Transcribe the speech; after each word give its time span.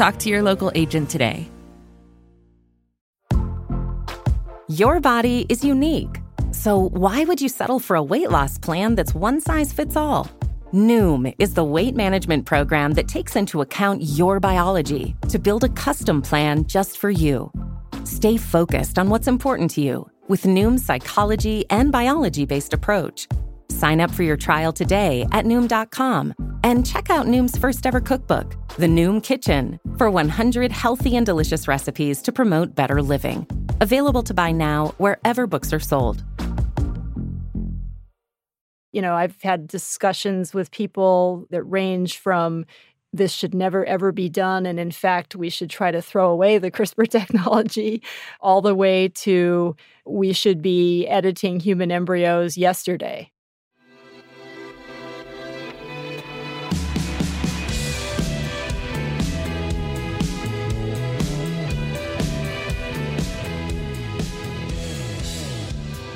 Talk 0.00 0.16
to 0.20 0.30
your 0.30 0.40
local 0.40 0.72
agent 0.74 1.10
today. 1.10 1.46
Your 4.66 4.98
body 4.98 5.44
is 5.50 5.62
unique. 5.62 6.22
So, 6.52 6.88
why 6.94 7.24
would 7.24 7.42
you 7.42 7.50
settle 7.50 7.78
for 7.78 7.96
a 7.96 8.02
weight 8.02 8.30
loss 8.30 8.56
plan 8.56 8.94
that's 8.94 9.14
one 9.14 9.42
size 9.42 9.74
fits 9.74 9.96
all? 9.96 10.26
Noom 10.72 11.34
is 11.38 11.52
the 11.52 11.64
weight 11.64 11.94
management 11.94 12.46
program 12.46 12.94
that 12.94 13.08
takes 13.08 13.36
into 13.36 13.60
account 13.60 14.02
your 14.02 14.40
biology 14.40 15.14
to 15.28 15.38
build 15.38 15.64
a 15.64 15.68
custom 15.68 16.22
plan 16.22 16.64
just 16.64 16.96
for 16.96 17.10
you. 17.10 17.52
Stay 18.04 18.38
focused 18.38 18.98
on 18.98 19.10
what's 19.10 19.28
important 19.28 19.70
to 19.72 19.82
you 19.82 20.10
with 20.28 20.44
Noom's 20.44 20.82
psychology 20.82 21.66
and 21.68 21.92
biology 21.92 22.46
based 22.46 22.72
approach. 22.72 23.28
Sign 23.70 24.00
up 24.00 24.10
for 24.10 24.22
your 24.22 24.36
trial 24.36 24.72
today 24.72 25.26
at 25.32 25.44
Noom.com 25.44 26.34
and 26.64 26.84
check 26.84 27.10
out 27.10 27.26
Noom's 27.26 27.56
first 27.56 27.86
ever 27.86 28.00
cookbook, 28.00 28.56
The 28.76 28.86
Noom 28.86 29.22
Kitchen, 29.22 29.78
for 29.96 30.10
100 30.10 30.72
healthy 30.72 31.16
and 31.16 31.24
delicious 31.24 31.68
recipes 31.68 32.20
to 32.22 32.32
promote 32.32 32.74
better 32.74 33.02
living. 33.02 33.46
Available 33.80 34.22
to 34.24 34.34
buy 34.34 34.52
now 34.52 34.88
wherever 34.98 35.46
books 35.46 35.72
are 35.72 35.80
sold. 35.80 36.24
You 38.92 39.02
know, 39.02 39.14
I've 39.14 39.40
had 39.40 39.68
discussions 39.68 40.52
with 40.52 40.72
people 40.72 41.46
that 41.50 41.62
range 41.62 42.18
from 42.18 42.66
this 43.12 43.32
should 43.32 43.54
never 43.54 43.84
ever 43.86 44.12
be 44.12 44.28
done. 44.28 44.66
And 44.66 44.78
in 44.78 44.90
fact, 44.90 45.34
we 45.34 45.50
should 45.50 45.70
try 45.70 45.90
to 45.90 46.02
throw 46.02 46.30
away 46.30 46.58
the 46.58 46.70
CRISPR 46.70 47.08
technology, 47.10 48.02
all 48.40 48.60
the 48.60 48.74
way 48.74 49.08
to 49.08 49.76
we 50.06 50.32
should 50.32 50.62
be 50.62 51.06
editing 51.06 51.60
human 51.60 51.90
embryos 51.90 52.56
yesterday. 52.56 53.30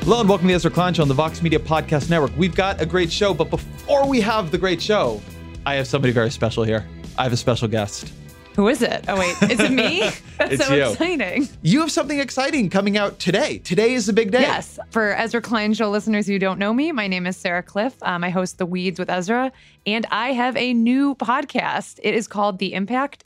Hello 0.05 0.21
and 0.21 0.29
welcome 0.29 0.47
to 0.49 0.53
the 0.53 0.57
Ezra 0.57 0.71
Klein 0.71 0.93
Show 0.93 1.01
on 1.03 1.09
the 1.09 1.15
Vox 1.15 1.41
Media 1.41 1.59
Podcast 1.59 2.11
Network. 2.11 2.31
We've 2.37 2.55
got 2.55 2.79
a 2.81 2.85
great 2.85 3.11
show, 3.11 3.33
but 3.33 3.49
before 3.49 4.07
we 4.07 4.21
have 4.21 4.51
the 4.51 4.59
great 4.59 4.83
show, 4.83 5.23
I 5.65 5.77
have 5.77 5.87
somebody 5.87 6.13
very 6.13 6.31
special 6.31 6.63
here. 6.63 6.87
I 7.17 7.23
have 7.23 7.33
a 7.33 7.39
special 7.39 7.69
guest. 7.69 8.13
Who 8.55 8.69
is 8.69 8.83
it? 8.83 9.03
Oh 9.09 9.19
wait, 9.19 9.35
is 9.51 9.59
it 9.61 9.73
me? 9.73 10.01
That's 10.39 10.53
It's 10.53 10.67
so 10.67 10.75
you. 10.75 10.91
exciting. 10.91 11.49
You 11.63 11.81
have 11.81 11.91
something 11.91 12.21
exciting 12.21 12.69
coming 12.69 12.99
out 12.99 13.19
today. 13.19 13.59
Today 13.59 13.95
is 13.95 14.05
the 14.05 14.13
big 14.13 14.31
day. 14.31 14.43
Yes. 14.43 14.79
For 14.91 15.17
Ezra 15.17 15.41
Klein 15.41 15.73
Show 15.73 15.89
listeners 15.91 16.27
who 16.27 16.39
don't 16.39 16.59
know 16.59 16.75
me, 16.75 16.93
my 16.93 17.07
name 17.07 17.27
is 17.27 17.37
Sarah 17.39 17.63
Kliff. 17.63 17.95
Um, 18.03 18.23
I 18.25 18.29
host 18.31 18.59
The 18.59 18.67
Weeds 18.67 18.99
with 18.99 19.09
Ezra, 19.09 19.53
and 19.87 20.07
I 20.11 20.35
have 20.35 20.55
a 20.59 20.75
new 20.75 21.15
podcast. 21.15 21.99
It 22.03 22.15
is 22.15 22.29
called 22.29 22.59
The 22.59 22.75
Impact. 22.75 23.25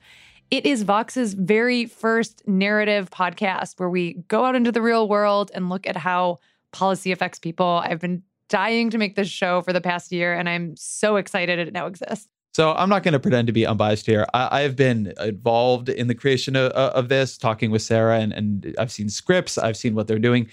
It 0.52 0.64
is 0.64 0.84
Vox's 0.84 1.34
very 1.34 1.86
first 1.86 2.46
narrative 2.46 3.10
podcast 3.10 3.80
where 3.80 3.90
we 3.90 4.14
go 4.28 4.44
out 4.44 4.54
into 4.54 4.70
the 4.70 4.80
real 4.80 5.08
world 5.08 5.50
and 5.54 5.68
look 5.68 5.86
at 5.86 5.96
how 5.96 6.38
policy 6.72 7.12
affects 7.12 7.38
people. 7.38 7.82
I've 7.84 8.00
been 8.00 8.22
dying 8.48 8.90
to 8.90 8.98
make 8.98 9.14
this 9.14 9.28
show 9.28 9.62
for 9.62 9.72
the 9.72 9.80
past 9.80 10.12
year, 10.12 10.34
and 10.34 10.48
I'm 10.48 10.74
so 10.76 11.16
excited 11.16 11.58
it 11.58 11.72
now 11.72 11.86
exists. 11.86 12.28
So 12.54 12.72
I'm 12.72 12.88
not 12.88 13.02
going 13.02 13.12
to 13.12 13.20
pretend 13.20 13.46
to 13.46 13.52
be 13.52 13.66
unbiased 13.66 14.06
here. 14.06 14.26
I, 14.34 14.62
I've 14.62 14.74
been 14.74 15.12
involved 15.20 15.88
in 15.88 16.08
the 16.08 16.14
creation 16.14 16.56
of, 16.56 16.72
of 16.72 17.08
this, 17.08 17.38
talking 17.38 17.70
with 17.70 17.82
Sarah, 17.82 18.18
and, 18.18 18.32
and 18.32 18.74
I've 18.78 18.90
seen 18.90 19.08
scripts, 19.08 19.58
I've 19.58 19.76
seen 19.76 19.94
what 19.94 20.08
they're 20.08 20.18
doing. 20.18 20.48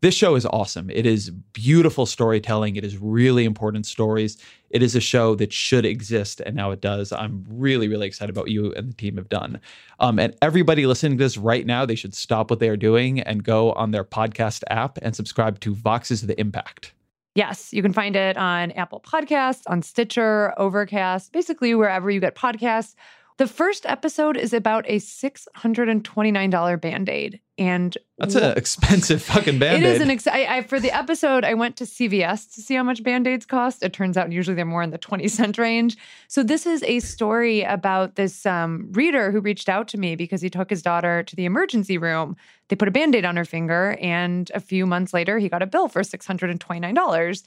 This 0.00 0.14
show 0.14 0.36
is 0.36 0.46
awesome. 0.46 0.90
It 0.90 1.06
is 1.06 1.30
beautiful 1.30 2.06
storytelling. 2.06 2.76
It 2.76 2.84
is 2.84 2.96
really 2.98 3.44
important 3.44 3.86
stories. 3.86 4.38
It 4.70 4.82
is 4.82 4.94
a 4.94 5.00
show 5.00 5.34
that 5.36 5.52
should 5.52 5.84
exist, 5.84 6.40
and 6.40 6.54
now 6.54 6.70
it 6.70 6.80
does. 6.80 7.12
I'm 7.12 7.44
really, 7.48 7.88
really 7.88 8.06
excited 8.06 8.30
about 8.30 8.44
what 8.44 8.50
you 8.50 8.72
and 8.74 8.90
the 8.90 8.96
team 8.96 9.16
have 9.16 9.28
done. 9.28 9.60
Um, 10.00 10.18
and 10.18 10.36
everybody 10.42 10.86
listening 10.86 11.18
to 11.18 11.24
this 11.24 11.38
right 11.38 11.64
now, 11.66 11.86
they 11.86 11.94
should 11.94 12.14
stop 12.14 12.50
what 12.50 12.60
they 12.60 12.68
are 12.68 12.76
doing 12.76 13.20
and 13.20 13.42
go 13.42 13.72
on 13.72 13.90
their 13.90 14.04
podcast 14.04 14.62
app 14.70 14.98
and 15.02 15.16
subscribe 15.16 15.60
to 15.60 15.74
Vox's 15.74 16.22
The 16.22 16.38
Impact. 16.38 16.92
Yes, 17.34 17.72
you 17.72 17.82
can 17.82 17.92
find 17.92 18.16
it 18.16 18.36
on 18.36 18.72
Apple 18.72 19.00
Podcasts, 19.00 19.62
on 19.68 19.80
Stitcher, 19.80 20.52
Overcast, 20.58 21.32
basically 21.32 21.74
wherever 21.74 22.10
you 22.10 22.18
get 22.18 22.34
podcasts. 22.34 22.94
The 23.38 23.46
first 23.46 23.86
episode 23.86 24.36
is 24.36 24.52
about 24.52 24.84
a 24.88 24.96
$629 24.96 26.80
band 26.80 27.08
aid. 27.08 27.40
And 27.56 27.96
That's 28.18 28.34
an 28.34 28.58
expensive 28.58 29.22
fucking 29.22 29.60
band 29.60 29.76
aid. 29.84 29.88
It 29.88 29.94
is 29.94 30.00
an 30.00 30.10
ex- 30.10 30.26
I, 30.26 30.56
I, 30.56 30.62
for 30.62 30.80
the 30.80 30.90
episode, 30.90 31.44
I 31.44 31.54
went 31.54 31.76
to 31.76 31.84
CVS 31.84 32.52
to 32.54 32.60
see 32.60 32.74
how 32.74 32.82
much 32.82 33.04
band 33.04 33.28
aids 33.28 33.46
cost. 33.46 33.84
It 33.84 33.92
turns 33.92 34.16
out 34.16 34.32
usually 34.32 34.56
they're 34.56 34.64
more 34.64 34.82
in 34.82 34.90
the 34.90 34.98
20 34.98 35.28
cent 35.28 35.56
range. 35.56 35.96
So, 36.26 36.42
this 36.42 36.66
is 36.66 36.82
a 36.82 36.98
story 36.98 37.62
about 37.62 38.16
this 38.16 38.44
um, 38.44 38.88
reader 38.90 39.30
who 39.30 39.40
reached 39.40 39.68
out 39.68 39.86
to 39.88 39.98
me 39.98 40.16
because 40.16 40.40
he 40.40 40.50
took 40.50 40.68
his 40.68 40.82
daughter 40.82 41.22
to 41.22 41.36
the 41.36 41.44
emergency 41.44 41.96
room. 41.96 42.36
They 42.68 42.76
put 42.76 42.88
a 42.88 42.92
band 42.92 43.14
aid 43.14 43.24
on 43.24 43.36
her 43.36 43.44
finger, 43.44 43.96
and 44.00 44.50
a 44.52 44.60
few 44.60 44.84
months 44.84 45.14
later, 45.14 45.38
he 45.38 45.48
got 45.48 45.62
a 45.62 45.66
bill 45.66 45.86
for 45.86 46.02
$629. 46.02 47.42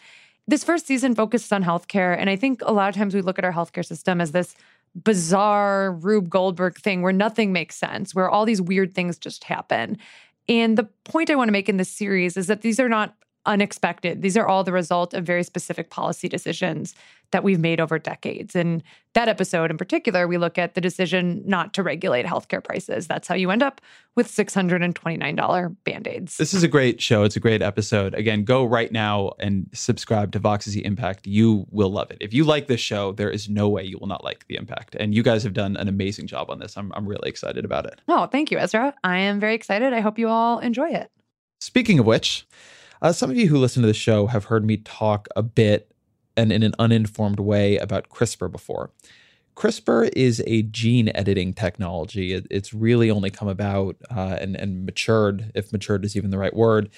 This 0.48 0.64
first 0.64 0.88
season 0.88 1.16
focuses 1.16 1.52
on 1.52 1.64
healthcare. 1.64 2.18
And 2.18 2.30
I 2.30 2.36
think 2.36 2.62
a 2.64 2.74
lot 2.74 2.90
of 2.90 2.96
times 2.96 3.14
we 3.14 3.22
look 3.22 3.38
at 3.38 3.46
our 3.46 3.54
healthcare 3.54 3.86
system 3.86 4.20
as 4.20 4.32
this 4.32 4.56
bizarre 4.96 5.94
Rube 5.94 6.30
Goldberg 6.30 6.78
thing 6.78 7.02
where 7.02 7.14
nothing 7.14 7.54
makes 7.54 7.76
sense, 7.76 8.14
where 8.14 8.30
all 8.30 8.46
these 8.46 8.62
weird 8.62 8.94
things 8.94 9.18
just 9.18 9.44
happen. 9.44 9.98
And 10.50 10.78
the 10.78 10.90
point 11.06 11.30
I 11.30 11.36
want 11.36 11.48
to 11.48 11.54
make 11.54 11.70
in 11.70 11.78
this 11.78 11.92
series 11.92 12.36
is 12.38 12.48
that 12.48 12.62
these 12.62 12.80
are 12.80 12.90
not 12.90 13.16
unexpected. 13.46 14.22
These 14.22 14.38
are 14.38 14.48
all 14.48 14.64
the 14.64 14.72
result 14.72 15.14
of 15.14 15.26
very 15.26 15.44
specific 15.44 15.90
policy 15.90 16.30
decisions 16.30 16.94
that 17.32 17.44
we've 17.44 17.60
made 17.60 17.80
over 17.80 17.98
decades. 17.98 18.56
And 18.56 18.84
that 19.14 19.28
episode 19.28 19.72
in 19.72 19.78
particular, 19.78 20.28
we 20.28 20.38
look 20.38 20.58
at 20.58 20.76
the 20.76 20.82
decision 20.82 21.42
not 21.46 21.74
to 21.74 21.84
regulate 21.84 22.26
healthcare 22.26 22.64
prices. 22.64 23.08
That's 23.08 23.28
how 23.28 23.36
you 23.36 23.50
end 23.52 23.64
up 23.64 23.82
with 24.16 24.28
$629 24.28 25.76
band 25.84 26.08
aids. 26.08 26.38
This 26.38 26.54
is 26.54 26.64
a 26.64 26.68
great 26.68 27.02
show. 27.02 27.24
It's 27.24 27.36
a 27.36 27.40
great 27.40 27.62
episode. 27.62 28.14
Again, 28.14 28.44
go 28.44 28.66
right 28.66 28.92
now 28.92 29.32
and 29.40 29.70
subscribe 29.74 30.34
to 30.34 30.40
Vox's 30.40 30.74
The 30.74 30.86
Impact. 30.86 31.26
You 31.26 31.66
will 31.72 31.90
love 31.90 32.12
it. 32.12 32.18
If 32.20 32.34
you 32.34 32.44
like 32.44 32.68
this 32.68 32.82
show, 32.82 33.14
there 33.14 33.32
is 33.32 33.50
no 33.50 33.70
way 33.70 33.84
you 33.84 33.98
will 33.98 34.08
not 34.08 34.24
like 34.24 34.46
The 34.48 34.56
Impact. 34.56 34.96
And 34.96 35.16
you 35.16 35.24
guys 35.24 35.44
have 35.44 35.54
done 35.54 35.78
an 35.78 35.88
amazing 35.88 36.28
job 36.28 36.50
on 36.50 36.60
this. 36.60 36.78
I'm, 36.78 36.92
I'm 36.96 37.08
really 37.08 37.30
excited 37.30 37.66
about 37.66 37.86
it. 37.86 38.02
Oh, 38.08 38.26
thank 38.28 38.52
you, 38.52 38.58
Ezra. 38.58 38.94
I 39.04 39.18
am 39.20 39.40
very 39.40 39.56
excited. 39.56 39.94
I 39.94 40.02
hope 40.02 40.20
you 40.20 40.28
all 40.28 40.60
enjoy 40.60 40.90
it. 40.90 41.10
Speaking 41.60 42.00
of 42.00 42.06
which, 42.06 42.46
uh, 43.02 43.12
some 43.12 43.30
of 43.32 43.38
you 43.38 43.48
who 43.48 43.58
listen 43.58 43.82
to 43.82 43.88
the 43.88 43.94
show 43.94 44.28
have 44.28 44.46
heard 44.46 44.66
me 44.66 44.78
talk 44.78 45.28
a 45.36 45.42
bit 45.42 45.92
and 46.38 46.52
in 46.52 46.64
an 46.64 46.74
uninformed 46.80 47.40
way 47.40 47.78
about 47.78 48.10
CRISPR 48.10 48.52
before. 48.52 48.92
CRISPR 49.56 50.10
is 50.16 50.42
a 50.48 50.62
gene 50.64 51.12
editing 51.14 51.54
technology. 51.54 52.34
It, 52.34 52.48
it's 52.50 52.74
really 52.74 53.12
only 53.12 53.30
come 53.30 53.48
about 53.48 53.98
uh, 54.10 54.38
and, 54.40 54.56
and 54.56 54.86
matured, 54.86 55.52
if 55.56 55.74
matured 55.74 56.06
is 56.06 56.16
even 56.16 56.30
the 56.30 56.38
right 56.38 56.56
word, 56.56 56.90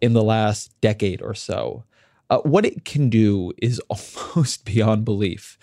in 0.00 0.12
the 0.12 0.22
last 0.22 0.72
decade 0.80 1.20
or 1.20 1.34
so. 1.34 1.84
Uh, 2.30 2.38
what 2.38 2.64
it 2.64 2.84
can 2.84 3.10
do 3.10 3.52
is 3.60 3.80
almost 3.88 4.64
beyond 4.64 5.04
belief. 5.04 5.58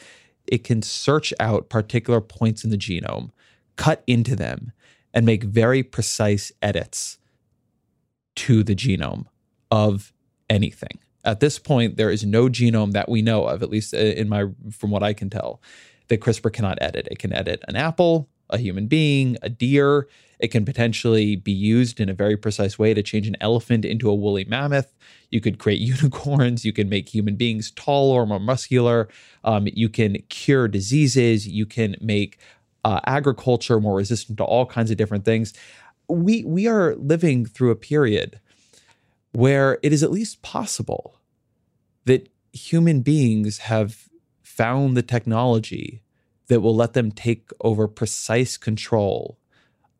It 0.47 0.63
can 0.63 0.81
search 0.81 1.33
out 1.39 1.69
particular 1.69 2.21
points 2.21 2.63
in 2.63 2.69
the 2.69 2.77
genome, 2.77 3.31
cut 3.75 4.03
into 4.05 4.35
them, 4.35 4.71
and 5.13 5.25
make 5.25 5.43
very 5.43 5.81
precise 5.81 6.51
edits 6.61 7.17
to 8.35 8.63
the 8.63 8.75
genome 8.75 9.25
of 9.75 10.13
anything. 10.49 10.99
At 11.25 11.41
this 11.41 11.59
point, 11.59 11.97
there 11.97 12.09
is 12.09 12.23
no 12.23 12.47
genome 12.47 12.93
that 12.93 13.09
we 13.09 13.21
know 13.21 13.45
of, 13.45 13.61
at 13.61 13.69
least 13.69 13.93
uh, 13.93 13.97
in 13.97 14.29
my 14.29 14.45
from 14.71 14.89
what 14.89 15.03
I 15.03 15.13
can 15.13 15.29
tell, 15.29 15.61
that 16.07 16.21
CRISPR 16.21 16.53
cannot 16.53 16.77
edit. 16.81 17.07
It 17.11 17.19
can 17.19 17.33
edit 17.33 17.63
an 17.67 17.75
apple, 17.75 18.29
a 18.49 18.57
human 18.57 18.87
being, 18.87 19.37
a 19.41 19.49
deer. 19.49 20.07
It 20.39 20.49
can 20.49 20.63
potentially 20.65 21.35
be 21.35 21.51
used 21.51 21.99
in 21.99 22.09
a 22.09 22.13
very 22.13 22.37
precise 22.37 22.77
way 22.79 22.93
to 22.93 23.01
change 23.01 23.27
an 23.27 23.35
elephant 23.41 23.85
into 23.85 24.09
a 24.09 24.15
woolly 24.15 24.45
mammoth. 24.45 24.93
You 25.29 25.41
could 25.41 25.59
create 25.59 25.81
unicorns. 25.95 26.63
You 26.63 26.73
can 26.73 26.87
make 26.87 27.09
human 27.09 27.35
beings 27.35 27.71
taller, 27.71 28.25
more 28.25 28.39
muscular. 28.39 29.09
Um, 29.43 29.67
you 29.73 29.89
can 29.89 30.21
cure 30.29 30.67
diseases. 30.69 31.47
You 31.47 31.65
can 31.65 31.95
make 31.99 32.37
uh, 32.85 33.01
agriculture 33.05 33.81
more 33.81 33.95
resistant 33.95 34.37
to 34.37 34.45
all 34.45 34.65
kinds 34.65 34.91
of 34.91 34.97
different 34.97 35.25
things. 35.25 35.53
We 36.07 36.43
we 36.45 36.67
are 36.67 36.95
living 36.95 37.45
through 37.45 37.71
a 37.71 37.75
period 37.75 38.39
where 39.35 39.79
it 39.83 39.91
is 39.91 40.01
at 40.01 40.11
least 40.11 40.41
possible 40.41 41.19
that 42.05 42.29
human 42.53 43.01
beings 43.01 43.57
have 43.57 44.07
found 44.41 44.95
the 44.95 45.01
technology 45.01 46.01
that 46.47 46.61
will 46.61 46.75
let 46.75 46.93
them 46.93 47.11
take 47.11 47.49
over 47.59 47.85
precise 47.85 48.55
control 48.55 49.37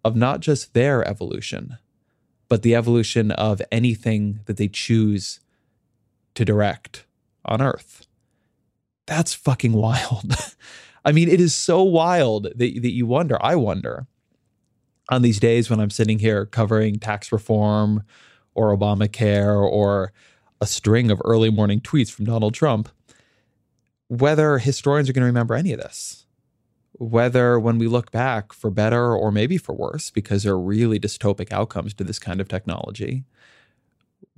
of 0.05 0.15
not 0.15 0.39
just 0.39 0.73
their 0.73 1.05
evolution, 1.05 1.77
but 2.47 2.61
the 2.61 2.75
evolution 2.75 3.31
of 3.31 3.61
anything 3.73 4.39
that 4.45 4.55
they 4.55 4.69
choose 4.69 5.41
to 6.35 6.45
direct 6.45 7.05
on 7.43 7.61
Earth. 7.61 8.07
That's 9.05 9.33
fucking 9.33 9.73
wild. 9.73 10.33
I 11.05 11.11
mean, 11.11 11.27
it 11.27 11.41
is 11.41 11.53
so 11.53 11.83
wild 11.83 12.45
that, 12.45 12.57
that 12.57 12.93
you 12.93 13.05
wonder, 13.05 13.37
I 13.43 13.55
wonder, 13.55 14.07
on 15.09 15.23
these 15.23 15.41
days 15.41 15.69
when 15.69 15.81
I'm 15.81 15.89
sitting 15.89 16.19
here 16.19 16.45
covering 16.45 16.99
tax 16.99 17.33
reform 17.33 18.03
or 18.55 18.75
Obamacare 18.75 19.55
or 19.55 20.11
a 20.61 20.65
string 20.65 21.11
of 21.11 21.21
early 21.23 21.51
morning 21.51 21.81
tweets 21.81 22.11
from 22.11 22.25
Donald 22.25 22.53
Trump, 22.53 22.89
whether 24.07 24.57
historians 24.57 25.09
are 25.09 25.13
going 25.13 25.21
to 25.21 25.27
remember 25.27 25.53
any 25.53 25.73
of 25.73 25.79
this. 25.79 26.25
Whether 26.93 27.59
when 27.59 27.77
we 27.77 27.87
look 27.87 28.09
back 28.11 28.53
for 28.53 28.71
better 28.71 29.13
or 29.13 29.29
maybe 29.31 29.57
for 29.57 29.75
worse, 29.75 30.09
because 30.09 30.43
there 30.43 30.53
are 30.53 30.59
really 30.59 30.97
dystopic 30.97 31.51
outcomes 31.51 31.93
to 31.95 32.05
this 32.05 32.19
kind 32.19 32.39
of 32.39 32.47
technology, 32.47 33.25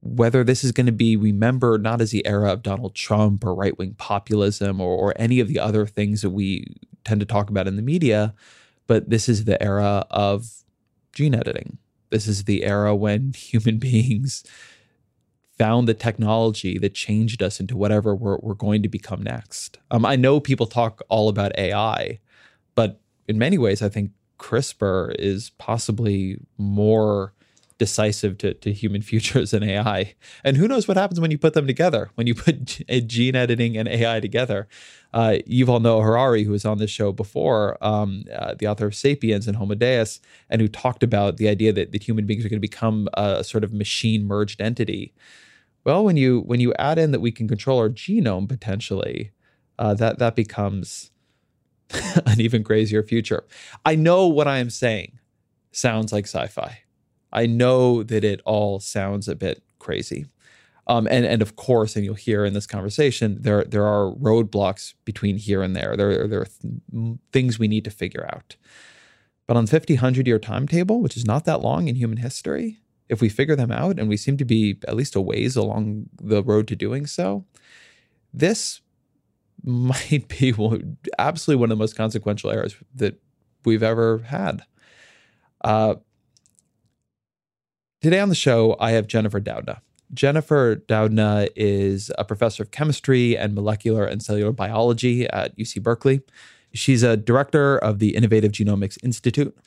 whether 0.02 0.44
this 0.44 0.64
is 0.64 0.72
going 0.72 0.88
to 0.88 0.92
be 0.92 1.16
remembered 1.16 1.84
not 1.84 2.02
as 2.02 2.12
the 2.12 2.26
era 2.26 2.52
of 2.52 2.64
Donald 2.64 2.96
Trump 2.96 3.46
or 3.46 3.54
right 3.54 3.78
wing 3.78 3.94
populism 3.98 4.82
or, 4.82 4.96
or, 4.96 5.14
any 5.18 5.40
of 5.40 5.48
the 5.48 5.60
other 5.60 5.86
things 5.86 6.22
that 6.22 6.30
we 6.32 6.66
tend 7.04 7.20
to 7.20 7.26
talk 7.26 7.50
about 7.50 7.68
in 7.68 7.76
the 7.76 7.82
media, 7.82 8.34
but 8.88 9.10
this 9.10 9.30
is 9.30 9.46
the 9.46 9.62
era 9.62 10.06
of 10.10 10.64
gene 11.14 11.36
editing. 11.36 11.78
This 12.10 12.28
is 12.28 12.44
the 12.46 12.64
era 12.64 12.96
when 12.96 13.34
human 13.36 13.78
beings 13.78 14.44
found 15.58 15.88
the 15.88 15.94
technology 15.94 16.78
that 16.78 16.94
changed 16.94 17.42
us 17.42 17.60
into 17.60 17.76
whatever 17.76 18.16
we're, 18.16 18.38
we're 18.38 18.54
going 18.54 18.84
to 18.84 18.90
become 18.90 19.24
next. 19.24 19.80
Um, 19.90 20.06
I 20.06 20.16
know 20.16 20.40
people 20.40 20.68
talk 20.68 21.02
all 21.10 21.30
about 21.30 21.58
AI, 21.58 22.20
but 22.76 23.02
in 23.28 23.40
many 23.40 23.58
ways, 23.58 23.82
I 23.82 23.90
think 23.90 24.12
CRISPR 24.38 25.16
is 25.18 25.50
possibly 25.58 26.38
more 26.58 27.34
decisive 27.78 28.38
to, 28.40 28.54
to 28.56 28.72
human 28.72 29.02
futures 29.12 29.52
than 29.52 29.64
AI. 29.64 30.16
And 30.44 30.58
who 30.58 30.68
knows 30.68 30.88
what 30.88 30.98
happens 30.98 31.20
when 31.20 31.32
you 31.32 31.38
put 31.38 31.54
them 31.54 31.68
together, 31.68 32.12
when 32.16 32.28
you 32.28 32.36
put 32.36 32.82
gene 33.08 33.36
editing 33.36 33.78
and 33.78 33.88
AI 33.88 34.20
together. 34.20 34.68
Uh, 35.14 35.38
Yuval 35.48 35.82
Noah 35.82 36.04
Harari, 36.04 36.44
who 36.44 36.52
was 36.52 36.66
on 36.66 36.78
this 36.78 36.92
show 36.92 37.12
before, 37.12 37.78
um, 37.82 38.26
uh, 38.36 38.56
the 38.60 38.68
author 38.68 38.88
of 38.88 38.96
Sapiens 38.96 39.48
and 39.48 39.56
Homo 39.56 39.76
Deus, 39.76 40.20
and 40.50 40.62
who 40.62 40.68
talked 40.68 41.02
about 41.02 41.38
the 41.38 41.48
idea 41.48 41.72
that, 41.74 41.92
that 41.92 42.04
human 42.04 42.26
beings 42.26 42.46
are 42.46 42.50
going 42.50 42.58
to 42.58 42.62
become 42.62 43.08
a 43.14 43.44
sort 43.44 43.64
of 43.64 43.74
machine 43.74 44.28
merged 44.28 44.62
entity. 44.62 45.14
Well, 45.86 46.04
when 46.04 46.18
you 46.18 46.42
when 46.42 46.60
you 46.60 46.74
add 46.78 47.00
in 47.00 47.12
that 47.12 47.22
we 47.22 47.32
can 47.32 47.48
control 47.48 47.80
our 47.80 47.90
genome 47.90 48.50
potentially, 48.50 49.32
uh, 49.80 49.94
that 49.94 50.20
that 50.20 50.36
becomes 50.36 51.12
an 52.26 52.42
even 52.42 52.64
crazier 52.64 53.04
future. 53.04 53.46
I 53.86 53.96
know 53.96 54.28
what 54.28 54.48
I 54.48 54.58
am 54.58 54.70
saying 54.70 55.20
sounds 55.72 56.12
like 56.12 56.26
sci-fi. 56.26 56.82
I 57.38 57.46
know 57.46 58.02
that 58.02 58.24
it 58.24 58.42
all 58.46 58.80
sounds 58.80 59.28
a 59.28 59.36
bit 59.36 59.62
crazy. 59.78 60.26
Um, 60.88 61.08
and 61.12 61.24
and 61.24 61.42
of 61.44 61.56
course, 61.56 61.96
and 61.96 62.04
you'll 62.04 62.16
hear 62.16 62.46
in 62.46 62.54
this 62.54 62.66
conversation, 62.66 63.38
there 63.42 63.64
there 63.64 63.86
are 63.86 64.12
roadblocks 64.16 64.96
between 65.06 65.38
here 65.38 65.62
and 65.62 65.76
there. 65.76 65.96
There 65.96 66.28
there 66.28 66.42
are 66.42 66.48
th- 66.48 67.18
things 67.32 67.60
we 67.60 67.68
need 67.68 67.84
to 67.84 67.92
figure 67.92 68.28
out. 68.34 68.56
But 69.46 69.56
on 69.56 69.68
50, 69.68 69.94
100 69.94 70.26
year 70.26 70.40
timetable, 70.40 71.00
which 71.02 71.16
is 71.16 71.26
not 71.26 71.46
that 71.46 71.62
long 71.62 71.88
in 71.88 71.96
human 71.96 72.18
history, 72.18 72.80
if 73.08 73.22
we 73.22 73.30
figure 73.30 73.56
them 73.56 73.72
out, 73.72 74.00
and 74.00 74.10
we 74.10 74.18
seem 74.18 74.38
to 74.38 74.46
be 74.46 74.80
at 74.88 74.96
least 74.96 75.16
a 75.16 75.22
ways 75.22 75.56
along 75.56 76.10
the 76.22 76.42
road 76.42 76.68
to 76.70 76.76
doing 76.76 77.06
so, 77.06 77.46
this 78.34 78.82
might 79.64 80.28
be 80.28 80.54
absolutely 81.20 81.60
one 81.60 81.72
of 81.72 81.78
the 81.78 81.84
most 81.84 81.96
consequential 81.96 82.50
errors 82.50 82.76
that 82.96 83.22
we've 83.64 83.84
ever 83.84 84.20
had. 84.20 84.64
Uh, 85.64 85.96
Today 88.00 88.20
on 88.20 88.30
the 88.30 88.36
show, 88.36 88.76
I 88.80 88.92
have 88.92 89.08
Jennifer 89.08 89.42
Doudna. 89.42 89.82
Jennifer 90.14 90.76
Doudna 90.76 91.50
is 91.56 92.12
a 92.20 92.24
professor 92.24 92.62
of 92.62 92.70
chemistry 92.70 93.36
and 93.36 93.56
molecular 93.56 94.06
and 94.06 94.22
cellular 94.22 94.52
biology 94.52 95.28
at 95.30 95.58
UC 95.58 95.82
Berkeley. 95.82 96.22
She's 96.76 97.02
a 97.02 97.18
director 97.18 97.76
of 97.80 97.98
the 97.98 98.16
Innovative 98.16 98.52
Genomics 98.52 99.04
Institute, 99.04 99.58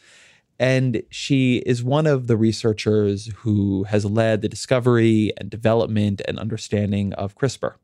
and 0.60 1.02
she 1.10 1.56
is 1.66 1.82
one 1.82 2.06
of 2.06 2.28
the 2.28 2.36
researchers 2.36 3.32
who 3.38 3.82
has 3.84 4.04
led 4.04 4.42
the 4.42 4.48
discovery 4.48 5.32
and 5.36 5.50
development 5.50 6.22
and 6.28 6.38
understanding 6.38 7.12
of 7.14 7.34
CRISPR. 7.34 7.74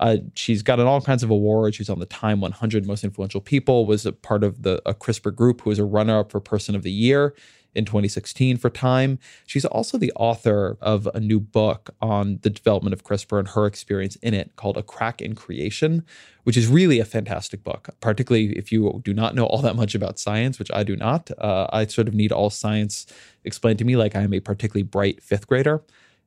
Uh, 0.00 0.16
she's 0.34 0.64
gotten 0.64 0.88
all 0.88 1.00
kinds 1.02 1.22
of 1.22 1.30
awards. 1.30 1.76
She 1.76 1.82
was 1.82 1.88
on 1.88 2.00
the 2.00 2.06
Time 2.06 2.40
100 2.40 2.84
Most 2.84 3.04
Influential 3.04 3.40
People, 3.40 3.86
was 3.86 4.04
a 4.04 4.12
part 4.12 4.42
of 4.42 4.62
the 4.64 4.82
a 4.84 4.92
CRISPR 4.92 5.32
group 5.32 5.60
who 5.60 5.70
was 5.70 5.78
a 5.78 5.84
runner-up 5.84 6.32
for 6.32 6.40
Person 6.40 6.74
of 6.74 6.82
the 6.82 6.90
Year 6.90 7.32
in 7.74 7.84
2016 7.84 8.56
for 8.56 8.70
Time. 8.70 9.18
She's 9.46 9.64
also 9.64 9.98
the 9.98 10.12
author 10.16 10.76
of 10.80 11.08
a 11.14 11.20
new 11.20 11.40
book 11.40 11.94
on 12.00 12.38
the 12.42 12.50
development 12.50 12.92
of 12.92 13.04
CRISPR 13.04 13.38
and 13.38 13.48
her 13.48 13.66
experience 13.66 14.16
in 14.16 14.34
it 14.34 14.56
called 14.56 14.76
A 14.76 14.82
Crack 14.82 15.20
in 15.20 15.34
Creation, 15.34 16.04
which 16.44 16.56
is 16.56 16.66
really 16.66 16.98
a 17.00 17.04
fantastic 17.04 17.62
book, 17.64 17.90
particularly 18.00 18.56
if 18.56 18.72
you 18.72 19.00
do 19.04 19.14
not 19.14 19.34
know 19.34 19.46
all 19.46 19.62
that 19.62 19.76
much 19.76 19.94
about 19.94 20.18
science, 20.18 20.58
which 20.58 20.70
I 20.72 20.82
do 20.82 20.96
not. 20.96 21.30
Uh, 21.38 21.66
I 21.72 21.86
sort 21.86 22.08
of 22.08 22.14
need 22.14 22.32
all 22.32 22.50
science 22.50 23.06
explained 23.44 23.78
to 23.80 23.84
me 23.84 23.96
like 23.96 24.16
I 24.16 24.22
am 24.22 24.34
a 24.34 24.40
particularly 24.40 24.84
bright 24.84 25.22
fifth 25.22 25.46
grader. 25.46 25.82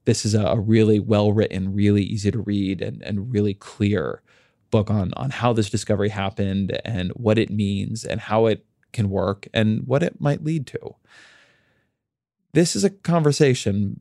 This 0.05 0.25
is 0.25 0.33
a, 0.35 0.57
really 0.57 0.99
well 0.99 1.33
written, 1.33 1.73
really 1.73 2.03
easy 2.03 2.31
to 2.31 2.39
read, 2.39 2.81
and, 2.81 3.01
and 3.01 3.31
really 3.31 3.53
clear 3.53 4.21
book 4.71 4.89
on, 4.89 5.13
on 5.15 5.29
how 5.29 5.53
this 5.53 5.69
discovery 5.69 6.09
happened 6.09 6.79
and 6.85 7.11
what 7.11 7.38
it 7.38 7.49
means 7.49 8.03
and 8.05 8.21
how 8.21 8.45
it 8.45 8.65
can 8.94 9.09
work 9.09 9.47
and 9.53 9.85
what 9.85 10.03
it 10.03 10.19
might 10.19 10.44
lead 10.44 10.65
to 10.67 10.95
this 12.57 12.75
is 12.75 12.83
a 12.83 12.89
conversation 12.89 14.00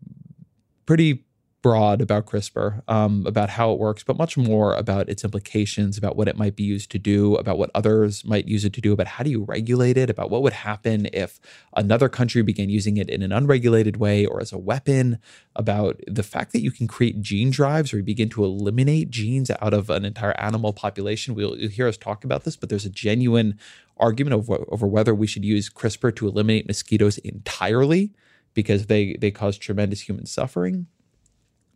pretty 0.86 1.26
broad 1.60 2.00
about 2.00 2.24
CRISPR, 2.24 2.80
um, 2.88 3.26
about 3.26 3.50
how 3.50 3.70
it 3.70 3.78
works, 3.78 4.02
but 4.02 4.16
much 4.16 4.38
more 4.38 4.72
about 4.76 5.10
its 5.10 5.24
implications, 5.24 5.98
about 5.98 6.16
what 6.16 6.26
it 6.26 6.38
might 6.38 6.56
be 6.56 6.62
used 6.62 6.90
to 6.92 6.98
do, 6.98 7.34
about 7.34 7.58
what 7.58 7.70
others 7.74 8.24
might 8.24 8.48
use 8.48 8.64
it 8.64 8.72
to 8.72 8.80
do, 8.80 8.94
about 8.94 9.08
how 9.08 9.22
do 9.22 9.28
you 9.28 9.44
regulate 9.44 9.98
it, 9.98 10.08
about 10.08 10.30
what 10.30 10.42
would 10.42 10.54
happen 10.54 11.06
if 11.12 11.38
another 11.74 12.08
country 12.08 12.40
began 12.40 12.70
using 12.70 12.96
it 12.96 13.10
in 13.10 13.20
an 13.20 13.30
unregulated 13.30 13.98
way 13.98 14.24
or 14.24 14.40
as 14.40 14.52
a 14.52 14.58
weapon, 14.58 15.18
about 15.54 16.00
the 16.06 16.22
fact 16.22 16.52
that 16.52 16.62
you 16.62 16.70
can 16.70 16.86
create 16.86 17.20
gene 17.20 17.50
drives 17.50 17.92
or 17.92 17.98
you 17.98 18.02
begin 18.02 18.30
to 18.30 18.42
eliminate 18.42 19.10
genes 19.10 19.50
out 19.60 19.74
of 19.74 19.90
an 19.90 20.06
entire 20.06 20.40
animal 20.40 20.72
population. 20.72 21.34
We'll 21.34 21.58
you'll 21.58 21.68
hear 21.68 21.88
us 21.88 21.98
talk 21.98 22.24
about 22.24 22.44
this, 22.44 22.56
but 22.56 22.70
there's 22.70 22.86
a 22.86 22.90
genuine 22.90 23.58
argument 23.98 24.32
over, 24.32 24.64
over 24.68 24.86
whether 24.86 25.14
we 25.14 25.26
should 25.26 25.44
use 25.44 25.68
CRISPR 25.68 26.16
to 26.16 26.26
eliminate 26.26 26.66
mosquitoes 26.66 27.18
entirely 27.18 28.12
because 28.56 28.86
they 28.86 29.16
they 29.20 29.30
cause 29.30 29.56
tremendous 29.56 30.00
human 30.00 30.26
suffering. 30.26 30.86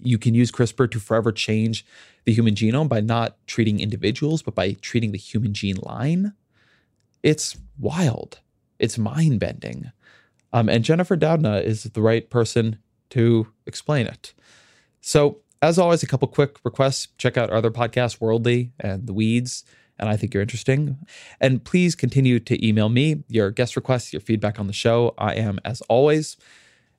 You 0.03 0.19
can 0.19 0.35
use 0.35 0.51
CRISPR 0.51 0.91
to 0.91 0.99
forever 0.99 1.31
change 1.31 1.85
the 2.25 2.33
human 2.33 2.55
genome 2.55 2.89
by 2.89 3.01
not 3.01 3.37
treating 3.47 3.79
individuals, 3.79 4.43
but 4.43 4.55
by 4.55 4.73
treating 4.81 5.13
the 5.13 5.19
human 5.19 5.53
germline. 5.53 6.33
It's 7.23 7.59
wild. 7.79 8.41
It's 8.79 8.97
mind 8.97 9.41
bending. 9.41 9.93
Um, 10.55 10.71
and 10.71 10.83
Jennifer 10.83 11.19
Doudna 11.19 11.63
is 11.63 11.85
the 11.85 12.01
right 12.01 12.29
person 12.31 12.79
to 13.11 13.47
explain 13.67 14.07
it. 14.07 14.33
So, 15.03 15.41
as 15.61 15.79
always, 15.79 16.03
a 16.03 16.07
couple 16.07 16.29
quick 16.29 16.57
requests. 16.65 17.09
Check 17.19 17.37
out 17.37 17.51
our 17.51 17.57
other 17.57 17.71
podcasts, 17.71 18.21
Worldly 18.21 18.73
and 18.81 19.07
The 19.07 19.13
Weeds 19.13 19.65
and 20.01 20.09
I 20.09 20.17
think 20.17 20.33
you're 20.33 20.43
interesting. 20.43 20.97
And 21.41 21.63
please 21.63 21.95
continue 21.95 22.41
to 22.41 22.67
email 22.67 22.89
me 22.89 23.23
your 23.29 23.51
guest 23.51 23.77
requests, 23.77 24.13
your 24.13 24.21
feedback 24.21 24.59
on 24.59 24.67
the 24.67 24.73
show. 24.73 25.15
I 25.19 25.35
am, 25.35 25.61
as 25.65 25.83
always, 25.83 26.39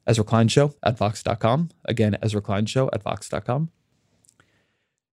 Ezra 0.07 0.23
Klein 0.23 0.47
Show 0.47 0.73
at 0.83 0.97
Vox.com. 0.97 1.69
Again, 1.85 2.17
Ezra 2.21 2.41
Klein 2.41 2.65
Show 2.65 2.89
at 2.93 3.03
Vox.com. 3.03 3.69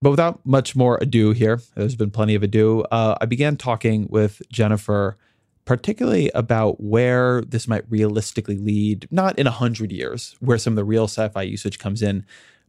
But 0.00 0.10
without 0.10 0.44
much 0.46 0.76
more 0.76 0.98
ado 1.00 1.32
here, 1.32 1.60
there's 1.74 1.96
been 1.96 2.10
plenty 2.10 2.34
of 2.34 2.42
ado. 2.42 2.82
Uh, 2.90 3.16
I 3.20 3.26
began 3.26 3.56
talking 3.56 4.06
with 4.08 4.40
Jennifer, 4.50 5.16
particularly 5.64 6.30
about 6.34 6.80
where 6.80 7.42
this 7.42 7.66
might 7.66 7.90
realistically 7.90 8.58
lead, 8.58 9.08
not 9.10 9.38
in 9.38 9.44
100 9.46 9.90
years, 9.90 10.36
where 10.40 10.58
some 10.58 10.74
of 10.74 10.76
the 10.76 10.84
real 10.84 11.04
sci 11.04 11.28
fi 11.28 11.42
usage 11.42 11.78
comes 11.78 12.00
in, 12.00 12.24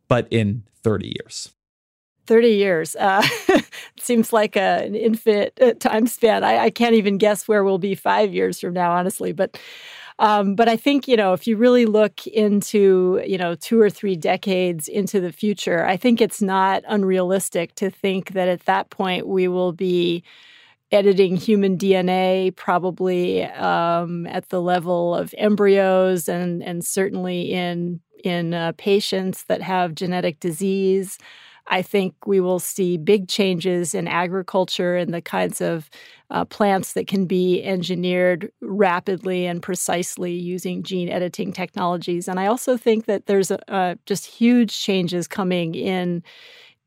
but 0.08 0.28
in 0.32 0.64
30 0.84 1.14
years. 1.20 1.54
30 2.26 2.48
years 2.50 2.96
uh, 2.96 3.28
seems 4.00 4.32
like 4.32 4.56
a, 4.56 4.84
an 4.86 4.96
infinite 4.96 5.58
uh, 5.60 5.74
time 5.74 6.06
span. 6.06 6.44
I, 6.44 6.66
I, 6.66 6.70
can't 6.70 6.94
even 6.94 7.18
guess 7.18 7.48
where 7.48 7.64
we'll 7.64 7.80
be 7.80 7.96
five 7.96 8.36
years 8.36 8.60
from 8.60 8.74
now, 8.74 8.92
honestly. 8.92 9.32
But 9.32 9.60
um, 10.20 10.54
but 10.56 10.68
I 10.68 10.76
think, 10.76 11.08
you 11.08 11.16
know, 11.16 11.32
if 11.32 11.48
you 11.48 11.56
really 11.56 11.86
look 11.86 12.28
into, 12.28 13.24
you 13.26 13.38
know, 13.38 13.56
two 13.56 13.80
or 13.80 13.90
three 13.90 14.18
decades 14.18 14.90
into 14.90 15.22
the 15.22 15.32
future, 15.32 15.86
I 15.86 15.96
think 15.96 16.20
it's 16.20 16.42
not 16.42 16.84
unrealistic 16.90 17.74
to 17.76 17.90
think 17.90 18.34
that 18.34 18.50
at 18.50 18.66
that 18.66 18.90
point 18.90 19.28
we 19.28 19.48
will 19.48 19.72
be 19.72 20.24
editing 20.92 21.38
human 21.38 21.78
DNA 21.78 22.54
probably 22.54 23.44
um, 23.44 24.28
at 24.28 24.50
the 24.50 24.62
level 24.62 25.16
of 25.16 25.34
embryos 25.38 26.28
and, 26.28 26.62
and 26.64 26.84
certainly 26.84 27.54
in, 27.54 28.02
in 28.24 28.54
uh, 28.54 28.74
patients 28.78 29.46
that 29.46 29.62
have 29.62 29.96
genetic 29.96 30.42
disease. 30.42 31.18
I 31.70 31.82
think 31.84 32.26
we 32.26 32.40
will 32.40 32.60
see 32.60 32.98
big 32.98 33.28
changes 33.28 33.94
in 33.94 34.08
agriculture 34.08 34.96
and 34.96 35.14
the 35.14 35.22
kinds 35.22 35.62
of 35.62 35.90
uh, 36.32 36.46
plants 36.46 36.94
that 36.94 37.08
can 37.08 37.26
be 37.26 37.64
engineered 37.64 38.52
rapidly 38.62 39.46
and 39.46 39.62
precisely 39.62 40.34
using 40.34 40.84
gene 40.84 41.10
editing 41.10 41.54
technologies. 41.54 42.28
And 42.28 42.40
I 42.40 42.48
also 42.48 42.76
think 42.76 43.06
that 43.06 43.28
there's 43.28 43.52
a, 43.52 43.72
uh, 43.72 43.96
just 44.06 44.26
huge 44.26 44.80
changes 44.80 45.28
coming 45.28 45.76
in 45.76 46.24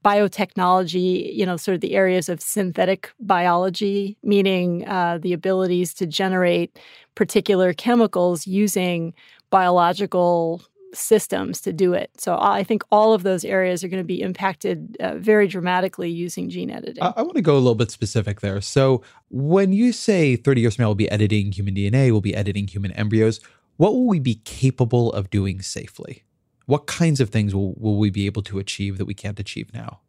biotechnology, 0.04 1.32
you 1.32 1.46
know, 1.46 1.56
sort 1.56 1.76
of 1.76 1.80
the 1.80 1.94
areas 1.94 2.28
of 2.28 2.40
synthetic 2.40 3.12
biology, 3.20 4.16
meaning 4.24 4.86
uh, 4.88 5.18
the 5.22 5.32
abilities 5.32 5.94
to 5.94 6.06
generate 6.06 6.76
particular 7.14 7.72
chemicals 7.72 8.46
using 8.46 9.14
biological 9.50 10.60
systems 10.94 11.60
to 11.62 11.72
do 11.72 11.92
it. 11.92 12.10
So 12.18 12.38
I 12.40 12.64
think 12.64 12.82
all 12.90 13.14
of 13.14 13.22
those 13.22 13.44
areas 13.44 13.82
are 13.82 13.88
going 13.88 14.02
to 14.02 14.04
be 14.04 14.20
impacted 14.20 14.96
uh, 15.00 15.16
very 15.16 15.46
dramatically 15.48 16.10
using 16.10 16.48
gene 16.48 16.70
editing. 16.70 17.02
I, 17.02 17.12
I 17.16 17.22
want 17.22 17.36
to 17.36 17.42
go 17.42 17.54
a 17.54 17.58
little 17.58 17.74
bit 17.74 17.90
specific 17.90 18.40
there. 18.40 18.60
So 18.60 19.02
when 19.30 19.72
you 19.72 19.92
say 19.92 20.36
30 20.36 20.60
years 20.60 20.76
from 20.76 20.84
now 20.84 20.88
we'll 20.88 20.94
be 20.96 21.10
editing 21.10 21.52
human 21.52 21.74
DNA, 21.74 22.10
we'll 22.10 22.20
be 22.20 22.34
editing 22.34 22.66
human 22.66 22.92
embryos, 22.92 23.40
what 23.76 23.92
will 23.92 24.06
we 24.06 24.20
be 24.20 24.36
capable 24.44 25.12
of 25.12 25.30
doing 25.30 25.62
safely? 25.62 26.24
What 26.66 26.86
kinds 26.86 27.20
of 27.20 27.30
things 27.30 27.54
will, 27.54 27.74
will 27.74 27.98
we 27.98 28.10
be 28.10 28.26
able 28.26 28.42
to 28.42 28.58
achieve 28.58 28.98
that 28.98 29.06
we 29.06 29.14
can't 29.14 29.40
achieve 29.40 29.72
now? 29.72 30.00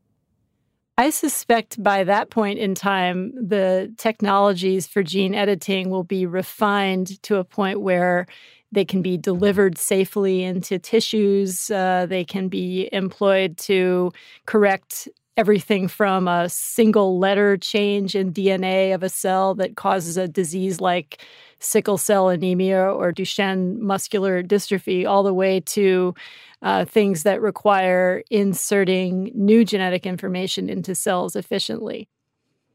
I 0.95 1.09
suspect 1.09 1.81
by 1.81 2.03
that 2.03 2.29
point 2.29 2.59
in 2.59 2.75
time, 2.75 3.33
the 3.35 3.91
technologies 3.97 4.85
for 4.85 5.01
gene 5.01 5.33
editing 5.33 5.89
will 5.89 6.03
be 6.03 6.27
refined 6.27 7.21
to 7.23 7.37
a 7.37 7.43
point 7.43 7.81
where 7.81 8.27
they 8.73 8.85
can 8.85 9.01
be 9.01 9.17
delivered 9.17 9.77
safely 9.77 10.43
into 10.43 10.79
tissues. 10.79 11.69
Uh, 11.69 12.05
they 12.07 12.25
can 12.25 12.47
be 12.47 12.89
employed 12.91 13.57
to 13.59 14.11
correct 14.45 15.07
everything 15.35 15.87
from 15.87 16.27
a 16.27 16.47
single 16.49 17.17
letter 17.17 17.57
change 17.57 18.15
in 18.15 18.31
DNA 18.31 18.93
of 18.93 19.03
a 19.03 19.09
cell 19.09 19.55
that 19.55 19.75
causes 19.75 20.17
a 20.17 20.27
disease 20.27 20.79
like 20.79 21.23
sickle 21.59 21.97
cell 21.97 22.29
anemia 22.29 22.83
or 22.83 23.11
Duchenne 23.11 23.77
muscular 23.79 24.43
dystrophy, 24.43 25.07
all 25.07 25.23
the 25.23 25.33
way 25.33 25.59
to 25.61 26.13
uh, 26.61 26.85
things 26.85 27.23
that 27.23 27.41
require 27.41 28.23
inserting 28.29 29.31
new 29.33 29.65
genetic 29.65 30.05
information 30.05 30.69
into 30.69 30.93
cells 30.93 31.35
efficiently. 31.35 32.07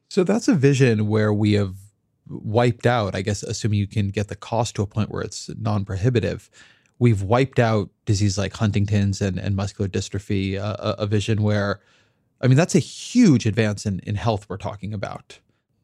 So 0.09 0.25
that's 0.25 0.49
a 0.49 0.55
vision 0.55 1.07
where 1.07 1.33
we 1.33 1.52
have 1.52 1.75
wiped 2.28 2.87
out, 2.87 3.14
I 3.14 3.23
guess, 3.23 3.42
assuming 3.42 3.78
you 3.78 3.87
can 3.87 4.08
get 4.08 4.28
the 4.28 4.37
cost 4.37 4.75
to 4.76 4.82
a 4.82 4.87
point 4.87 5.11
where 5.11 5.23
it's 5.23 5.50
non 5.58 5.85
prohibitive, 5.85 6.50
we've 6.99 7.23
wiped 7.23 7.58
out 7.58 7.90
disease 8.04 8.38
like 8.38 8.54
Huntington's 8.54 9.20
and, 9.20 9.38
and 9.38 9.56
muscular 9.56 9.88
dystrophy, 9.88 10.58
uh, 10.58 10.76
a, 10.78 11.02
a, 11.02 11.06
vision 11.06 11.42
where, 11.42 11.80
I 12.40 12.49
mean, 12.49 12.56
that's 12.56 12.75
a 12.75 12.80
huge 12.80 13.47
advance 13.47 13.87
in, 13.87 14.00
in 14.00 14.16
health 14.16 14.47
we're 14.49 14.56
talking 14.56 14.92
about. 14.92 15.38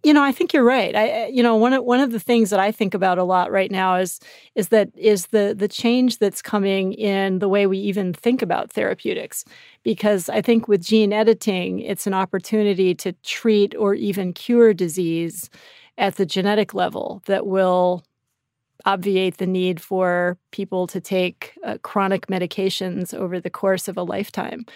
You 0.05 0.13
know, 0.13 0.23
I 0.23 0.33
think 0.33 0.53
you're 0.53 0.65
right. 0.65 0.95
I, 0.95 1.27
you 1.29 1.43
know, 1.43 1.57
one 1.57 1.73
of 1.73 1.83
one 1.83 1.99
of 1.99 2.13
the 2.13 2.21
things 2.21 2.51
that 2.51 2.61
I 2.61 2.71
think 2.71 2.93
about 2.93 3.17
a 3.17 3.25
lot 3.25 3.51
right 3.51 3.71
now 3.71 3.97
is 3.97 4.21
is 4.55 4.69
that 4.69 4.91
is 4.95 5.29
the 5.29 5.55
the 5.57 5.67
change 5.67 6.19
that's 6.19 6.43
coming 6.43 6.93
in 6.93 7.39
the 7.39 7.49
way 7.49 7.67
we 7.67 7.79
even 7.79 8.13
think 8.13 8.43
about 8.43 8.71
therapeutics, 8.71 9.47
because 9.83 10.29
I 10.29 10.43
think 10.43 10.69
with 10.69 10.85
gene 10.85 11.15
editing, 11.15 11.79
it's 11.79 12.07
an 12.07 12.13
opportunity 12.13 12.95
to 12.97 13.13
treat 13.23 13.75
or 13.77 13.95
even 13.95 14.35
cure 14.35 14.75
disease 14.75 15.49
at 15.99 16.17
the 16.17 16.27
genetic 16.27 16.75
level 16.75 17.23
that 17.27 17.47
will 17.47 18.05
obviate 18.85 19.39
the 19.39 19.47
need 19.47 19.81
for 19.81 20.37
people 20.51 20.87
to 20.87 21.01
take 21.01 21.57
uh, 21.65 21.79
chronic 21.83 22.27
medications 22.27 23.15
over 23.15 23.41
the 23.41 23.51
course 23.51 23.89
of 23.89 23.97
a 23.97 24.03
lifetime. 24.03 24.67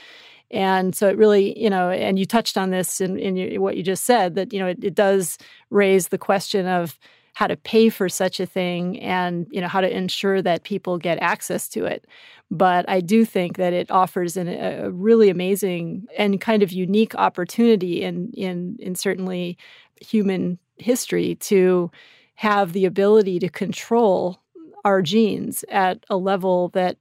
And 0.50 0.96
so 0.96 1.08
it 1.08 1.18
really, 1.18 1.60
you 1.60 1.68
know, 1.68 1.90
and 1.90 2.18
you 2.18 2.24
touched 2.24 2.56
on 2.56 2.70
this 2.70 3.00
in, 3.00 3.18
in 3.18 3.36
your, 3.36 3.60
what 3.60 3.76
you 3.76 3.82
just 3.82 4.04
said 4.04 4.34
that, 4.36 4.52
you 4.52 4.58
know, 4.58 4.68
it, 4.68 4.82
it 4.82 4.94
does 4.94 5.36
raise 5.70 6.08
the 6.08 6.16
question 6.18 6.66
of 6.66 6.98
how 7.34 7.46
to 7.46 7.56
pay 7.56 7.88
for 7.90 8.08
such 8.08 8.40
a 8.40 8.46
thing 8.46 8.98
and, 9.00 9.46
you 9.50 9.60
know, 9.60 9.68
how 9.68 9.80
to 9.80 9.96
ensure 9.96 10.40
that 10.40 10.64
people 10.64 10.96
get 10.98 11.18
access 11.20 11.68
to 11.68 11.84
it. 11.84 12.06
But 12.50 12.88
I 12.88 13.00
do 13.00 13.24
think 13.24 13.58
that 13.58 13.74
it 13.74 13.90
offers 13.90 14.36
an, 14.36 14.48
a 14.48 14.90
really 14.90 15.28
amazing 15.28 16.06
and 16.16 16.40
kind 16.40 16.62
of 16.62 16.72
unique 16.72 17.14
opportunity 17.14 18.02
in, 18.02 18.32
in, 18.32 18.76
in 18.80 18.94
certainly 18.94 19.58
human 20.00 20.58
history 20.80 21.34
to 21.36 21.90
have 22.36 22.72
the 22.72 22.84
ability 22.84 23.38
to 23.40 23.48
control 23.48 24.40
our 24.84 25.02
genes 25.02 25.64
at 25.70 26.04
a 26.08 26.16
level 26.16 26.68
that 26.68 26.96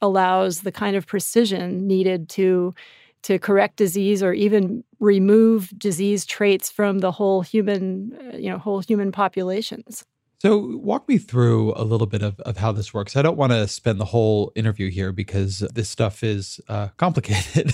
allows 0.00 0.62
the 0.62 0.72
kind 0.72 0.96
of 0.96 1.06
precision 1.06 1.86
needed 1.86 2.28
to 2.28 2.74
to 3.22 3.38
correct 3.38 3.76
disease 3.76 4.22
or 4.22 4.32
even 4.32 4.84
remove 5.00 5.76
disease 5.76 6.24
traits 6.24 6.70
from 6.70 7.00
the 7.00 7.10
whole 7.12 7.42
human 7.42 8.16
uh, 8.32 8.36
you 8.36 8.48
know 8.48 8.58
whole 8.58 8.80
human 8.80 9.12
populations 9.12 10.04
so, 10.40 10.76
walk 10.76 11.08
me 11.08 11.18
through 11.18 11.72
a 11.74 11.82
little 11.82 12.06
bit 12.06 12.22
of, 12.22 12.38
of 12.40 12.58
how 12.58 12.70
this 12.70 12.94
works. 12.94 13.16
I 13.16 13.22
don't 13.22 13.36
want 13.36 13.50
to 13.50 13.66
spend 13.66 13.98
the 13.98 14.04
whole 14.04 14.52
interview 14.54 14.88
here 14.88 15.10
because 15.10 15.58
this 15.74 15.90
stuff 15.90 16.22
is 16.22 16.60
uh, 16.68 16.88
complicated. 16.96 17.72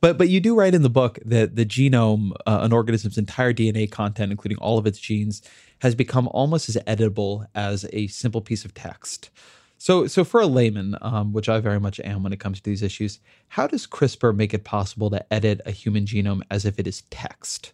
but 0.00 0.18
but 0.18 0.28
you 0.28 0.40
do 0.40 0.56
write 0.56 0.74
in 0.74 0.82
the 0.82 0.90
book 0.90 1.20
that 1.24 1.54
the 1.54 1.64
genome, 1.64 2.32
uh, 2.46 2.58
an 2.62 2.72
organism's 2.72 3.16
entire 3.16 3.52
DNA 3.52 3.88
content, 3.88 4.32
including 4.32 4.58
all 4.58 4.76
of 4.76 4.88
its 4.88 4.98
genes, 4.98 5.40
has 5.82 5.94
become 5.94 6.28
almost 6.32 6.68
as 6.68 6.76
editable 6.78 7.46
as 7.54 7.86
a 7.92 8.08
simple 8.08 8.40
piece 8.40 8.64
of 8.64 8.74
text. 8.74 9.30
So, 9.78 10.08
so 10.08 10.24
for 10.24 10.40
a 10.40 10.46
layman, 10.46 10.96
um, 11.00 11.32
which 11.32 11.48
I 11.48 11.60
very 11.60 11.78
much 11.78 12.00
am 12.00 12.24
when 12.24 12.32
it 12.32 12.40
comes 12.40 12.60
to 12.60 12.68
these 12.68 12.82
issues, 12.82 13.20
how 13.48 13.66
does 13.66 13.86
CRISPR 13.86 14.36
make 14.36 14.52
it 14.52 14.64
possible 14.64 15.10
to 15.10 15.32
edit 15.32 15.60
a 15.64 15.70
human 15.70 16.04
genome 16.04 16.42
as 16.50 16.66
if 16.66 16.78
it 16.78 16.86
is 16.86 17.02
text? 17.10 17.72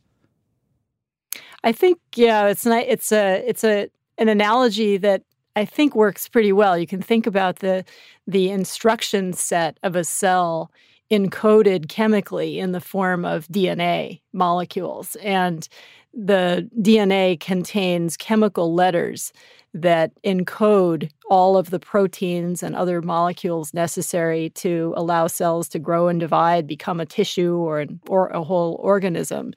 I 1.64 1.72
think 1.72 1.98
yeah, 2.14 2.46
it's 2.48 2.66
not. 2.66 2.84
It's 2.84 3.10
a 3.12 3.42
it's 3.48 3.64
a 3.64 3.88
an 4.18 4.28
analogy 4.28 4.96
that 4.98 5.22
I 5.54 5.64
think 5.64 5.94
works 5.94 6.28
pretty 6.28 6.52
well. 6.52 6.78
You 6.78 6.86
can 6.86 7.02
think 7.02 7.26
about 7.26 7.60
the 7.60 7.84
the 8.26 8.50
instruction 8.50 9.32
set 9.32 9.78
of 9.82 9.96
a 9.96 10.04
cell 10.04 10.70
encoded 11.10 11.88
chemically 11.88 12.58
in 12.58 12.72
the 12.72 12.80
form 12.80 13.24
of 13.24 13.46
DNA 13.48 14.20
molecules 14.32 15.16
and 15.16 15.68
the 16.16 16.68
DNA 16.80 17.38
contains 17.38 18.16
chemical 18.16 18.74
letters 18.74 19.32
that 19.74 20.10
encode 20.24 21.10
all 21.28 21.58
of 21.58 21.68
the 21.68 21.78
proteins 21.78 22.62
and 22.62 22.74
other 22.74 23.02
molecules 23.02 23.74
necessary 23.74 24.48
to 24.50 24.94
allow 24.96 25.26
cells 25.26 25.68
to 25.68 25.78
grow 25.78 26.08
and 26.08 26.18
divide, 26.18 26.66
become 26.66 26.98
a 26.98 27.06
tissue 27.06 27.56
or 27.56 27.80
an, 27.80 28.00
or 28.08 28.28
a 28.28 28.42
whole 28.42 28.78
organism. 28.80 29.52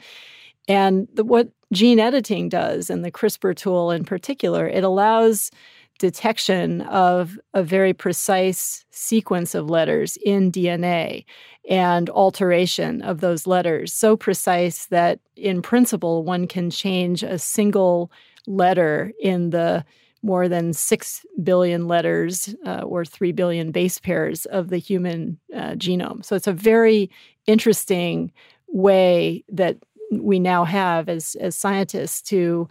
And 0.70 1.08
the, 1.14 1.26
what 1.26 1.50
gene 1.74 2.00
editing 2.00 2.48
does, 2.48 2.90
and 2.90 3.04
the 3.04 3.12
CRISPR 3.12 3.56
tool 3.56 3.92
in 3.92 4.06
particular, 4.06 4.68
it 4.68 4.84
allows 4.84 5.52
detection 5.98 6.82
of 6.84 7.38
a 7.54 7.62
very 7.62 7.94
precise 7.94 8.86
sequence 8.90 9.54
of 9.54 9.70
letters 9.70 10.18
in 10.24 10.52
DNA 10.52 11.26
and 11.70 12.10
alteration 12.12 13.02
of 13.02 13.20
those 13.20 13.46
letters, 13.46 13.92
so 13.92 14.16
precise 14.16 14.86
that 14.86 15.20
in 15.36 15.62
principle 15.62 16.24
one 16.24 16.48
can 16.48 16.70
change 16.70 17.22
a 17.22 17.38
single 17.38 18.12
letter 18.48 19.12
in 19.20 19.50
the 19.50 19.84
more 20.22 20.48
than 20.48 20.74
6 20.74 21.26
billion 21.44 21.88
letters 21.88 22.56
uh, 22.66 22.82
or 22.82 23.06
3 23.06 23.32
billion 23.32 23.72
base 23.72 24.00
pairs 24.00 24.46
of 24.48 24.70
the 24.70 24.78
human 24.78 25.40
uh, 25.56 25.72
genome. 25.72 26.24
So 26.26 26.36
it's 26.36 26.48
a 26.48 26.54
very 26.54 27.10
interesting 27.46 28.32
way 28.68 29.44
that 29.50 29.78
we 30.12 30.40
now 30.40 30.64
have 30.66 31.10
as 31.10 31.36
as 31.36 31.56
scientists 31.56 32.22
to 32.24 32.68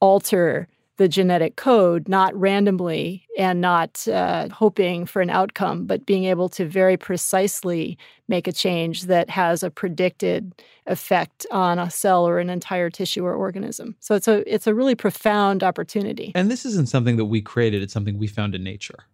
alter 0.00 0.68
the 0.96 1.08
genetic 1.08 1.56
code, 1.56 2.08
not 2.08 2.34
randomly 2.34 3.26
and 3.38 3.60
not 3.60 4.06
uh, 4.08 4.48
hoping 4.48 5.04
for 5.04 5.20
an 5.20 5.28
outcome, 5.28 5.84
but 5.84 6.06
being 6.06 6.24
able 6.24 6.48
to 6.48 6.64
very 6.64 6.96
precisely 6.96 7.98
make 8.28 8.48
a 8.48 8.52
change 8.52 9.02
that 9.02 9.28
has 9.28 9.62
a 9.62 9.70
predicted 9.70 10.54
effect 10.86 11.46
on 11.50 11.78
a 11.78 11.90
cell 11.90 12.26
or 12.26 12.38
an 12.38 12.48
entire 12.48 12.88
tissue 12.88 13.24
or 13.24 13.34
organism. 13.34 13.94
So 14.00 14.14
it's 14.14 14.28
a 14.28 14.42
it's 14.52 14.66
a 14.66 14.74
really 14.74 14.94
profound 14.94 15.62
opportunity. 15.62 16.32
And 16.34 16.50
this 16.50 16.64
isn't 16.64 16.88
something 16.88 17.16
that 17.16 17.26
we 17.26 17.42
created; 17.42 17.82
it's 17.82 17.92
something 17.92 18.18
we 18.18 18.26
found 18.26 18.54
in 18.54 18.64
nature. 18.64 19.04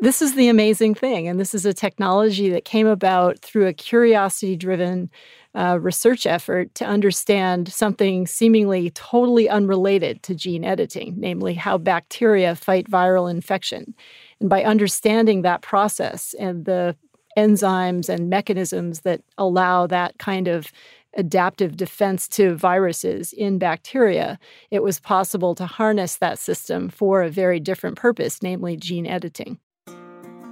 This 0.00 0.22
is 0.22 0.36
the 0.36 0.48
amazing 0.48 0.94
thing, 0.94 1.26
and 1.26 1.40
this 1.40 1.54
is 1.54 1.66
a 1.66 1.74
technology 1.74 2.48
that 2.50 2.64
came 2.64 2.86
about 2.86 3.40
through 3.40 3.66
a 3.66 3.72
curiosity-driven 3.72 5.10
uh, 5.54 5.78
research 5.80 6.26
effort 6.26 6.74
to 6.74 6.84
understand 6.84 7.72
something 7.72 8.26
seemingly 8.26 8.90
totally 8.90 9.48
unrelated 9.48 10.22
to 10.22 10.34
gene 10.34 10.64
editing, 10.64 11.14
namely 11.16 11.54
how 11.54 11.78
bacteria 11.78 12.54
fight 12.54 12.90
viral 12.90 13.30
infection. 13.30 13.94
And 14.40 14.48
by 14.48 14.62
understanding 14.64 15.42
that 15.42 15.62
process 15.62 16.34
and 16.38 16.64
the 16.64 16.96
enzymes 17.36 18.08
and 18.08 18.28
mechanisms 18.28 19.00
that 19.00 19.22
allow 19.36 19.86
that 19.86 20.18
kind 20.18 20.48
of 20.48 20.72
adaptive 21.16 21.76
defense 21.76 22.28
to 22.28 22.54
viruses 22.54 23.32
in 23.32 23.58
bacteria, 23.58 24.38
it 24.70 24.82
was 24.82 25.00
possible 25.00 25.54
to 25.54 25.66
harness 25.66 26.16
that 26.16 26.38
system 26.38 26.88
for 26.88 27.22
a 27.22 27.30
very 27.30 27.58
different 27.58 27.96
purpose, 27.96 28.42
namely 28.42 28.76
gene 28.76 29.06
editing. 29.06 29.58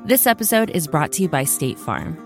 This 0.04 0.26
episode 0.26 0.70
is 0.70 0.86
brought 0.86 1.12
to 1.12 1.22
you 1.22 1.28
by 1.28 1.44
State 1.44 1.78
Farm. 1.78 2.25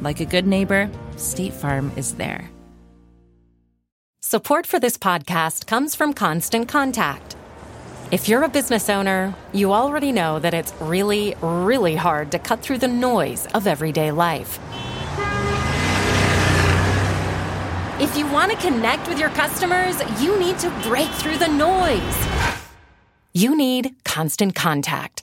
Like 0.00 0.20
a 0.20 0.24
good 0.24 0.46
neighbor, 0.46 0.90
State 1.16 1.52
Farm 1.52 1.92
is 1.96 2.14
there. 2.14 2.50
Support 4.22 4.66
for 4.66 4.78
this 4.78 4.96
podcast 4.96 5.66
comes 5.66 5.94
from 5.94 6.14
Constant 6.14 6.68
Contact. 6.68 7.36
If 8.10 8.28
you're 8.28 8.42
a 8.42 8.48
business 8.48 8.88
owner, 8.88 9.34
you 9.52 9.72
already 9.72 10.10
know 10.10 10.38
that 10.38 10.54
it's 10.54 10.72
really, 10.80 11.34
really 11.42 11.96
hard 11.96 12.32
to 12.32 12.38
cut 12.38 12.60
through 12.60 12.78
the 12.78 12.88
noise 12.88 13.46
of 13.54 13.66
everyday 13.66 14.10
life. 14.10 14.58
If 18.00 18.16
you 18.16 18.26
want 18.28 18.50
to 18.52 18.56
connect 18.56 19.06
with 19.08 19.18
your 19.18 19.28
customers, 19.30 20.00
you 20.22 20.38
need 20.38 20.58
to 20.60 20.70
break 20.82 21.10
through 21.10 21.36
the 21.36 21.48
noise. 21.48 22.26
You 23.34 23.54
need 23.54 23.94
Constant 24.04 24.54
Contact. 24.54 25.22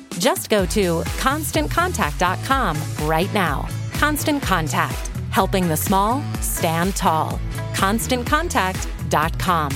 Just 0.17 0.49
go 0.49 0.65
to 0.67 1.01
constantcontact.com 1.19 2.77
right 3.07 3.33
now. 3.33 3.67
Constant 3.93 4.41
Contact, 4.43 5.07
helping 5.29 5.67
the 5.67 5.77
small 5.77 6.23
stand 6.41 6.95
tall. 6.95 7.39
ConstantContact.com. 7.73 9.71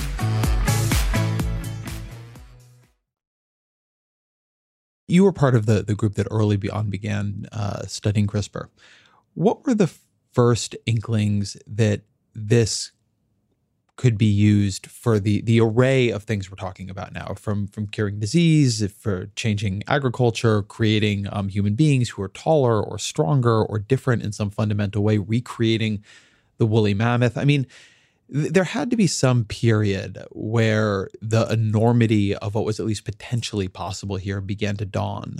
You 5.08 5.22
were 5.22 5.32
part 5.32 5.54
of 5.54 5.66
the, 5.66 5.82
the 5.82 5.94
group 5.94 6.14
that 6.14 6.26
early 6.30 6.58
on 6.68 6.90
began 6.90 7.46
uh, 7.52 7.86
studying 7.86 8.26
CRISPR. 8.26 8.68
What 9.34 9.64
were 9.64 9.74
the 9.74 9.92
first 10.32 10.74
inklings 10.84 11.56
that 11.66 12.02
this 12.34 12.92
could 13.96 14.18
be 14.18 14.26
used 14.26 14.86
for 14.86 15.18
the 15.18 15.40
the 15.42 15.60
array 15.60 16.10
of 16.10 16.22
things 16.22 16.50
we're 16.50 16.56
talking 16.56 16.90
about 16.90 17.12
now, 17.12 17.34
from 17.34 17.66
from 17.66 17.86
curing 17.86 18.20
disease, 18.20 18.86
for 18.92 19.26
changing 19.36 19.82
agriculture, 19.88 20.62
creating 20.62 21.26
um, 21.32 21.48
human 21.48 21.74
beings 21.74 22.10
who 22.10 22.22
are 22.22 22.28
taller 22.28 22.82
or 22.82 22.98
stronger 22.98 23.64
or 23.64 23.78
different 23.78 24.22
in 24.22 24.32
some 24.32 24.50
fundamental 24.50 25.02
way, 25.02 25.18
recreating 25.18 26.04
the 26.58 26.66
woolly 26.66 26.94
mammoth. 26.94 27.38
I 27.38 27.44
mean, 27.44 27.66
th- 28.32 28.52
there 28.52 28.64
had 28.64 28.90
to 28.90 28.96
be 28.96 29.06
some 29.06 29.44
period 29.44 30.22
where 30.30 31.08
the 31.22 31.50
enormity 31.50 32.34
of 32.36 32.54
what 32.54 32.64
was 32.64 32.78
at 32.78 32.86
least 32.86 33.04
potentially 33.04 33.68
possible 33.68 34.16
here 34.16 34.40
began 34.42 34.76
to 34.76 34.84
dawn, 34.84 35.38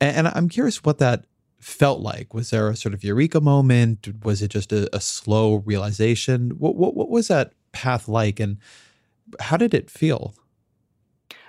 and, 0.00 0.16
and 0.16 0.28
I'm 0.28 0.50
curious 0.50 0.84
what 0.84 0.98
that 0.98 1.24
felt 1.58 2.00
like? 2.00 2.34
Was 2.34 2.50
there 2.50 2.68
a 2.68 2.76
sort 2.76 2.94
of 2.94 3.02
eureka 3.02 3.40
moment? 3.40 4.24
Was 4.24 4.42
it 4.42 4.48
just 4.52 4.72
a, 4.72 4.94
a 4.94 5.00
slow 5.00 5.56
realization? 5.56 6.50
What, 6.50 6.76
what, 6.76 6.94
what 6.94 7.10
was 7.10 7.28
that 7.28 7.52
path 7.72 8.08
like 8.08 8.40
and 8.40 8.58
how 9.40 9.56
did 9.56 9.74
it 9.74 9.90
feel? 9.90 10.34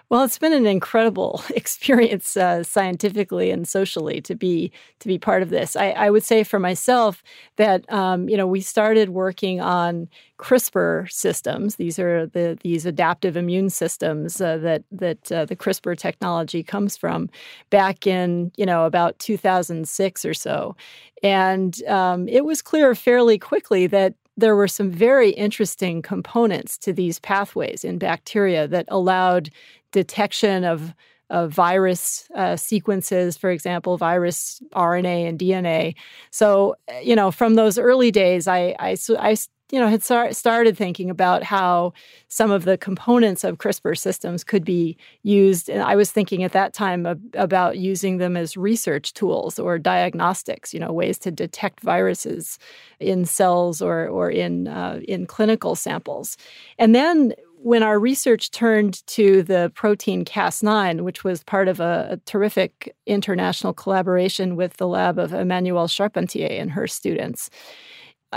Well, 0.10 0.24
it's 0.24 0.40
been 0.40 0.54
an 0.54 0.66
incredible 0.66 1.44
experience 1.52 2.36
uh, 2.36 2.64
scientifically 2.64 3.52
and 3.52 3.68
socially 3.68 4.22
to 4.22 4.34
be 4.34 4.72
to 5.00 5.08
be 5.08 5.20
part 5.20 5.44
of 5.44 5.50
this. 5.50 5.76
I, 5.76 5.92
I 5.92 6.10
would 6.10 6.24
say 6.24 6.44
for 6.44 6.58
myself 6.58 7.22
that 7.58 7.92
um, 7.94 8.28
you 8.28 8.36
know 8.36 8.48
we 8.48 8.62
started 8.62 9.10
working 9.10 9.62
on 9.62 10.10
CRISPR 10.40 11.12
systems. 11.12 11.76
These 11.76 12.00
are 12.00 12.26
the 12.26 12.58
these 12.64 12.88
adaptive 12.88 13.38
immune 13.38 13.70
systems 13.70 14.42
uh, 14.42 14.58
that 14.58 14.84
that 14.92 15.32
uh, 15.32 15.46
the 15.46 15.56
CRISPR 15.56 15.96
technology 15.96 16.64
comes 16.64 16.98
from 16.98 17.30
back 17.70 18.08
in 18.08 18.52
you 18.58 18.66
know 18.66 18.86
about 18.86 19.20
2006 19.20 20.26
or 20.26 20.34
so, 20.34 20.76
and 21.22 21.84
um, 21.84 22.28
it 22.28 22.46
was 22.46 22.64
clear 22.64 22.96
fairly 22.96 23.38
quickly 23.38 23.86
that 23.86 24.16
there 24.40 24.56
were 24.56 24.68
some 24.68 24.92
very 24.92 25.32
interesting 25.32 26.02
components 26.02 26.78
to 26.80 26.94
these 26.94 27.20
pathways 27.20 27.84
in 27.84 27.98
bacteria 27.98 28.68
that 28.68 28.86
allowed 28.90 29.50
detection 29.92 30.64
of, 30.64 30.94
of 31.30 31.52
virus 31.52 32.28
uh, 32.36 32.56
sequences, 32.56 33.38
for 33.38 33.52
example, 33.52 33.98
virus 33.98 34.62
RNA 34.74 35.30
and 35.30 35.40
DNA. 35.40 35.96
So, 36.32 36.76
you 37.04 37.16
know, 37.16 37.32
from 37.32 37.56
those 37.56 37.78
early 37.78 38.12
days, 38.12 38.48
I, 38.48 38.76
I, 38.80 38.98
I 39.20 39.36
you 39.72 39.80
know, 39.80 39.88
had 39.88 40.04
started 40.04 40.76
thinking 40.78 41.10
about 41.10 41.44
how 41.44 41.94
some 42.28 42.50
of 42.50 42.66
the 42.66 42.78
components 42.78 43.44
of 43.44 43.58
CRISPR 43.58 43.98
systems 43.98 44.44
could 44.44 44.66
be 44.66 44.98
used. 45.24 45.70
And 45.70 45.84
I 45.84 45.96
was 45.96 46.12
thinking 46.12 46.44
at 46.44 46.54
that 46.54 46.74
time 46.74 47.06
about 47.36 47.78
using 47.78 48.18
them 48.18 48.36
as 48.36 48.58
research 48.58 49.14
tools 49.14 49.60
or 49.60 49.78
diagnostics, 49.78 50.74
you 50.74 50.80
know, 50.80 50.92
ways 50.92 51.20
to 51.20 51.32
detect 51.32 51.82
viruses 51.82 52.58
in 53.00 53.26
cells 53.26 53.82
or, 53.82 54.08
or 54.08 54.32
in, 54.32 54.68
uh, 54.68 55.02
in 55.08 55.28
clinical 55.28 55.76
samples. 55.76 56.36
And 56.80 56.96
then 56.96 57.34
when 57.62 57.84
our 57.84 58.00
research 58.00 58.52
turned 58.52 59.06
to 59.06 59.44
the 59.44 59.72
protein 59.76 60.24
Cas9, 60.24 61.02
which 61.02 61.24
was 61.24 61.44
part 61.44 61.68
of 61.68 61.80
a, 61.82 62.08
a, 62.12 62.18
terrific 62.26 62.96
international 63.06 63.74
collaboration 63.74 64.56
with 64.56 64.78
the 64.78 64.88
lab 64.88 65.20
of 65.20 65.32
Emmanuelle 65.32 65.90
Charpentier 65.90 66.48
and 66.48 66.72
her 66.72 66.88
students, 66.88 67.50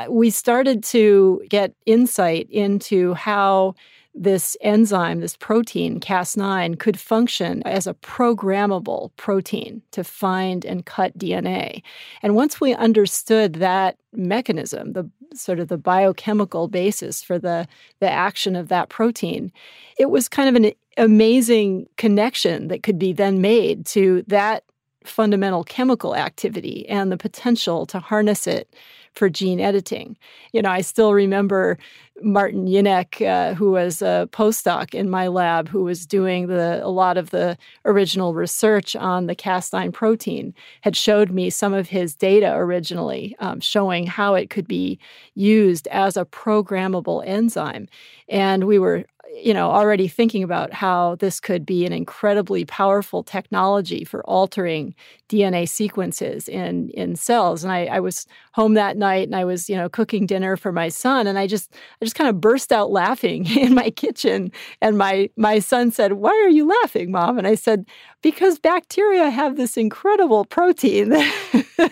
we 0.09 0.31
started 0.31 0.83
to 0.85 1.43
get 1.49 1.75
insight 1.87 2.49
into 2.51 3.15
how 3.15 3.75
this 4.15 4.57
enzyme, 4.61 5.21
this 5.21 5.37
protein, 5.37 5.99
Cas9, 5.99 6.79
could 6.79 7.01
function 7.01 7.63
as 7.63 7.87
a 7.87 7.95
programmable 7.95 9.11
protein 9.17 9.81
to 9.93 10.05
find 10.05 10.65
and 10.65 10.85
cut 10.85 11.17
DNA. 11.17 11.83
And 12.23 12.35
once 12.35 12.61
we 12.61 12.75
understood 12.75 13.55
that 13.55 13.97
mechanism, 14.13 14.93
the 14.93 15.09
sort 15.35 15.59
of 15.59 15.69
the 15.69 15.79
biochemical 15.79 16.69
basis 16.69 17.23
for 17.23 17.39
the, 17.39 17.67
the 18.01 18.11
action 18.11 18.55
of 18.55 18.69
that 18.69 18.91
protein, 18.91 19.51
it 19.99 20.11
was 20.11 20.29
kind 20.29 20.49
of 20.49 20.63
an 20.63 20.73
amazing 20.99 21.89
connection 21.97 22.69
that 22.69 22.83
could 22.83 22.99
be 22.99 23.15
then 23.15 23.41
made 23.41 23.87
to 23.87 24.23
that 24.27 24.65
fundamental 25.05 25.65
chemical 25.65 26.15
activity 26.15 26.89
and 26.89 27.11
the 27.11 27.17
potential 27.17 27.87
to 27.87 27.99
harness 27.99 28.47
it 28.47 28.73
for 29.15 29.29
gene 29.29 29.61
editing. 29.61 30.17
You 30.53 30.63
know, 30.63 30.71
I 30.71 30.81
still 30.81 31.13
remember 31.13 31.79
Martin 32.23 32.67
Jinek, 32.67 33.27
uh, 33.27 33.55
who 33.55 33.73
was 33.73 34.03
a 34.03 34.29
postdoc 34.33 34.95
in 34.95 35.11
my 35.11 35.29
lab, 35.29 35.69
who 35.69 35.83
was 35.83 36.07
doing 36.07 36.47
the 36.47 36.81
a 36.85 36.89
lot 36.89 37.17
of 37.17 37.31
the 37.31 37.57
original 37.85 38.35
research 38.35 38.95
on 38.97 39.27
the 39.27 39.35
Cas9 39.35 39.93
protein, 39.93 40.55
had 40.83 40.97
showed 40.97 41.31
me 41.31 41.51
some 41.51 41.75
of 41.75 41.89
his 41.89 42.15
data 42.15 42.55
originally, 42.55 43.35
um, 43.39 43.61
showing 43.61 44.07
how 44.07 44.35
it 44.35 44.51
could 44.51 44.69
be 44.69 44.99
used 45.35 45.89
as 45.89 46.17
a 46.17 46.25
programmable 46.25 47.23
enzyme. 47.27 47.89
And 48.29 48.65
we 48.65 48.79
were 48.79 49.05
you 49.35 49.55
know, 49.55 49.71
already 49.71 50.09
thinking 50.09 50.43
about 50.43 50.73
how 50.73 51.15
this 51.17 51.41
could 51.41 51.65
be 51.65 51.87
an 51.87 51.93
incredibly 51.93 52.65
powerful 52.65 53.23
technology 53.23 54.05
for 54.05 54.23
altering 54.27 54.95
DNA 55.29 55.69
sequences 55.69 56.49
in 56.49 56.91
in 56.91 57.17
cells. 57.17 57.65
And 57.65 57.73
I, 57.73 57.87
I 57.87 58.01
was 58.01 58.27
home 58.55 58.75
that 58.75 58.97
night 58.97 59.27
and 59.29 59.37
I 59.37 59.45
was, 59.45 59.69
you 59.69 59.77
know, 59.77 59.89
cooking 59.89 60.27
dinner 60.27 60.57
for 60.57 60.73
my 60.73 60.89
son, 60.89 61.27
and 61.27 61.39
I 61.39 61.47
just 61.47 61.75
I 62.01 62.05
just 62.05 62.17
kind 62.17 62.29
of 62.31 62.41
burst 62.41 62.73
out 62.73 62.91
laughing 62.91 63.47
in 63.57 63.75
my 63.75 63.91
kitchen. 63.91 64.53
And 64.81 64.99
my 64.99 65.31
my 65.37 65.59
son 65.59 65.91
said, 65.91 66.15
"Why 66.15 66.31
are 66.31 66.51
you 66.51 66.67
laughing, 66.83 67.11
mom?" 67.11 67.39
And 67.39 67.47
I 67.47 67.55
said, 67.55 67.87
"Because 68.23 68.59
bacteria 68.59 69.31
have 69.31 69.57
this 69.57 69.77
incredible 69.77 70.45
protein." 70.45 71.15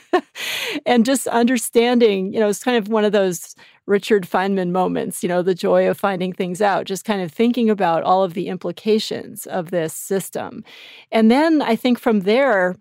and 0.86 1.04
just 1.04 1.26
understanding, 1.28 2.32
you 2.32 2.40
know, 2.40 2.48
it's 2.48 2.64
kind 2.64 2.76
of 2.76 2.88
one 2.88 3.04
of 3.04 3.12
those 3.12 3.54
Richard 3.86 4.22
Feynman 4.24 4.70
moments, 4.70 5.22
you 5.22 5.28
know, 5.28 5.42
the 5.42 5.54
joy 5.54 5.88
of 5.88 5.98
finding 5.98 6.32
things 6.32 6.62
out, 6.62 6.86
just 6.86 7.04
kind 7.04 7.20
of 7.20 7.32
thinking 7.32 7.68
about 7.68 8.04
all 8.04 8.22
of 8.22 8.34
the 8.34 8.46
implications 8.46 9.46
of 9.46 9.70
this 9.70 9.92
system. 9.92 10.62
And 11.10 11.30
then 11.30 11.60
I 11.60 11.74
think 11.74 11.98
from 11.98 12.20
there, 12.20 12.76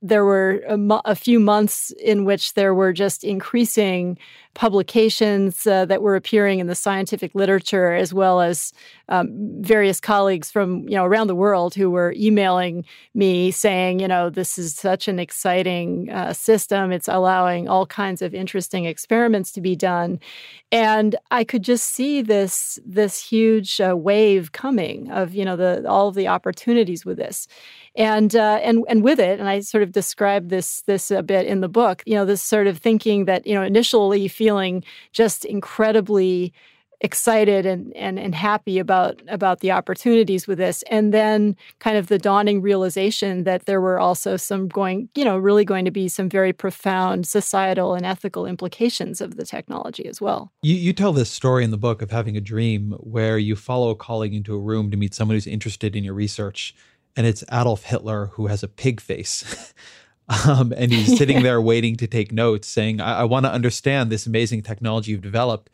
there 0.00 0.24
were 0.24 0.62
a, 0.68 0.76
mo- 0.76 1.02
a, 1.04 1.14
few 1.14 1.40
months 1.40 1.92
in 2.00 2.24
which 2.24 2.54
there 2.54 2.74
were 2.74 2.92
just 2.92 3.24
increasing 3.24 4.16
publications 4.58 5.68
uh, 5.68 5.84
that 5.84 6.02
were 6.02 6.16
appearing 6.16 6.58
in 6.58 6.66
the 6.66 6.74
scientific 6.74 7.32
literature, 7.32 7.92
as 7.92 8.12
well 8.12 8.40
as 8.40 8.72
um, 9.08 9.28
various 9.60 10.00
colleagues 10.00 10.50
from 10.50 10.80
you 10.88 10.96
know 10.96 11.04
around 11.04 11.28
the 11.28 11.36
world 11.36 11.76
who 11.76 11.88
were 11.88 12.12
emailing 12.16 12.84
me 13.14 13.52
saying, 13.52 14.00
you 14.00 14.08
know, 14.08 14.28
this 14.28 14.58
is 14.58 14.74
such 14.74 15.06
an 15.06 15.20
exciting 15.20 16.10
uh, 16.10 16.32
system. 16.32 16.90
It's 16.90 17.06
allowing 17.06 17.68
all 17.68 17.86
kinds 17.86 18.20
of 18.20 18.34
interesting 18.34 18.84
experiments 18.84 19.52
to 19.52 19.60
be 19.60 19.76
done, 19.76 20.18
and 20.72 21.14
I 21.30 21.44
could 21.44 21.62
just 21.62 21.94
see 21.94 22.20
this 22.20 22.80
this 22.84 23.22
huge 23.22 23.80
uh, 23.80 23.96
wave 23.96 24.50
coming 24.50 25.08
of 25.12 25.36
you 25.36 25.44
know 25.44 25.54
the 25.54 25.88
all 25.88 26.08
of 26.08 26.16
the 26.16 26.26
opportunities 26.26 27.06
with 27.06 27.16
this 27.16 27.46
and 27.98 28.34
uh, 28.36 28.60
and 28.62 28.84
and 28.88 29.02
with 29.02 29.18
it, 29.18 29.40
and 29.40 29.48
I 29.48 29.60
sort 29.60 29.82
of 29.82 29.90
described 29.90 30.50
this 30.50 30.82
this 30.82 31.10
a 31.10 31.22
bit 31.22 31.46
in 31.46 31.60
the 31.60 31.68
book. 31.68 32.02
You 32.06 32.14
know, 32.14 32.24
this 32.24 32.42
sort 32.42 32.68
of 32.68 32.78
thinking 32.78 33.24
that 33.26 33.46
you 33.46 33.54
know 33.54 33.62
initially 33.62 34.26
feeling 34.28 34.47
just 35.12 35.44
incredibly 35.44 36.52
excited 37.00 37.64
and, 37.64 37.94
and 37.94 38.18
and 38.18 38.34
happy 38.34 38.78
about 38.78 39.22
about 39.28 39.60
the 39.60 39.70
opportunities 39.70 40.48
with 40.48 40.58
this 40.58 40.82
and 40.90 41.14
then 41.14 41.56
kind 41.78 41.96
of 41.96 42.08
the 42.08 42.18
dawning 42.18 42.60
realization 42.60 43.44
that 43.44 43.66
there 43.66 43.80
were 43.80 44.00
also 44.00 44.36
some 44.36 44.66
going 44.66 45.08
you 45.14 45.24
know 45.24 45.38
really 45.38 45.64
going 45.64 45.84
to 45.84 45.92
be 45.92 46.08
some 46.08 46.28
very 46.28 46.52
profound 46.52 47.24
societal 47.24 47.94
and 47.94 48.04
ethical 48.04 48.46
implications 48.46 49.20
of 49.20 49.36
the 49.36 49.44
technology 49.44 50.06
as 50.06 50.20
well 50.20 50.50
you, 50.62 50.74
you 50.74 50.92
tell 50.92 51.12
this 51.12 51.30
story 51.30 51.62
in 51.62 51.70
the 51.70 51.78
book 51.78 52.02
of 52.02 52.10
having 52.10 52.36
a 52.36 52.40
dream 52.40 52.90
where 52.98 53.38
you 53.38 53.54
follow 53.54 53.90
a 53.90 53.96
colleague 53.96 54.34
into 54.34 54.52
a 54.52 54.58
room 54.58 54.90
to 54.90 54.96
meet 54.96 55.14
someone 55.14 55.36
who's 55.36 55.46
interested 55.46 55.94
in 55.94 56.02
your 56.02 56.14
research 56.14 56.74
and 57.16 57.26
it's 57.26 57.44
Adolf 57.52 57.84
Hitler 57.84 58.26
who 58.34 58.46
has 58.46 58.62
a 58.62 58.68
pig 58.68 59.00
face. 59.00 59.72
um, 60.46 60.72
and 60.76 60.92
he's 60.92 61.16
sitting 61.16 61.42
there 61.42 61.60
waiting 61.60 61.96
to 61.96 62.06
take 62.06 62.32
notes, 62.32 62.68
saying, 62.68 63.00
I, 63.00 63.20
I 63.20 63.24
want 63.24 63.46
to 63.46 63.52
understand 63.52 64.10
this 64.10 64.26
amazing 64.26 64.62
technology 64.62 65.12
you've 65.12 65.22
developed. 65.22 65.70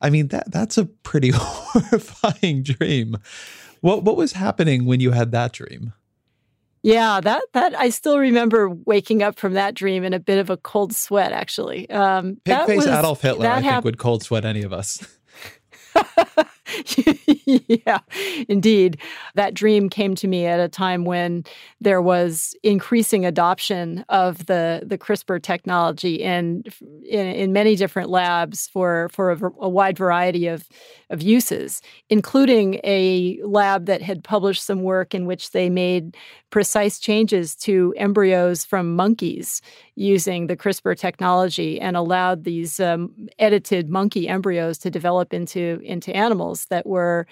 I 0.00 0.10
mean, 0.10 0.28
that 0.28 0.50
that's 0.50 0.78
a 0.78 0.86
pretty 0.86 1.30
horrifying 1.34 2.62
dream. 2.62 3.18
What 3.80 4.02
what 4.04 4.16
was 4.16 4.32
happening 4.32 4.84
when 4.86 5.00
you 5.00 5.10
had 5.10 5.32
that 5.32 5.52
dream? 5.52 5.92
Yeah, 6.82 7.20
that 7.20 7.42
that 7.52 7.78
I 7.78 7.90
still 7.90 8.18
remember 8.18 8.70
waking 8.70 9.22
up 9.22 9.38
from 9.38 9.52
that 9.54 9.74
dream 9.74 10.02
in 10.02 10.14
a 10.14 10.20
bit 10.20 10.38
of 10.38 10.48
a 10.48 10.56
cold 10.56 10.94
sweat. 10.94 11.32
Actually, 11.32 11.88
um, 11.90 12.38
Pig 12.44 12.66
face 12.66 12.76
was, 12.78 12.86
Adolf 12.86 13.20
Hitler, 13.20 13.46
I 13.48 13.60
think, 13.60 13.84
would 13.84 13.98
cold 13.98 14.22
sweat 14.22 14.46
any 14.46 14.62
of 14.62 14.72
us. 14.72 15.06
yeah, 17.46 18.00
indeed. 18.48 18.98
That 19.34 19.54
dream 19.54 19.88
came 19.88 20.14
to 20.16 20.28
me 20.28 20.46
at 20.46 20.60
a 20.60 20.68
time 20.68 21.04
when 21.04 21.44
there 21.80 22.02
was 22.02 22.54
increasing 22.62 23.24
adoption 23.24 24.04
of 24.08 24.46
the, 24.46 24.82
the 24.84 24.98
CRISPR 24.98 25.42
technology 25.42 26.16
in, 26.16 26.64
in, 27.08 27.26
in 27.26 27.52
many 27.52 27.76
different 27.76 28.10
labs 28.10 28.68
for, 28.68 29.08
for 29.12 29.32
a, 29.32 29.40
a, 29.60 29.68
wide 29.68 29.96
variety 29.96 30.46
of, 30.46 30.68
of 31.10 31.22
uses, 31.22 31.80
including 32.08 32.80
a 32.84 33.38
lab 33.42 33.86
that 33.86 34.02
had 34.02 34.22
published 34.24 34.64
some 34.64 34.82
work 34.82 35.14
in 35.14 35.26
which 35.26 35.52
they 35.52 35.70
made 35.70 36.16
precise 36.50 36.98
changes 36.98 37.54
to 37.54 37.94
embryos 37.96 38.64
from 38.64 38.96
monkeys 38.96 39.62
using 39.94 40.46
the 40.46 40.56
CRISPR 40.56 40.96
technology 40.96 41.80
and 41.80 41.96
allowed 41.96 42.44
these 42.44 42.80
um, 42.80 43.28
edited 43.38 43.88
monkey 43.88 44.28
embryos 44.28 44.78
to 44.78 44.90
develop 44.90 45.32
into, 45.32 45.80
into 45.84 46.14
animals 46.14 46.59
that 46.66 46.86
were 46.86 47.26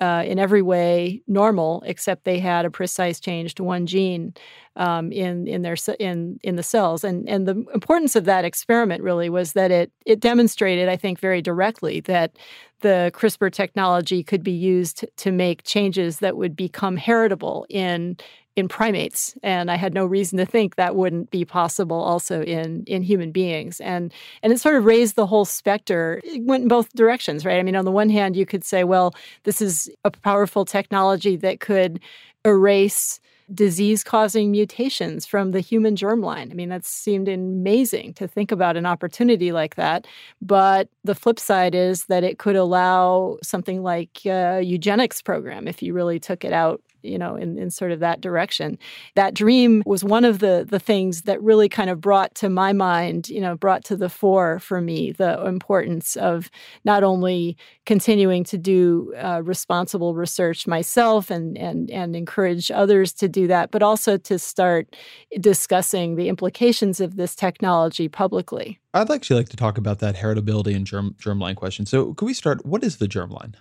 uh, 0.00 0.24
in 0.26 0.38
every 0.38 0.62
way 0.62 1.20
normal, 1.26 1.82
except 1.84 2.24
they 2.24 2.38
had 2.38 2.64
a 2.64 2.70
precise 2.70 3.20
change 3.20 3.54
to 3.54 3.62
one 3.62 3.86
gene 3.86 4.32
um, 4.76 5.12
in 5.12 5.46
in 5.46 5.60
their 5.60 5.76
in 5.98 6.40
in 6.42 6.56
the 6.56 6.62
cells. 6.62 7.04
And 7.04 7.28
and 7.28 7.46
the 7.46 7.64
importance 7.74 8.16
of 8.16 8.24
that 8.24 8.46
experiment 8.46 9.02
really 9.02 9.28
was 9.28 9.52
that 9.52 9.70
it 9.70 9.92
it 10.06 10.20
demonstrated, 10.20 10.88
I 10.88 10.96
think, 10.96 11.18
very 11.18 11.42
directly 11.42 12.00
that 12.00 12.36
the 12.80 13.12
CRISPR 13.14 13.52
technology 13.52 14.22
could 14.22 14.42
be 14.42 14.52
used 14.52 15.04
to 15.18 15.30
make 15.30 15.64
changes 15.64 16.20
that 16.20 16.38
would 16.38 16.56
become 16.56 16.96
heritable 16.96 17.66
in 17.68 18.16
in 18.56 18.68
primates 18.68 19.36
and 19.42 19.70
i 19.70 19.76
had 19.76 19.94
no 19.94 20.04
reason 20.04 20.38
to 20.38 20.44
think 20.44 20.76
that 20.76 20.96
wouldn't 20.96 21.30
be 21.30 21.44
possible 21.44 22.00
also 22.00 22.42
in 22.42 22.84
in 22.86 23.02
human 23.02 23.30
beings 23.30 23.80
and 23.80 24.12
and 24.42 24.52
it 24.52 24.60
sort 24.60 24.74
of 24.74 24.84
raised 24.84 25.16
the 25.16 25.26
whole 25.26 25.44
specter 25.44 26.20
it 26.24 26.44
went 26.44 26.62
in 26.62 26.68
both 26.68 26.92
directions 26.94 27.44
right 27.44 27.58
i 27.58 27.62
mean 27.62 27.76
on 27.76 27.84
the 27.84 27.92
one 27.92 28.10
hand 28.10 28.36
you 28.36 28.46
could 28.46 28.64
say 28.64 28.84
well 28.84 29.14
this 29.44 29.62
is 29.62 29.90
a 30.04 30.10
powerful 30.10 30.64
technology 30.64 31.36
that 31.36 31.60
could 31.60 32.00
erase 32.44 33.20
disease 33.52 34.04
causing 34.04 34.50
mutations 34.50 35.26
from 35.26 35.50
the 35.50 35.60
human 35.60 35.96
germline. 35.96 36.50
I 36.50 36.54
mean, 36.54 36.68
that 36.68 36.84
seemed 36.84 37.28
amazing 37.28 38.14
to 38.14 38.28
think 38.28 38.52
about 38.52 38.76
an 38.76 38.86
opportunity 38.86 39.52
like 39.52 39.74
that. 39.74 40.06
But 40.40 40.88
the 41.04 41.14
flip 41.14 41.38
side 41.40 41.74
is 41.74 42.04
that 42.06 42.24
it 42.24 42.38
could 42.38 42.56
allow 42.56 43.38
something 43.42 43.82
like 43.82 44.24
a 44.24 44.62
eugenics 44.62 45.20
program 45.22 45.66
if 45.66 45.82
you 45.82 45.92
really 45.92 46.20
took 46.20 46.44
it 46.44 46.52
out 46.52 46.80
you 47.02 47.18
know 47.18 47.36
in, 47.36 47.58
in 47.58 47.70
sort 47.70 47.92
of 47.92 48.00
that 48.00 48.20
direction. 48.20 48.78
That 49.14 49.34
dream 49.34 49.82
was 49.86 50.04
one 50.04 50.24
of 50.24 50.38
the 50.38 50.66
the 50.68 50.78
things 50.78 51.22
that 51.22 51.42
really 51.42 51.68
kind 51.68 51.90
of 51.90 52.00
brought 52.00 52.34
to 52.36 52.48
my 52.48 52.72
mind 52.72 53.28
you 53.28 53.40
know 53.40 53.56
brought 53.56 53.84
to 53.84 53.96
the 53.96 54.08
fore 54.08 54.58
for 54.58 54.80
me 54.80 55.12
the 55.12 55.44
importance 55.46 56.16
of 56.16 56.50
not 56.84 57.02
only 57.02 57.56
continuing 57.86 58.44
to 58.44 58.58
do 58.58 59.12
uh, 59.18 59.42
responsible 59.42 60.14
research 60.14 60.66
myself 60.66 61.30
and 61.30 61.56
and 61.58 61.90
and 61.90 62.16
encourage 62.16 62.70
others 62.70 63.12
to 63.12 63.28
do 63.28 63.46
that 63.46 63.70
but 63.70 63.82
also 63.82 64.16
to 64.16 64.38
start 64.38 64.96
discussing 65.40 66.16
the 66.16 66.28
implications 66.28 67.00
of 67.00 67.16
this 67.16 67.34
technology 67.34 68.08
publicly. 68.08 68.78
I'd 68.92 69.10
actually 69.10 69.36
like 69.36 69.48
to 69.50 69.56
talk 69.56 69.78
about 69.78 70.00
that 70.00 70.16
heritability 70.16 70.74
and 70.74 70.86
germ 70.86 71.14
germline 71.18 71.56
question. 71.56 71.86
So 71.86 72.14
could 72.14 72.26
we 72.26 72.34
start 72.34 72.64
what 72.66 72.82
is 72.82 72.96
the 72.96 73.06
germline 73.06 73.54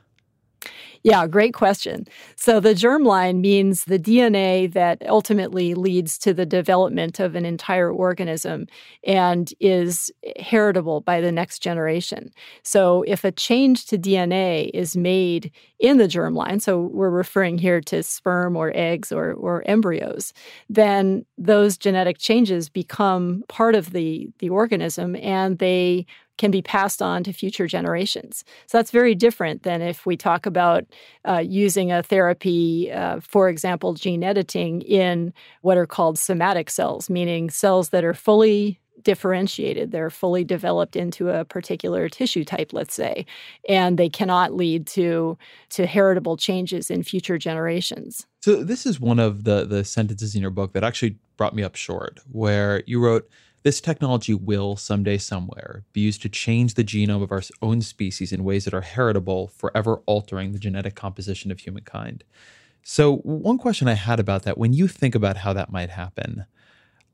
yeah, 1.03 1.25
great 1.27 1.53
question. 1.53 2.05
So 2.35 2.59
the 2.59 2.73
germline 2.73 3.39
means 3.39 3.85
the 3.85 3.99
DNA 3.99 4.71
that 4.73 5.01
ultimately 5.07 5.73
leads 5.73 6.17
to 6.19 6.33
the 6.33 6.45
development 6.45 7.19
of 7.19 7.35
an 7.35 7.45
entire 7.45 7.91
organism 7.91 8.67
and 9.05 9.53
is 9.59 10.11
heritable 10.37 11.01
by 11.01 11.21
the 11.21 11.31
next 11.31 11.59
generation. 11.59 12.31
So 12.63 13.03
if 13.07 13.23
a 13.23 13.31
change 13.31 13.85
to 13.87 13.97
DNA 13.97 14.71
is 14.73 14.97
made 14.97 15.51
in 15.79 15.97
the 15.97 16.07
germline, 16.07 16.61
so 16.61 16.81
we're 16.81 17.09
referring 17.09 17.57
here 17.57 17.79
to 17.81 18.03
sperm 18.03 18.57
or 18.57 18.73
eggs 18.75 19.11
or, 19.11 19.33
or 19.33 19.63
embryos, 19.67 20.33
then 20.67 21.25
those 21.37 21.77
genetic 21.77 22.17
changes 22.17 22.67
become 22.67 23.43
part 23.47 23.75
of 23.75 23.91
the, 23.91 24.29
the 24.39 24.49
organism 24.49 25.15
and 25.15 25.59
they 25.59 26.05
can 26.39 26.49
be 26.49 26.61
passed 26.63 27.01
on 27.01 27.23
to 27.23 27.33
future 27.33 27.67
generations. 27.67 28.43
So 28.65 28.79
that's 28.79 28.89
very 28.89 29.13
different 29.13 29.61
than 29.63 29.81
if 29.81 30.05
we 30.05 30.17
talk 30.17 30.47
about 30.47 30.85
uh, 31.27 31.43
using 31.45 31.91
a 31.91 32.01
therapy, 32.01 32.91
uh, 32.91 33.19
for 33.19 33.49
example, 33.49 33.93
gene 33.93 34.23
editing 34.23 34.81
in 34.81 35.33
what 35.61 35.77
are 35.77 35.85
called 35.85 36.17
somatic 36.17 36.71
cells, 36.71 37.09
meaning 37.09 37.51
cells 37.51 37.89
that 37.89 38.03
are 38.03 38.13
fully 38.15 38.79
differentiated. 39.03 39.91
They're 39.91 40.09
fully 40.09 40.43
developed 40.43 40.95
into 40.95 41.29
a 41.29 41.45
particular 41.45 42.09
tissue 42.09 42.43
type, 42.43 42.73
let's 42.73 42.93
say, 42.93 43.25
and 43.67 43.97
they 43.97 44.09
cannot 44.09 44.53
lead 44.53 44.87
to 44.87 45.37
to 45.71 45.85
heritable 45.85 46.37
changes 46.37 46.89
in 46.89 47.03
future 47.03 47.37
generations. 47.37 48.25
So 48.41 48.63
this 48.63 48.85
is 48.85 48.99
one 48.99 49.19
of 49.19 49.43
the 49.43 49.65
the 49.65 49.83
sentences 49.83 50.35
in 50.35 50.41
your 50.41 50.51
book 50.51 50.73
that 50.73 50.83
actually 50.83 51.17
brought 51.37 51.55
me 51.55 51.63
up 51.63 51.75
short, 51.75 52.19
where 52.31 52.83
you 52.87 52.99
wrote 53.01 53.29
this 53.63 53.81
technology 53.81 54.33
will 54.33 54.75
someday, 54.75 55.17
somewhere, 55.17 55.83
be 55.93 56.01
used 56.01 56.21
to 56.21 56.29
change 56.29 56.73
the 56.73 56.83
genome 56.83 57.23
of 57.23 57.31
our 57.31 57.41
own 57.61 57.81
species 57.81 58.31
in 58.31 58.43
ways 58.43 58.65
that 58.65 58.73
are 58.73 58.81
heritable, 58.81 59.47
forever 59.47 60.01
altering 60.05 60.51
the 60.51 60.59
genetic 60.59 60.95
composition 60.95 61.51
of 61.51 61.59
humankind. 61.59 62.23
So, 62.83 63.17
one 63.17 63.57
question 63.57 63.87
I 63.87 63.93
had 63.93 64.19
about 64.19 64.43
that 64.43 64.57
when 64.57 64.73
you 64.73 64.87
think 64.87 65.13
about 65.13 65.37
how 65.37 65.53
that 65.53 65.71
might 65.71 65.89
happen, 65.89 66.45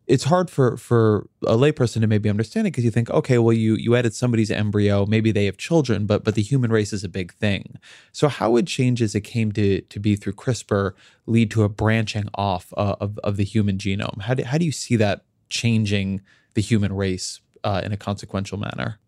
it's 0.08 0.26
hard 0.26 0.50
for 0.50 0.78
for 0.78 1.28
a 1.44 1.56
layperson 1.56 2.02
to 2.02 2.08
maybe 2.08 2.30
understand 2.30 2.68
it 2.68 2.72
because 2.72 2.84
you 2.84 2.92
think, 2.92 3.10
okay, 3.10 3.38
well, 3.38 3.54
you 3.54 3.76
you 3.76 3.96
edit 3.96 4.14
somebody's 4.14 4.52
embryo, 4.52 5.06
maybe 5.06 5.32
they 5.32 5.46
have 5.46 5.58
children, 5.58 6.06
but 6.06 6.24
but 6.24 6.36
the 6.36 6.42
human 6.42 6.72
race 6.72 6.94
is 6.94 7.04
a 7.04 7.10
big 7.10 7.34
thing. 7.34 7.78
So 8.12 8.28
how 8.28 8.52
would 8.52 8.68
changes 8.68 9.14
that 9.14 9.22
came 9.22 9.52
to 9.54 9.82
to 9.82 10.00
be 10.00 10.16
through 10.16 10.34
CRISPR 10.34 10.92
lead 11.26 11.50
to 11.52 11.64
a 11.64 11.70
branching 11.70 12.30
off 12.36 12.72
uh, 12.78 12.96
of 13.02 13.18
of 13.24 13.38
the 13.38 13.44
human 13.44 13.78
genome? 13.78 14.22
How 14.22 14.36
do 14.36 14.44
how 14.44 14.58
do 14.58 14.66
you 14.66 14.72
see 14.72 14.96
that 14.98 15.25
changing 15.50 16.22
the 16.54 16.62
human 16.62 16.94
race 16.94 17.42
uh, 17.64 17.82
in 17.84 17.92
a 17.92 17.98
consequential 17.98 18.58
manner? 18.58 19.00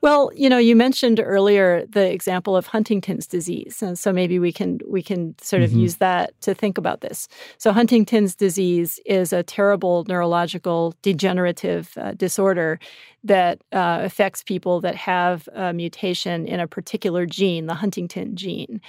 Well, 0.00 0.30
you 0.34 0.48
know, 0.48 0.58
you 0.58 0.76
mentioned 0.76 1.20
earlier 1.22 1.86
the 1.86 2.12
example 2.12 2.56
of 2.56 2.66
Huntington's 2.66 3.26
disease, 3.26 3.82
and 3.82 3.98
so 3.98 4.12
maybe 4.12 4.38
we 4.38 4.52
can 4.52 4.78
we 4.86 5.02
can 5.02 5.34
sort 5.40 5.62
of 5.62 5.70
mm-hmm. 5.70 5.80
use 5.80 5.96
that 5.96 6.40
to 6.42 6.54
think 6.54 6.78
about 6.78 7.00
this. 7.00 7.28
So, 7.58 7.72
Huntington's 7.72 8.34
disease 8.34 9.00
is 9.06 9.32
a 9.32 9.42
terrible 9.42 10.04
neurological 10.06 10.94
degenerative 11.02 11.92
uh, 11.96 12.12
disorder 12.12 12.78
that 13.24 13.62
uh, 13.72 14.00
affects 14.02 14.42
people 14.42 14.80
that 14.82 14.94
have 14.94 15.48
a 15.54 15.72
mutation 15.72 16.46
in 16.46 16.60
a 16.60 16.68
particular 16.68 17.26
gene, 17.26 17.66
the 17.66 17.74
huntingtin 17.74 18.34
gene 18.34 18.80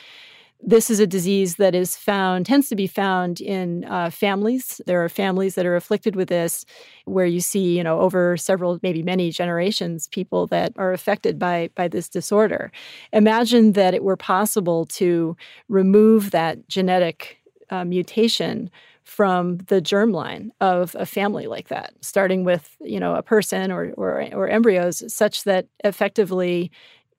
this 0.62 0.89
is 0.89 1.00
a 1.00 1.08
disease 1.08 1.56
that 1.56 1.76
is 1.76 1.96
found, 1.96 2.46
tends 2.46 2.67
to 2.70 2.76
be 2.76 2.88
found 2.88 3.39
in 3.39 3.86
uh, 3.86 4.10
families. 4.10 4.82
There 4.86 5.04
are 5.04 5.10
families 5.10 5.56
that 5.56 5.65
are 5.65 5.76
afflicted 5.76 6.15
with 6.15 6.30
this 6.30 6.65
where 7.06 7.26
you 7.26 7.39
see, 7.39 7.78
you 7.78 7.84
know, 7.84 8.00
over 8.00 8.38
several, 8.38 8.80
maybe 8.82 9.04
many 9.04 9.32
generations, 9.32 10.08
people 10.08 10.48
that 10.48 10.74
are 10.76 10.93
affected 10.93 11.38
by, 11.38 11.70
by 11.76 11.88
this 11.88 12.10
disorder. 12.10 12.72
Imagine 13.13 13.74
that 13.74 13.93
it 13.93 14.04
were 14.04 14.17
possible 14.17 14.86
to 14.86 15.38
remove 15.70 16.32
that 16.32 16.67
genetic 16.67 17.38
uh, 17.70 17.86
mutation 17.86 18.70
from 19.04 19.58
the 19.67 19.82
germline 19.82 20.50
of 20.60 20.96
a 21.00 21.06
family 21.06 21.48
like 21.48 21.70
that, 21.70 21.93
starting 22.02 22.43
with 22.43 22.76
you 22.82 23.00
know 23.00 23.15
a 23.15 23.24
person 23.24 23.72
or, 23.72 23.93
or, 23.96 24.28
or 24.34 24.50
embryos, 24.50 25.02
such 25.13 25.46
that 25.46 25.67
effectively 25.86 26.70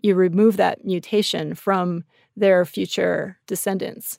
you 0.03 0.14
remove 0.14 0.59
that 0.59 0.85
mutation 0.85 1.55
from 1.55 2.05
their 2.38 2.64
future 2.64 3.38
descendants. 3.46 4.18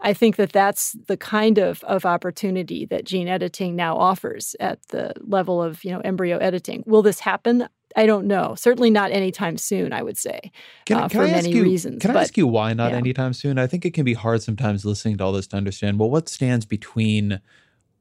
I 0.00 0.12
think 0.12 0.36
that 0.36 0.52
that's 0.52 0.92
the 1.06 1.16
kind 1.16 1.58
of, 1.58 1.82
of 1.84 2.04
opportunity 2.04 2.86
that 2.86 3.04
gene 3.04 3.28
editing 3.28 3.76
now 3.76 3.96
offers 3.96 4.56
at 4.60 4.82
the 4.88 5.14
level 5.20 5.62
of 5.62 5.84
you 5.84 5.90
know 5.90 6.00
embryo 6.00 6.38
editing. 6.38 6.84
Will 6.86 7.02
this 7.02 7.20
happen? 7.20 7.68
I 7.96 8.06
don't 8.06 8.26
know. 8.26 8.54
Certainly 8.56 8.90
not 8.90 9.10
anytime 9.10 9.56
soon. 9.56 9.92
I 9.92 10.02
would 10.02 10.16
say 10.16 10.52
can, 10.86 10.98
uh, 10.98 11.08
can 11.08 11.20
for 11.20 11.26
I 11.26 11.30
many 11.30 11.50
you, 11.50 11.62
reasons. 11.62 12.00
Can 12.00 12.16
I 12.16 12.20
ask 12.22 12.36
you 12.36 12.46
why 12.46 12.72
not 12.72 12.92
yeah. 12.92 12.98
anytime 12.98 13.32
soon? 13.32 13.58
I 13.58 13.66
think 13.66 13.84
it 13.84 13.94
can 13.94 14.04
be 14.04 14.14
hard 14.14 14.42
sometimes 14.42 14.84
listening 14.84 15.16
to 15.18 15.24
all 15.24 15.32
this 15.32 15.46
to 15.48 15.56
understand. 15.56 15.98
Well, 15.98 16.10
what 16.10 16.28
stands 16.28 16.64
between 16.64 17.40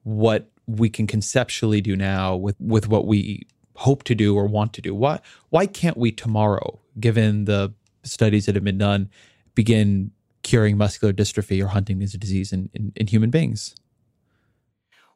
what 0.04 0.52
we 0.68 0.90
can 0.90 1.08
conceptually 1.08 1.82
do 1.82 1.96
now 1.96 2.36
with 2.36 2.56
with 2.60 2.88
what 2.88 3.08
we 3.08 3.48
hope 3.76 4.04
to 4.04 4.16
do 4.16 4.36
or 4.36 4.46
want 4.46 4.74
to 4.74 4.82
do? 4.82 4.94
Why 4.94 5.20
why 5.50 5.66
can't 5.66 5.98
we 5.98 6.12
tomorrow, 6.12 6.80
given 7.00 7.46
the 7.46 7.74
studies 8.04 8.46
that 8.46 8.56
have 8.56 8.64
been 8.64 8.78
done, 8.78 9.10
begin 9.60 10.10
curing 10.42 10.78
muscular 10.78 11.12
dystrophy 11.14 11.62
or 11.62 11.68
Huntington's 11.68 12.14
disease 12.14 12.54
in, 12.54 12.70
in, 12.74 12.94
in 12.96 13.08
human 13.08 13.30
beings? 13.30 13.76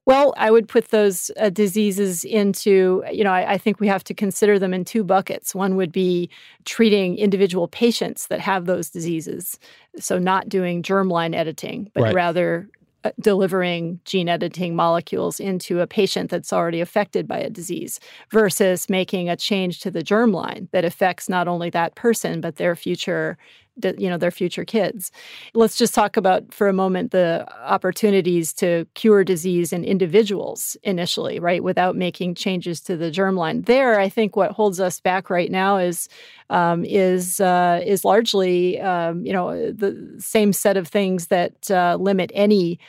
Well, 0.06 0.34
I 0.36 0.52
would 0.52 0.68
put 0.68 0.90
those 0.90 1.32
uh, 1.40 1.50
diseases 1.50 2.26
into, 2.26 3.06
you 3.10 3.24
know, 3.24 3.32
I, 3.32 3.54
I, 3.54 3.58
think 3.58 3.80
we 3.80 3.88
have 3.88 4.04
to 4.04 4.14
consider 4.14 4.60
them 4.60 4.74
in 4.74 4.84
two 4.84 5.06
buckets. 5.06 5.56
One 5.56 5.78
would 5.78 5.94
be 5.94 6.30
treating 6.66 7.18
individual 7.18 7.70
patients 7.70 8.28
that 8.28 8.42
have 8.42 8.66
those 8.66 8.90
diseases. 8.90 9.58
So, 9.98 10.20
not 10.20 10.50
doing 10.50 10.84
germline 10.84 11.34
editing, 11.34 11.90
but 11.94 12.04
right. 12.04 12.14
rather 12.14 12.68
uh, 13.06 13.12
delivering 13.20 14.00
gene 14.04 14.30
editing 14.30 14.76
molecules 14.76 15.40
into 15.40 15.80
a 15.80 15.88
patient 15.88 16.30
that's 16.30 16.54
already 16.54 16.82
affected 16.82 17.28
by 17.28 17.38
a 17.38 17.50
disease 17.50 18.00
versus 18.30 18.90
making 18.90 19.30
a 19.30 19.36
change 19.36 19.80
to 19.80 19.92
the 19.92 20.04
germline 20.04 20.70
that 20.72 20.86
affects 20.86 21.28
not 21.28 21.48
only 21.48 21.70
that 21.70 21.96
person, 21.96 22.42
but 22.42 22.56
their 22.56 22.76
future 22.76 23.38
you 23.98 24.10
know 24.10 24.18
their 24.18 24.32
future 24.32 24.66
kids. 24.66 25.12
Let's 25.54 25.76
just 25.76 25.94
talk 25.94 26.18
about 26.18 26.54
for 26.54 26.68
a 26.68 26.74
moment 26.74 27.12
the 27.12 27.48
opportunities 27.64 28.54
to 28.54 28.86
cure 28.94 29.24
disease 29.24 29.74
in 29.74 29.84
individuals 29.84 30.78
initially 30.84 31.40
right 31.40 31.64
without 31.64 31.96
making 31.96 32.36
changes 32.36 32.82
to 32.82 32.98
the 32.98 33.12
germline. 33.12 33.66
There 33.66 34.00
i 34.00 34.10
think 34.10 34.36
what 34.36 34.52
holds 34.52 34.80
us 34.80 35.00
back 35.00 35.30
right 35.30 35.52
now 35.52 35.78
is 35.78 36.10
um, 36.50 36.86
is 36.86 37.40
uh, 37.40 37.82
is 37.86 38.06
largely 38.06 38.80
um, 38.80 39.26
you 39.26 39.34
know 39.34 39.72
the 39.72 40.16
same 40.20 40.54
set 40.54 40.78
of 40.78 40.88
things 40.88 41.28
that 41.28 41.72
uh, 41.72 41.98
limit 42.00 42.32
any 42.34 42.80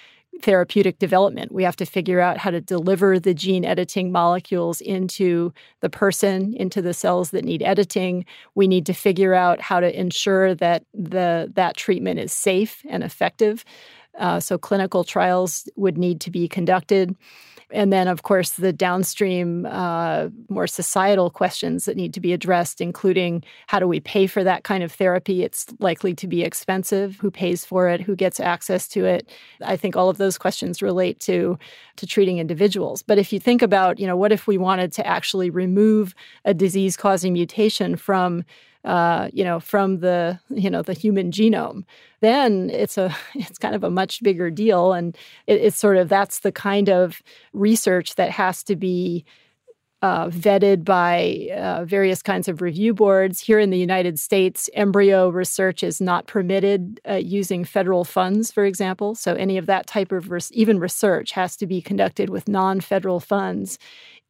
therapeutic 0.42 0.98
development. 0.98 1.52
We 1.52 1.62
have 1.64 1.76
to 1.76 1.86
figure 1.86 2.20
out 2.20 2.38
how 2.38 2.50
to 2.50 2.60
deliver 2.60 3.18
the 3.18 3.34
gene 3.34 3.64
editing 3.64 4.12
molecules 4.12 4.80
into 4.80 5.52
the 5.80 5.90
person, 5.90 6.54
into 6.54 6.82
the 6.82 6.94
cells 6.94 7.30
that 7.30 7.44
need 7.44 7.62
editing. 7.62 8.24
We 8.54 8.68
need 8.68 8.86
to 8.86 8.92
figure 8.92 9.34
out 9.34 9.60
how 9.60 9.80
to 9.80 9.98
ensure 9.98 10.54
that 10.56 10.84
the 10.92 11.50
that 11.54 11.76
treatment 11.76 12.20
is 12.20 12.32
safe 12.32 12.82
and 12.88 13.02
effective. 13.02 13.64
Uh, 14.18 14.40
so 14.40 14.58
clinical 14.58 15.04
trials 15.04 15.68
would 15.76 15.98
need 15.98 16.20
to 16.20 16.30
be 16.30 16.48
conducted. 16.48 17.16
And 17.70 17.92
then, 17.92 18.08
of 18.08 18.22
course, 18.22 18.50
the 18.50 18.72
downstream, 18.72 19.66
uh, 19.66 20.28
more 20.48 20.66
societal 20.66 21.30
questions 21.30 21.86
that 21.86 21.96
need 21.96 22.14
to 22.14 22.20
be 22.20 22.32
addressed, 22.32 22.80
including 22.80 23.42
how 23.66 23.78
do 23.78 23.88
we 23.88 24.00
pay 24.00 24.26
for 24.26 24.44
that 24.44 24.64
kind 24.64 24.84
of 24.84 24.92
therapy? 24.92 25.42
It's 25.42 25.66
likely 25.80 26.14
to 26.14 26.26
be 26.28 26.42
expensive. 26.42 27.16
Who 27.16 27.30
pays 27.30 27.64
for 27.64 27.88
it? 27.88 28.00
Who 28.00 28.14
gets 28.14 28.38
access 28.38 28.86
to 28.88 29.04
it? 29.04 29.28
I 29.62 29.76
think 29.76 29.96
all 29.96 30.08
of 30.08 30.18
those 30.18 30.38
questions 30.38 30.82
relate 30.82 31.20
to 31.20 31.58
to 31.96 32.06
treating 32.06 32.38
individuals. 32.38 33.02
But 33.02 33.18
if 33.18 33.32
you 33.32 33.40
think 33.40 33.62
about, 33.62 33.98
you 33.98 34.06
know, 34.06 34.16
what 34.16 34.32
if 34.32 34.46
we 34.46 34.58
wanted 34.58 34.92
to 34.92 35.06
actually 35.06 35.48
remove 35.48 36.14
a 36.44 36.52
disease-causing 36.52 37.32
mutation 37.32 37.96
from 37.96 38.44
uh, 38.84 39.28
you 39.32 39.44
know, 39.44 39.60
from 39.60 40.00
the 40.00 40.38
you 40.50 40.68
know 40.68 40.82
the 40.82 40.92
human 40.92 41.30
genome, 41.30 41.84
then 42.20 42.70
it's 42.70 42.98
a 42.98 43.14
it's 43.34 43.58
kind 43.58 43.74
of 43.74 43.84
a 43.84 43.90
much 43.90 44.22
bigger 44.22 44.50
deal, 44.50 44.92
and 44.92 45.16
it, 45.46 45.60
it's 45.60 45.78
sort 45.78 45.96
of 45.96 46.08
that's 46.08 46.40
the 46.40 46.52
kind 46.52 46.88
of 46.88 47.22
research 47.52 48.14
that 48.16 48.30
has 48.30 48.62
to 48.64 48.76
be 48.76 49.24
uh, 50.04 50.28
vetted 50.28 50.84
by 50.84 51.48
uh, 51.56 51.82
various 51.86 52.20
kinds 52.20 52.46
of 52.46 52.60
review 52.60 52.92
boards. 52.92 53.40
Here 53.40 53.58
in 53.58 53.70
the 53.70 53.78
United 53.78 54.18
States, 54.18 54.68
embryo 54.74 55.30
research 55.30 55.82
is 55.82 55.98
not 55.98 56.26
permitted 56.26 57.00
uh, 57.08 57.14
using 57.14 57.64
federal 57.64 58.04
funds, 58.04 58.52
for 58.52 58.66
example. 58.66 59.14
So 59.14 59.32
any 59.32 59.56
of 59.56 59.64
that 59.64 59.86
type 59.86 60.12
of 60.12 60.30
res- 60.30 60.52
even 60.52 60.78
research 60.78 61.32
has 61.32 61.56
to 61.56 61.66
be 61.66 61.80
conducted 61.80 62.28
with 62.28 62.48
non-federal 62.48 63.18
funds. 63.18 63.78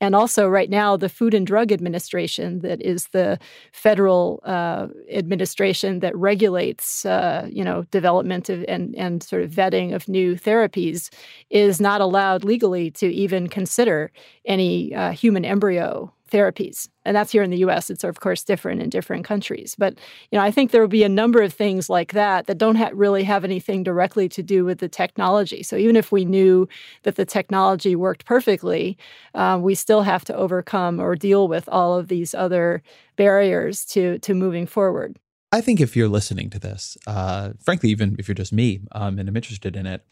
And 0.00 0.14
also, 0.14 0.48
right 0.48 0.68
now, 0.68 0.96
the 0.96 1.08
Food 1.08 1.34
and 1.34 1.46
Drug 1.46 1.72
Administration, 1.72 2.60
that 2.60 2.82
is 2.82 3.08
the 3.12 3.38
federal 3.72 4.40
uh, 4.44 4.88
administration 5.12 6.00
that 6.00 6.14
regulates, 6.16 7.06
uh, 7.06 7.48
you 7.50 7.64
know, 7.64 7.84
development 7.90 8.48
of, 8.50 8.64
and 8.68 8.94
and 8.96 9.22
sort 9.22 9.42
of 9.42 9.50
vetting 9.50 9.94
of 9.94 10.08
new 10.08 10.34
therapies, 10.34 11.10
is 11.48 11.80
not 11.80 12.00
allowed 12.00 12.44
legally 12.44 12.90
to 12.92 13.06
even 13.06 13.48
consider 13.48 14.10
any 14.44 14.94
uh, 14.94 15.12
human 15.12 15.44
embryo 15.44 16.12
therapies. 16.34 16.88
And 17.04 17.16
that's 17.16 17.30
here 17.30 17.42
in 17.42 17.50
the 17.50 17.58
US. 17.58 17.90
It's 17.90 18.02
of 18.02 18.18
course 18.18 18.42
different 18.42 18.82
in 18.82 18.90
different 18.90 19.24
countries. 19.24 19.76
But 19.78 19.94
you 20.30 20.38
know, 20.38 20.44
I 20.44 20.50
think 20.50 20.70
there 20.70 20.80
will 20.80 20.88
be 20.88 21.04
a 21.04 21.08
number 21.08 21.40
of 21.42 21.52
things 21.52 21.88
like 21.88 22.12
that 22.12 22.46
that 22.46 22.58
don't 22.58 22.74
ha- 22.74 22.90
really 22.92 23.22
have 23.22 23.44
anything 23.44 23.84
directly 23.84 24.28
to 24.30 24.42
do 24.42 24.64
with 24.64 24.78
the 24.78 24.88
technology. 24.88 25.62
So 25.62 25.76
even 25.76 25.96
if 25.96 26.10
we 26.10 26.24
knew 26.24 26.68
that 27.04 27.14
the 27.14 27.24
technology 27.24 27.94
worked 27.94 28.24
perfectly, 28.24 28.98
um, 29.34 29.62
we 29.62 29.74
still 29.76 30.02
have 30.02 30.24
to 30.24 30.34
overcome 30.34 31.00
or 31.00 31.14
deal 31.14 31.46
with 31.46 31.68
all 31.68 31.96
of 31.96 32.08
these 32.08 32.34
other 32.34 32.82
barriers 33.16 33.84
to 33.86 34.18
to 34.18 34.34
moving 34.34 34.66
forward. 34.66 35.18
I 35.52 35.60
think 35.60 35.80
if 35.80 35.94
you're 35.94 36.08
listening 36.08 36.50
to 36.50 36.58
this, 36.58 36.98
uh, 37.06 37.50
frankly, 37.60 37.90
even 37.90 38.16
if 38.18 38.26
you're 38.26 38.34
just 38.34 38.52
me 38.52 38.80
um, 38.90 39.20
and 39.20 39.28
I'm 39.28 39.36
interested 39.36 39.76
in 39.76 39.86
it, 39.86 40.04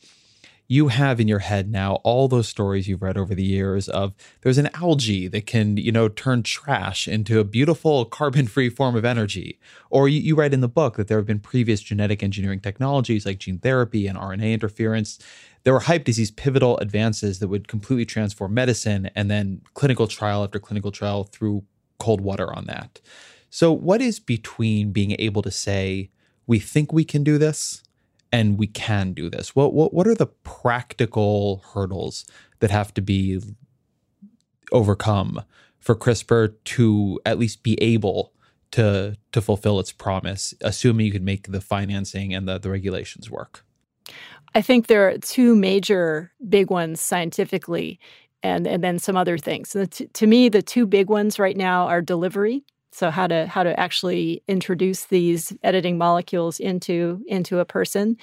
you 0.69 0.89
have 0.89 1.21
in 1.21 1.29
your 1.29 1.41
head 1.41 1.71
now 1.71 1.97
all 1.97 2.29
those 2.29 2.49
stories 2.49 2.89
you've 2.89 3.03
read 3.03 3.19
over 3.19 3.35
the 3.35 3.45
years 3.45 3.89
of 3.89 4.15
there's 4.41 4.59
an 4.59 4.71
algae 4.75 5.29
that 5.29 5.47
can, 5.47 5.77
you 5.77 5.93
know, 5.93 6.09
turn 6.09 6.43
trash 6.43 7.07
into 7.07 7.39
a 7.39 7.45
beautiful 7.45 8.05
carbon 8.05 8.47
free 8.47 8.71
form 8.71 8.97
of 8.97 9.05
energy. 9.05 9.59
Or 9.91 10.09
you, 10.09 10.21
you 10.21 10.35
write 10.35 10.55
in 10.55 10.61
the 10.61 10.69
book 10.69 10.97
that 10.97 11.09
there 11.09 11.19
have 11.19 11.27
been 11.27 11.41
previous 11.41 11.83
genetic 11.83 12.23
engineering 12.23 12.61
technologies 12.61 13.27
like 13.27 13.39
gene 13.39 13.59
therapy 13.59 14.07
and 14.07 14.19
RNA 14.19 14.53
interference. 14.53 15.19
There 15.65 15.75
were 15.75 15.81
hyped 15.81 16.09
as 16.09 16.17
these 16.17 16.31
pivotal 16.31 16.79
advances 16.79 17.39
that 17.41 17.49
would 17.49 17.69
completely 17.69 18.07
transform 18.07 18.55
medicine 18.55 19.11
and 19.15 19.31
then 19.31 19.63
clinical 19.75 20.07
trial 20.07 20.43
after 20.43 20.59
clinical 20.59 20.91
trial 20.91 21.25
threw 21.25 21.65
cold 21.99 22.21
water 22.21 22.53
on 22.53 22.65
that. 22.67 23.01
So, 23.51 23.71
what 23.73 24.01
is 24.01 24.19
between 24.19 24.93
being 24.93 25.15
able 25.19 25.43
to 25.43 25.51
say, 25.51 26.11
we 26.47 26.59
think 26.59 26.93
we 26.93 27.05
can 27.05 27.23
do 27.23 27.37
this 27.37 27.83
and 28.33 28.59
we 28.59 28.67
can 28.67 29.13
do 29.13 29.29
this? 29.29 29.55
What 29.55 29.75
what 29.75 29.93
what 29.93 30.07
are 30.07 30.15
the 30.15 30.27
practical 30.27 31.63
hurdles 31.75 32.25
that 32.61 32.71
have 32.71 32.93
to 32.95 33.03
be 33.03 33.41
overcome 34.73 35.43
for 35.79 35.95
CRISPR 35.95 36.55
to 36.65 37.21
at 37.27 37.39
least 37.39 37.63
be 37.63 37.81
able 37.83 38.33
to 38.73 39.17
to 39.33 39.41
fulfill 39.41 39.79
its 39.79 39.93
promise, 39.93 40.55
assuming 40.63 41.07
you 41.07 41.13
can 41.13 41.25
make 41.25 41.53
the 41.53 41.61
financing 41.61 42.35
and 42.35 42.49
the, 42.49 42.59
the 42.59 42.71
regulations 42.71 43.31
work? 43.31 43.65
I 44.55 44.63
think 44.63 44.87
there 44.87 45.09
are 45.09 45.19
two 45.19 45.55
major 45.55 46.33
big 46.49 46.71
ones 46.71 47.01
scientifically 47.01 48.01
and 48.43 48.67
and 48.67 48.83
then 48.83 48.99
some 48.99 49.17
other 49.17 49.39
things. 49.39 49.77
To 50.13 50.27
me, 50.27 50.49
the 50.49 50.63
two 50.63 50.87
big 50.87 51.09
ones 51.09 51.39
right 51.39 51.57
now 51.57 51.87
are 51.87 52.01
delivery 52.01 52.65
so 52.93 53.11
how 53.11 53.27
to 53.27 53.47
how 53.47 53.63
to 53.63 53.79
actually 53.79 54.43
introduce 54.49 55.07
these 55.07 55.53
editing 55.63 55.99
molecules 55.99 56.61
into 56.61 57.23
into 57.27 57.59
a 57.59 57.65
person 57.65 58.17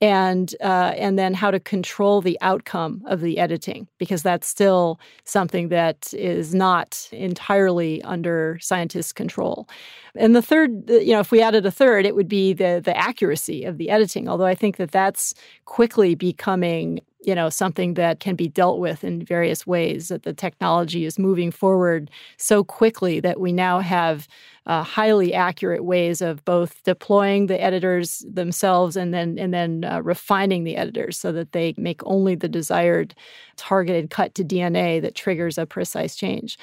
and 0.00 0.54
uh, 0.62 0.94
and 0.96 1.18
then 1.18 1.34
how 1.34 1.50
to 1.50 1.60
control 1.60 2.22
the 2.22 2.38
outcome 2.40 3.02
of 3.06 3.20
the 3.20 3.38
editing 3.38 3.86
because 3.98 4.22
that's 4.22 4.46
still 4.46 4.98
something 5.24 5.68
that 5.68 6.14
is 6.14 6.54
not 6.54 7.08
entirely 7.12 8.02
under 8.02 8.58
scientists' 8.62 9.12
control. 9.12 9.68
And 10.14 10.34
the 10.34 10.42
third, 10.42 10.88
you 10.88 11.12
know, 11.12 11.20
if 11.20 11.30
we 11.30 11.42
added 11.42 11.66
a 11.66 11.70
third, 11.70 12.06
it 12.06 12.14
would 12.14 12.28
be 12.28 12.52
the 12.54 12.80
the 12.82 12.96
accuracy 12.96 13.64
of 13.64 13.76
the 13.76 13.90
editing. 13.90 14.26
Although 14.26 14.46
I 14.46 14.54
think 14.54 14.76
that 14.76 14.90
that's 14.90 15.34
quickly 15.66 16.14
becoming 16.14 17.00
you 17.22 17.34
know 17.34 17.50
something 17.50 17.94
that 17.94 18.20
can 18.20 18.34
be 18.34 18.48
dealt 18.48 18.78
with 18.78 19.04
in 19.04 19.24
various 19.24 19.66
ways 19.66 20.08
that 20.08 20.22
the 20.22 20.32
technology 20.32 21.04
is 21.04 21.18
moving 21.18 21.50
forward 21.50 22.10
so 22.38 22.64
quickly 22.64 23.20
that 23.20 23.40
we 23.40 23.52
now 23.52 23.80
have 23.80 24.26
uh, 24.66 24.82
highly 24.82 25.34
accurate 25.34 25.84
ways 25.84 26.20
of 26.20 26.44
both 26.44 26.82
deploying 26.82 27.46
the 27.46 27.60
editors 27.60 28.24
themselves 28.30 28.96
and 28.96 29.12
then 29.12 29.38
and 29.38 29.52
then 29.52 29.84
uh, 29.84 30.00
refining 30.02 30.64
the 30.64 30.76
editors 30.76 31.18
so 31.18 31.32
that 31.32 31.52
they 31.52 31.74
make 31.76 32.00
only 32.04 32.34
the 32.34 32.48
desired 32.48 33.14
targeted 33.56 34.10
cut 34.10 34.34
to 34.34 34.44
DNA 34.44 35.00
that 35.02 35.14
triggers 35.14 35.58
a 35.58 35.66
precise 35.66 36.16
change. 36.16 36.58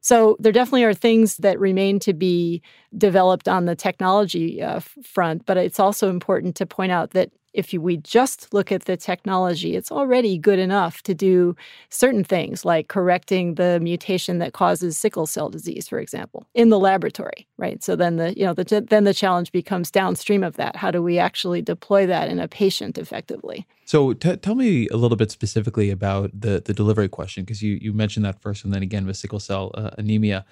So 0.00 0.36
there 0.38 0.52
definitely 0.52 0.84
are 0.84 0.94
things 0.94 1.38
that 1.38 1.58
remain 1.58 1.98
to 2.00 2.14
be 2.14 2.62
developed 2.96 3.48
on 3.48 3.66
the 3.66 3.74
technology 3.74 4.62
uh, 4.62 4.80
front, 4.80 5.44
but 5.44 5.56
it's 5.56 5.80
also 5.80 6.08
important 6.08 6.54
to 6.56 6.66
point 6.66 6.92
out 6.92 7.10
that 7.10 7.30
if 7.58 7.72
we 7.72 7.96
just 7.96 8.54
look 8.54 8.70
at 8.70 8.84
the 8.84 8.96
technology, 8.96 9.74
it's 9.74 9.90
already 9.90 10.38
good 10.38 10.60
enough 10.60 11.02
to 11.02 11.12
do 11.12 11.56
certain 11.90 12.22
things 12.22 12.64
like 12.64 12.86
correcting 12.86 13.56
the 13.56 13.80
mutation 13.80 14.38
that 14.38 14.52
causes 14.52 14.96
sickle 14.96 15.26
cell 15.26 15.48
disease, 15.48 15.88
for 15.88 15.98
example, 15.98 16.46
in 16.54 16.68
the 16.68 16.78
laboratory, 16.78 17.48
right? 17.56 17.82
So 17.82 17.96
then 17.96 18.14
the 18.14 18.32
you 18.38 18.44
know 18.44 18.54
the, 18.54 18.86
then 18.88 19.02
the 19.02 19.12
challenge 19.12 19.50
becomes 19.50 19.90
downstream 19.90 20.44
of 20.44 20.54
that. 20.54 20.76
How 20.76 20.92
do 20.92 21.02
we 21.02 21.18
actually 21.18 21.60
deploy 21.60 22.06
that 22.06 22.28
in 22.28 22.38
a 22.38 22.46
patient 22.46 22.96
effectively? 22.96 23.66
So 23.86 24.12
t- 24.12 24.36
tell 24.36 24.54
me 24.54 24.86
a 24.92 24.96
little 24.96 25.16
bit 25.16 25.32
specifically 25.32 25.90
about 25.90 26.30
the 26.32 26.62
the 26.64 26.72
delivery 26.72 27.08
question 27.08 27.42
because 27.42 27.60
you 27.60 27.76
you 27.82 27.92
mentioned 27.92 28.24
that 28.24 28.40
first 28.40 28.64
and 28.64 28.72
then 28.72 28.84
again 28.84 29.04
with 29.04 29.16
sickle 29.16 29.40
cell 29.40 29.72
uh, 29.74 29.90
anemia. 29.98 30.46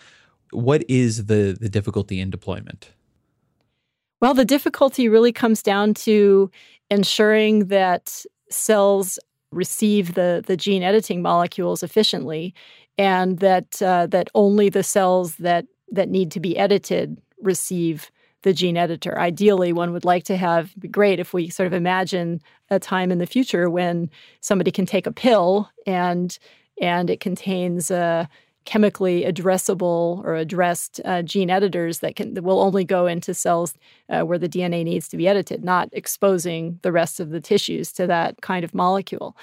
What 0.50 0.82
is 0.88 1.26
the 1.26 1.56
the 1.60 1.68
difficulty 1.68 2.18
in 2.18 2.30
deployment? 2.30 2.90
Well, 4.20 4.32
the 4.32 4.46
difficulty 4.46 5.08
really 5.08 5.32
comes 5.32 5.62
down 5.62 5.92
to 5.94 6.50
ensuring 6.90 7.66
that 7.66 8.24
cells 8.50 9.18
receive 9.50 10.14
the, 10.14 10.42
the 10.46 10.56
gene 10.56 10.82
editing 10.82 11.22
molecules 11.22 11.82
efficiently 11.82 12.54
and 12.98 13.38
that 13.38 13.80
uh, 13.82 14.06
that 14.06 14.28
only 14.34 14.68
the 14.68 14.82
cells 14.82 15.36
that 15.36 15.66
that 15.90 16.08
need 16.08 16.30
to 16.32 16.40
be 16.40 16.56
edited 16.56 17.20
receive 17.40 18.10
the 18.42 18.52
gene 18.52 18.76
editor. 18.76 19.18
Ideally, 19.18 19.72
one 19.72 19.92
would 19.92 20.04
like 20.04 20.24
to 20.24 20.36
have 20.36 20.74
be 20.78 20.88
great 20.88 21.18
if 21.18 21.34
we 21.34 21.48
sort 21.48 21.66
of 21.66 21.72
imagine 21.72 22.40
a 22.70 22.78
time 22.78 23.10
in 23.10 23.18
the 23.18 23.26
future 23.26 23.68
when 23.68 24.10
somebody 24.40 24.70
can 24.70 24.86
take 24.86 25.06
a 25.06 25.12
pill 25.12 25.70
and 25.86 26.38
and 26.80 27.10
it 27.10 27.20
contains 27.20 27.90
a 27.90 28.28
chemically 28.66 29.22
addressable 29.22 30.22
or 30.24 30.34
addressed 30.34 31.00
uh, 31.04 31.22
gene 31.22 31.48
editors 31.48 32.00
that 32.00 32.16
can 32.16 32.34
that 32.34 32.42
will 32.42 32.60
only 32.60 32.84
go 32.84 33.06
into 33.06 33.32
cells 33.32 33.74
uh, 34.10 34.22
where 34.22 34.38
the 34.38 34.48
DNA 34.48 34.84
needs 34.84 35.08
to 35.08 35.16
be 35.16 35.26
edited, 35.26 35.64
not 35.64 35.88
exposing 35.92 36.78
the 36.82 36.92
rest 36.92 37.18
of 37.18 37.30
the 37.30 37.40
tissues 37.40 37.92
to 37.92 38.06
that 38.06 38.42
kind 38.42 38.64
of 38.64 38.74
molecule. 38.74 39.34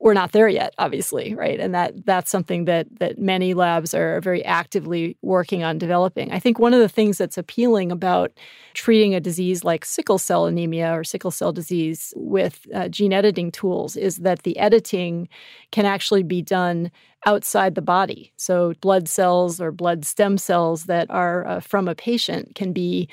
We're 0.00 0.14
not 0.14 0.32
there 0.32 0.48
yet, 0.48 0.74
obviously, 0.78 1.34
right? 1.34 1.60
And 1.60 1.74
that 1.74 2.06
that's 2.06 2.30
something 2.30 2.64
that 2.64 2.86
that 3.00 3.18
many 3.18 3.52
labs 3.52 3.92
are 3.92 4.20
very 4.22 4.42
actively 4.46 5.18
working 5.20 5.62
on 5.62 5.76
developing. 5.76 6.32
I 6.32 6.38
think 6.38 6.58
one 6.58 6.72
of 6.72 6.80
the 6.80 6.88
things 6.88 7.18
that's 7.18 7.36
appealing 7.36 7.92
about 7.92 8.32
treating 8.72 9.14
a 9.14 9.20
disease 9.20 9.62
like 9.62 9.84
sickle 9.84 10.18
cell 10.18 10.46
anemia 10.46 10.96
or 10.96 11.04
sickle 11.04 11.30
cell 11.30 11.52
disease 11.52 12.14
with 12.16 12.66
uh, 12.74 12.88
gene 12.88 13.12
editing 13.12 13.52
tools 13.52 13.94
is 13.94 14.16
that 14.16 14.42
the 14.42 14.56
editing 14.56 15.28
can 15.70 15.84
actually 15.84 16.22
be 16.22 16.40
done 16.40 16.90
outside 17.26 17.74
the 17.74 17.82
body. 17.82 18.32
So, 18.36 18.72
blood 18.80 19.08
cells 19.08 19.60
or 19.60 19.70
blood 19.70 20.04
stem 20.06 20.38
cells 20.38 20.84
that 20.84 21.10
are 21.10 21.46
uh, 21.46 21.60
from 21.60 21.88
a 21.88 21.94
patient 21.94 22.54
can 22.54 22.72
be 22.72 23.08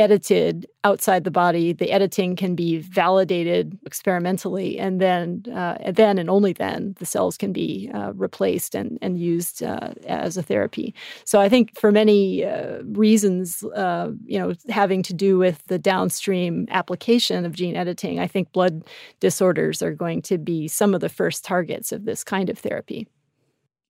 edited 0.00 0.66
outside 0.84 1.24
the 1.24 1.30
body. 1.30 1.72
The 1.72 1.92
editing 1.92 2.36
can 2.36 2.54
be 2.54 2.78
validated 2.78 3.78
experimentally, 3.86 4.78
and 4.78 5.00
then, 5.00 5.44
uh, 5.54 5.92
then, 5.92 6.18
and 6.18 6.30
only 6.30 6.52
then, 6.52 6.94
the 6.98 7.06
cells 7.06 7.36
can 7.36 7.52
be 7.52 7.90
uh, 7.94 8.12
replaced 8.14 8.74
and 8.74 8.98
and 9.02 9.18
used 9.18 9.62
uh, 9.62 9.90
as 10.06 10.36
a 10.36 10.42
therapy. 10.42 10.94
So 11.24 11.40
I 11.40 11.48
think 11.48 11.78
for 11.78 11.92
many 11.92 12.44
uh, 12.44 12.82
reasons, 12.84 13.62
uh, 13.62 14.10
you 14.24 14.38
know, 14.38 14.54
having 14.68 15.02
to 15.04 15.14
do 15.14 15.38
with 15.38 15.64
the 15.66 15.78
downstream 15.78 16.66
application 16.70 17.44
of 17.44 17.54
gene 17.54 17.76
editing, 17.76 18.18
I 18.18 18.26
think 18.26 18.52
blood 18.52 18.84
disorders 19.20 19.82
are 19.82 19.94
going 19.94 20.22
to 20.22 20.38
be 20.38 20.68
some 20.68 20.94
of 20.94 21.00
the 21.00 21.08
first 21.08 21.44
targets 21.44 21.92
of 21.92 22.04
this 22.04 22.24
kind 22.24 22.50
of 22.50 22.58
therapy. 22.58 23.06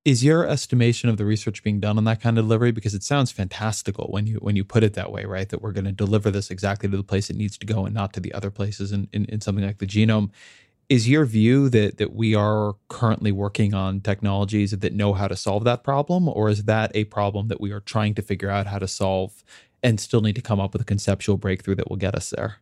Is 0.05 0.25
your 0.25 0.49
estimation 0.49 1.11
of 1.11 1.19
the 1.19 1.27
research 1.27 1.63
being 1.63 1.79
done 1.79 1.99
on 1.99 2.05
that 2.05 2.23
kind 2.23 2.39
of 2.39 2.45
delivery? 2.47 2.73
Because 2.73 2.95
it 2.95 3.03
sounds 3.03 3.31
fantastical 3.31 4.07
when 4.11 4.27
you 4.27 4.37
when 4.37 4.57
you 4.57 4.65
put 4.65 4.83
it 4.83 4.95
that 4.95 5.13
way, 5.13 5.27
right? 5.27 5.47
That 5.49 5.61
we're 5.61 5.73
going 5.73 5.85
to 5.85 5.93
deliver 5.93 6.31
this 6.31 6.51
exactly 6.51 6.89
to 6.89 6.97
the 6.97 7.03
place 7.03 7.29
it 7.29 7.37
needs 7.37 7.59
to 7.59 7.67
go 7.67 7.85
and 7.85 7.95
not 7.95 8.15
to 8.15 8.21
the 8.21 8.33
other 8.33 8.51
places 8.51 8.93
in, 8.93 9.09
in, 9.13 9.27
in 9.27 9.43
something 9.43 9.65
like 9.65 9.79
the 9.79 9.87
genome. 9.87 10.31
Is 10.89 11.09
your 11.09 11.27
view 11.27 11.69
that 11.69 11.99
that 11.99 12.15
we 12.15 12.35
are 12.35 12.77
currently 12.89 13.31
working 13.31 13.75
on 13.75 14.01
technologies 14.01 14.71
that 14.71 14.95
know 14.95 15.13
how 15.13 15.29
to 15.29 15.37
solve 15.37 15.65
that 15.65 15.85
problem, 15.85 16.29
or 16.29 16.49
is 16.49 16.65
that 16.65 16.91
a 16.95 17.05
problem 17.05 17.49
that 17.49 17.61
we 17.61 17.71
are 17.71 17.81
trying 17.81 18.15
to 18.15 18.23
figure 18.23 18.51
out 18.51 18.67
how 18.67 18.79
to 18.79 18.89
solve 18.89 19.45
and 19.83 20.01
still 20.01 20.23
need 20.23 20.35
to 20.35 20.43
come 20.43 20.61
up 20.61 20.73
with 20.73 20.81
a 20.83 20.87
conceptual 20.87 21.37
breakthrough 21.37 21.75
that 21.75 21.91
will 21.91 21.97
get 21.97 22.15
us 22.15 22.31
there? 22.31 22.57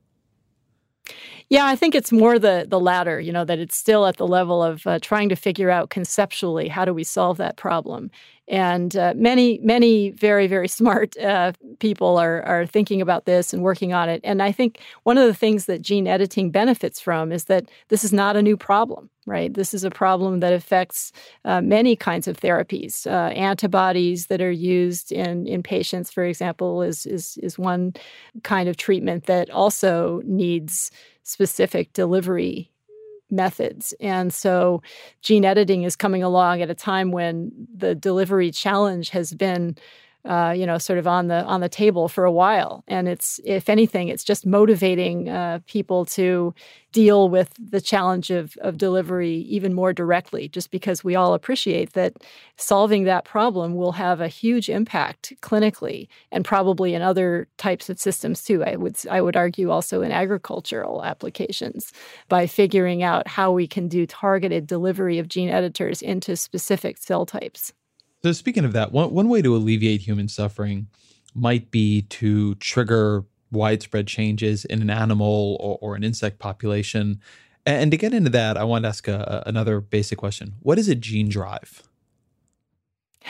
Yeah, 1.51 1.67
I 1.67 1.77
think 1.77 1.95
it's 1.95 2.13
more 2.13 2.39
the 2.39 2.67
the 2.69 2.79
latter. 2.79 3.19
You 3.21 3.33
know 3.33 3.45
that 3.45 3.59
it's 3.59 3.77
still 3.77 4.07
at 4.07 4.19
the 4.19 4.27
level 4.27 4.63
of 4.63 4.87
uh, 4.87 4.99
trying 5.01 5.31
to 5.31 5.37
figure 5.37 5.71
out 5.71 5.89
conceptually 5.89 6.69
how 6.69 6.85
do 6.85 6.93
we 6.93 7.05
solve 7.05 7.39
that 7.39 7.57
problem. 7.57 8.11
And 8.49 8.95
uh, 8.97 9.15
many 9.17 9.59
many 9.63 10.11
very 10.11 10.47
very 10.47 10.69
smart 10.79 11.17
uh, 11.17 11.53
people 11.79 12.19
are 12.19 12.43
are 12.43 12.67
thinking 12.67 13.01
about 13.01 13.25
this 13.25 13.55
and 13.55 13.63
working 13.63 13.95
on 13.95 14.11
it. 14.11 14.21
And 14.25 14.43
I 14.43 14.53
think 14.53 14.81
one 15.05 15.17
of 15.17 15.27
the 15.27 15.33
things 15.35 15.65
that 15.67 15.81
gene 15.81 16.07
editing 16.07 16.51
benefits 16.51 17.01
from 17.01 17.33
is 17.33 17.45
that 17.45 17.65
this 17.89 18.05
is 18.05 18.13
not 18.13 18.37
a 18.37 18.43
new 18.43 18.57
problem. 18.57 19.09
Right, 19.27 19.53
this 19.53 19.75
is 19.75 19.85
a 19.85 19.91
problem 19.91 20.41
that 20.41 20.55
affects 20.55 21.13
uh, 21.45 21.61
many 21.61 21.97
kinds 21.97 22.27
of 22.29 22.39
therapies. 22.39 23.07
Uh, 23.07 23.29
antibodies 23.35 24.27
that 24.29 24.41
are 24.41 24.51
used 24.51 25.13
in 25.13 25.47
in 25.47 25.63
patients, 25.63 26.11
for 26.11 26.25
example, 26.25 26.83
is 26.83 27.05
is 27.07 27.39
is 27.43 27.59
one 27.59 27.93
kind 28.43 28.69
of 28.69 28.77
treatment 28.79 29.25
that 29.27 29.51
also 29.51 30.23
needs 30.25 30.91
specific 31.29 31.93
delivery 31.93 32.73
methods. 33.31 33.93
And 34.01 34.33
so 34.33 34.83
gene 35.21 35.45
editing 35.45 35.83
is 35.83 35.95
coming 35.95 36.23
along 36.23 36.63
at 36.63 36.71
a 36.71 36.75
time 36.75 37.11
when 37.11 37.53
the 37.75 37.95
delivery 37.95 38.51
challenge 38.51 39.11
has 39.11 39.35
been 39.35 39.77
uh, 40.25 40.53
you 40.57 40.67
know, 40.67 40.79
sort 40.79 40.99
of 40.99 41.07
on 41.07 41.29
the 41.29 41.45
on 41.45 41.61
the 41.61 41.69
table 41.69 42.09
for 42.09 42.25
a 42.25 42.33
while. 42.33 42.85
And 42.89 43.09
it's, 43.09 43.41
if 43.45 43.69
anything, 43.69 44.09
it's 44.09 44.25
just 44.25 44.45
motivating 44.45 45.29
uh, 45.29 45.61
people 45.67 46.05
to 46.07 46.55
deal 46.93 47.29
with 47.29 47.55
the 47.59 47.81
challenge 47.81 48.31
of 48.31 48.57
of 48.59 48.77
delivery 48.79 49.37
even 49.49 49.75
more 49.75 49.93
directly. 49.93 50.49
Just 50.49 50.71
because 50.71 51.05
we 51.05 51.15
all 51.15 51.35
appreciate 51.35 51.93
that 51.93 52.15
solving 52.57 53.05
that 53.05 53.25
problem 53.25 53.75
will 53.75 53.93
have 53.93 54.21
a 54.21 54.29
huge 54.29 54.69
impact 54.69 55.33
clinically 55.41 56.09
and 56.33 56.45
probably 56.45 56.95
in 56.95 57.03
other 57.03 57.47
types 57.57 57.89
of 57.89 57.99
systems 58.01 58.43
too. 58.43 58.65
I 58.65 58.77
would 58.77 58.97
I 59.11 59.21
would 59.21 59.37
argue 59.37 59.71
also 59.71 60.03
in 60.03 60.13
agricultural 60.13 61.05
applications 61.05 61.93
by 62.29 62.47
figuring 62.47 63.03
out 63.03 63.29
how 63.29 63.53
we 63.53 63.67
can 63.67 63.89
do 63.89 64.07
targeted 64.07 64.67
delivery 64.67 65.19
of 65.19 65.29
gene 65.29 65.49
editors 65.49 66.03
into 66.03 66.37
specific 66.37 66.99
cell 66.99 67.25
types. 67.25 67.73
So 68.23 68.33
speaking 68.33 68.65
of 68.65 68.73
that, 68.73 68.93
one 68.93 69.13
one 69.13 69.29
way 69.29 69.43
to 69.43 69.55
alleviate 69.55 70.01
human 70.01 70.29
suffering 70.29 70.89
might 71.35 71.71
be 71.71 72.03
to 72.03 72.55
trigger 72.57 73.25
widespread 73.51 74.07
changes 74.07 74.65
in 74.65 74.83
an 74.83 74.91
animal 74.91 75.57
or, 75.61 75.79
or 75.81 75.95
an 75.95 76.05
insect 76.05 76.39
population. 76.39 77.21
And 77.65 77.91
to 77.91 77.97
get 77.97 78.15
into 78.15 78.31
that, 78.31 78.57
I 78.57 78.65
want 78.65 78.85
to 78.85 78.89
ask 78.89 79.09
a, 79.09 79.43
another 79.47 79.81
basic 79.81 80.19
question: 80.19 80.55
What 80.61 80.79
is 80.79 80.89
a 80.89 80.95
gene 80.95 81.29
drive? 81.29 81.83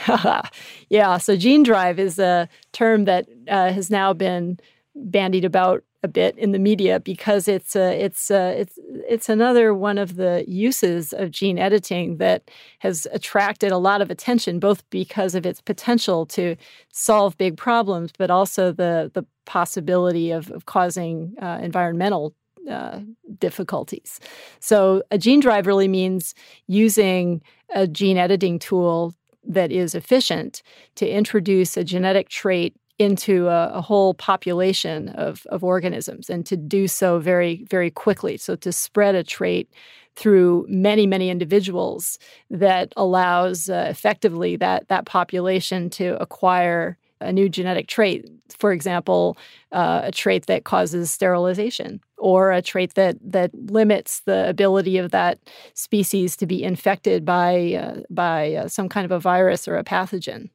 yeah, 0.89 1.17
so 1.17 1.35
gene 1.35 1.63
drive 1.63 1.99
is 1.99 2.19
a 2.19 2.47
term 2.71 3.05
that 3.05 3.27
uh, 3.47 3.71
has 3.71 3.89
now 3.89 4.13
been 4.13 4.59
bandied 4.95 5.45
about 5.45 5.83
a 6.01 6.07
bit 6.07 6.37
in 6.37 6.51
the 6.53 6.59
media 6.59 6.99
because 6.99 7.47
it's 7.47 7.75
a, 7.75 8.01
it's 8.01 8.31
a, 8.31 8.61
it's 8.61 8.79
it's 8.85 9.27
another 9.27 9.73
one 9.73 9.97
of 9.97 10.15
the 10.15 10.45
uses 10.47 11.11
of 11.11 11.29
gene 11.29 11.59
editing 11.59 12.17
that 12.17 12.49
has 12.79 13.05
attracted 13.11 13.71
a 13.71 13.77
lot 13.77 14.01
of 14.01 14.09
attention 14.09 14.59
both 14.59 14.89
because 14.89 15.35
of 15.35 15.45
its 15.45 15.59
potential 15.61 16.25
to 16.25 16.55
solve 16.93 17.37
big 17.37 17.57
problems 17.57 18.11
but 18.17 18.31
also 18.31 18.71
the 18.71 19.11
the 19.13 19.25
possibility 19.45 20.31
of, 20.31 20.49
of 20.51 20.67
causing 20.67 21.33
uh, 21.41 21.59
environmental 21.61 22.33
uh, 22.69 22.99
difficulties. 23.39 24.19
So 24.59 25.01
a 25.11 25.17
gene 25.17 25.39
drive 25.39 25.65
really 25.65 25.87
means 25.87 26.35
using 26.67 27.41
a 27.73 27.87
gene 27.87 28.17
editing 28.17 28.59
tool 28.59 29.15
that 29.43 29.71
is 29.71 29.95
efficient 29.95 30.61
to 30.95 31.09
introduce 31.09 31.75
a 31.77 31.83
genetic 31.83 32.29
trait 32.29 32.75
into 32.99 33.47
a, 33.47 33.69
a, 33.69 33.81
whole 33.81 34.13
population 34.13 35.07
of, 35.09 35.45
of 35.47 35.63
organisms 35.63 36.29
and 36.29 36.45
to 36.45 36.57
do 36.57 36.87
so 36.87 37.17
very, 37.17 37.63
very 37.69 37.89
quickly. 37.89 38.35
So 38.35 38.57
to 38.57 38.73
spread 38.73 39.15
a 39.15 39.23
trait 39.23 39.69
through 40.15 40.65
many, 40.67 41.07
many 41.07 41.29
individuals 41.29 42.19
that 42.49 42.91
allows 42.97 43.69
uh, 43.69 43.87
effectively 43.89 44.57
that, 44.57 44.89
that 44.89 45.05
population 45.05 45.89
to 45.91 46.21
acquire 46.21 46.97
a 47.21 47.31
new 47.31 47.49
genetic 47.49 47.87
trait. 47.87 48.29
For 48.57 48.71
example, 48.71 49.37
uh, 49.71 50.01
a 50.05 50.11
trait 50.11 50.47
that 50.47 50.63
causes 50.63 51.11
sterilization, 51.11 52.01
or 52.17 52.51
a 52.51 52.61
trait 52.61 52.95
that 52.95 53.17
that 53.21 53.51
limits 53.53 54.21
the 54.21 54.49
ability 54.49 54.97
of 54.97 55.11
that 55.11 55.37
species 55.73 56.35
to 56.37 56.45
be 56.45 56.63
infected 56.63 57.25
by 57.25 57.73
uh, 57.73 58.01
by 58.09 58.55
uh, 58.55 58.67
some 58.67 58.89
kind 58.89 59.05
of 59.05 59.11
a 59.11 59.19
virus 59.19 59.67
or 59.67 59.75
a 59.75 59.83
pathogen. 59.83 60.49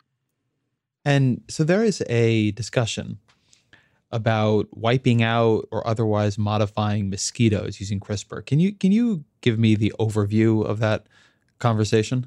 And 1.04 1.42
so 1.48 1.64
there 1.64 1.84
is 1.84 2.02
a 2.08 2.52
discussion 2.52 3.18
about 4.10 4.68
wiping 4.70 5.22
out 5.22 5.66
or 5.70 5.86
otherwise 5.86 6.38
modifying 6.38 7.10
mosquitoes 7.10 7.80
using 7.80 7.98
CRISPR. 7.98 8.46
Can 8.46 8.60
you 8.60 8.72
can 8.72 8.92
you 8.92 9.24
give 9.40 9.58
me 9.58 9.74
the 9.74 9.92
overview 9.98 10.64
of 10.64 10.78
that 10.78 11.06
conversation? 11.58 12.26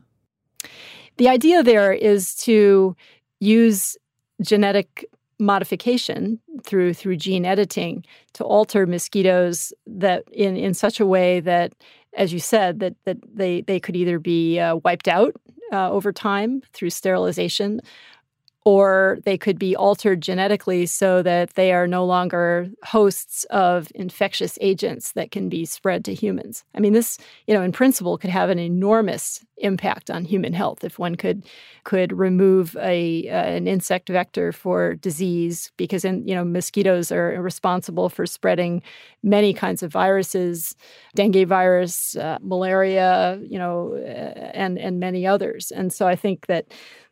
The 1.15 1.29
idea 1.29 1.63
there 1.63 1.93
is 1.93 2.35
to 2.43 2.95
use 3.39 3.97
genetic 4.41 5.05
modification 5.39 6.39
through 6.63 6.93
through 6.93 7.15
gene 7.15 7.45
editing 7.45 8.03
to 8.33 8.43
alter 8.43 8.85
mosquitoes 8.85 9.71
that 9.85 10.23
in 10.31 10.57
in 10.57 10.73
such 10.73 10.99
a 10.99 11.05
way 11.05 11.39
that 11.39 11.73
as 12.15 12.33
you 12.33 12.39
said 12.39 12.79
that 12.79 12.95
that 13.05 13.17
they 13.33 13.61
they 13.61 13.79
could 13.79 13.95
either 13.95 14.19
be 14.19 14.59
uh, 14.59 14.75
wiped 14.83 15.07
out 15.07 15.35
uh, 15.71 15.89
over 15.91 16.11
time 16.11 16.61
through 16.73 16.89
sterilization 16.89 17.79
or 18.67 19.17
they 19.23 19.37
could 19.37 19.57
be 19.57 19.77
altered 19.77 20.19
genetically 20.19 20.85
so 20.85 21.23
that 21.23 21.53
they 21.53 21.71
are 21.71 21.87
no 21.87 22.03
longer 22.03 22.67
hosts 22.83 23.45
of 23.45 23.89
infectious 23.95 24.57
agents 24.59 25.13
that 25.13 25.31
can 25.31 25.47
be 25.47 25.63
spread 25.63 26.03
to 26.03 26.13
humans. 26.13 26.65
I 26.75 26.81
mean, 26.81 26.91
this, 26.91 27.17
you 27.47 27.53
know, 27.53 27.61
in 27.61 27.71
principle, 27.71 28.17
could 28.17 28.29
have 28.29 28.49
an 28.49 28.59
enormous 28.59 29.39
impact 29.59 30.11
on 30.11 30.25
human 30.25 30.51
health 30.51 30.83
if 30.83 30.99
one 30.99 31.15
could 31.15 31.45
could 31.85 32.11
remove 32.11 32.75
a 32.77 33.29
uh, 33.29 33.43
an 33.43 33.67
insect 33.67 34.09
vector 34.09 34.51
for 34.51 34.95
disease 34.95 35.71
because 35.77 36.05
in, 36.05 36.27
you 36.27 36.35
know 36.35 36.45
mosquitoes 36.45 37.11
are 37.11 37.41
responsible 37.41 38.09
for 38.09 38.25
spreading 38.25 38.83
many 39.23 39.53
kinds 39.53 39.81
of 39.81 39.91
viruses 39.91 40.75
dengue 41.15 41.47
virus 41.47 42.15
uh, 42.17 42.37
malaria 42.41 43.39
you 43.41 43.57
know 43.57 43.95
and 44.53 44.77
and 44.77 44.99
many 44.99 45.25
others 45.25 45.71
and 45.71 45.91
so 45.91 46.07
i 46.07 46.15
think 46.15 46.45
that 46.45 46.67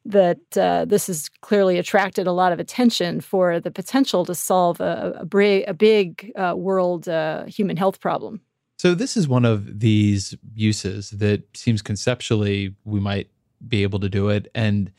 that 0.06 0.58
uh, 0.58 0.86
this 0.86 1.08
has 1.08 1.30
clearly 1.42 1.78
attracted 1.78 2.28
a 2.28 2.32
lot 2.32 2.52
of 2.54 2.60
attention 2.60 3.20
for 3.22 3.60
the 3.60 3.72
potential 3.72 4.24
to 4.26 4.36
solve 4.36 4.80
a, 4.80 5.18
a, 5.20 5.26
big, 5.26 5.64
a 5.68 5.74
big 5.74 6.32
uh, 6.36 6.54
world 6.56 7.10
uh, 7.10 7.46
human 7.46 7.76
health 7.76 8.00
problem. 8.00 8.42
So, 8.78 8.94
this 8.94 9.18
is 9.18 9.28
one 9.28 9.46
of 9.46 9.80
these 9.80 10.36
uses 10.54 11.10
that 11.12 11.44
seems 11.56 11.82
conceptually 11.82 12.76
we 12.84 13.00
might 13.00 13.30
be 13.66 13.84
able 13.84 14.00
to 14.00 14.10
do 14.10 14.30
it. 14.30 14.50
And 14.54 14.92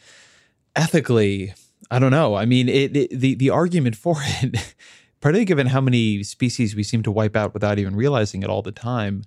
ethically, 0.74 1.54
I 1.90 1.98
don't 1.98 2.10
know. 2.10 2.34
I 2.34 2.46
mean, 2.46 2.68
it, 2.68 2.96
it, 2.96 3.20
the, 3.20 3.34
the 3.34 3.50
argument 3.50 3.96
for 4.04 4.16
it, 4.20 4.74
particularly 5.20 5.44
given 5.44 5.66
how 5.68 5.80
many 5.80 6.22
species 6.22 6.74
we 6.74 6.82
seem 6.82 7.02
to 7.02 7.10
wipe 7.10 7.36
out 7.36 7.54
without 7.54 7.78
even 7.78 7.94
realizing 7.94 8.42
it 8.42 8.48
all 8.48 8.62
the 8.62 8.72
time, 8.72 9.24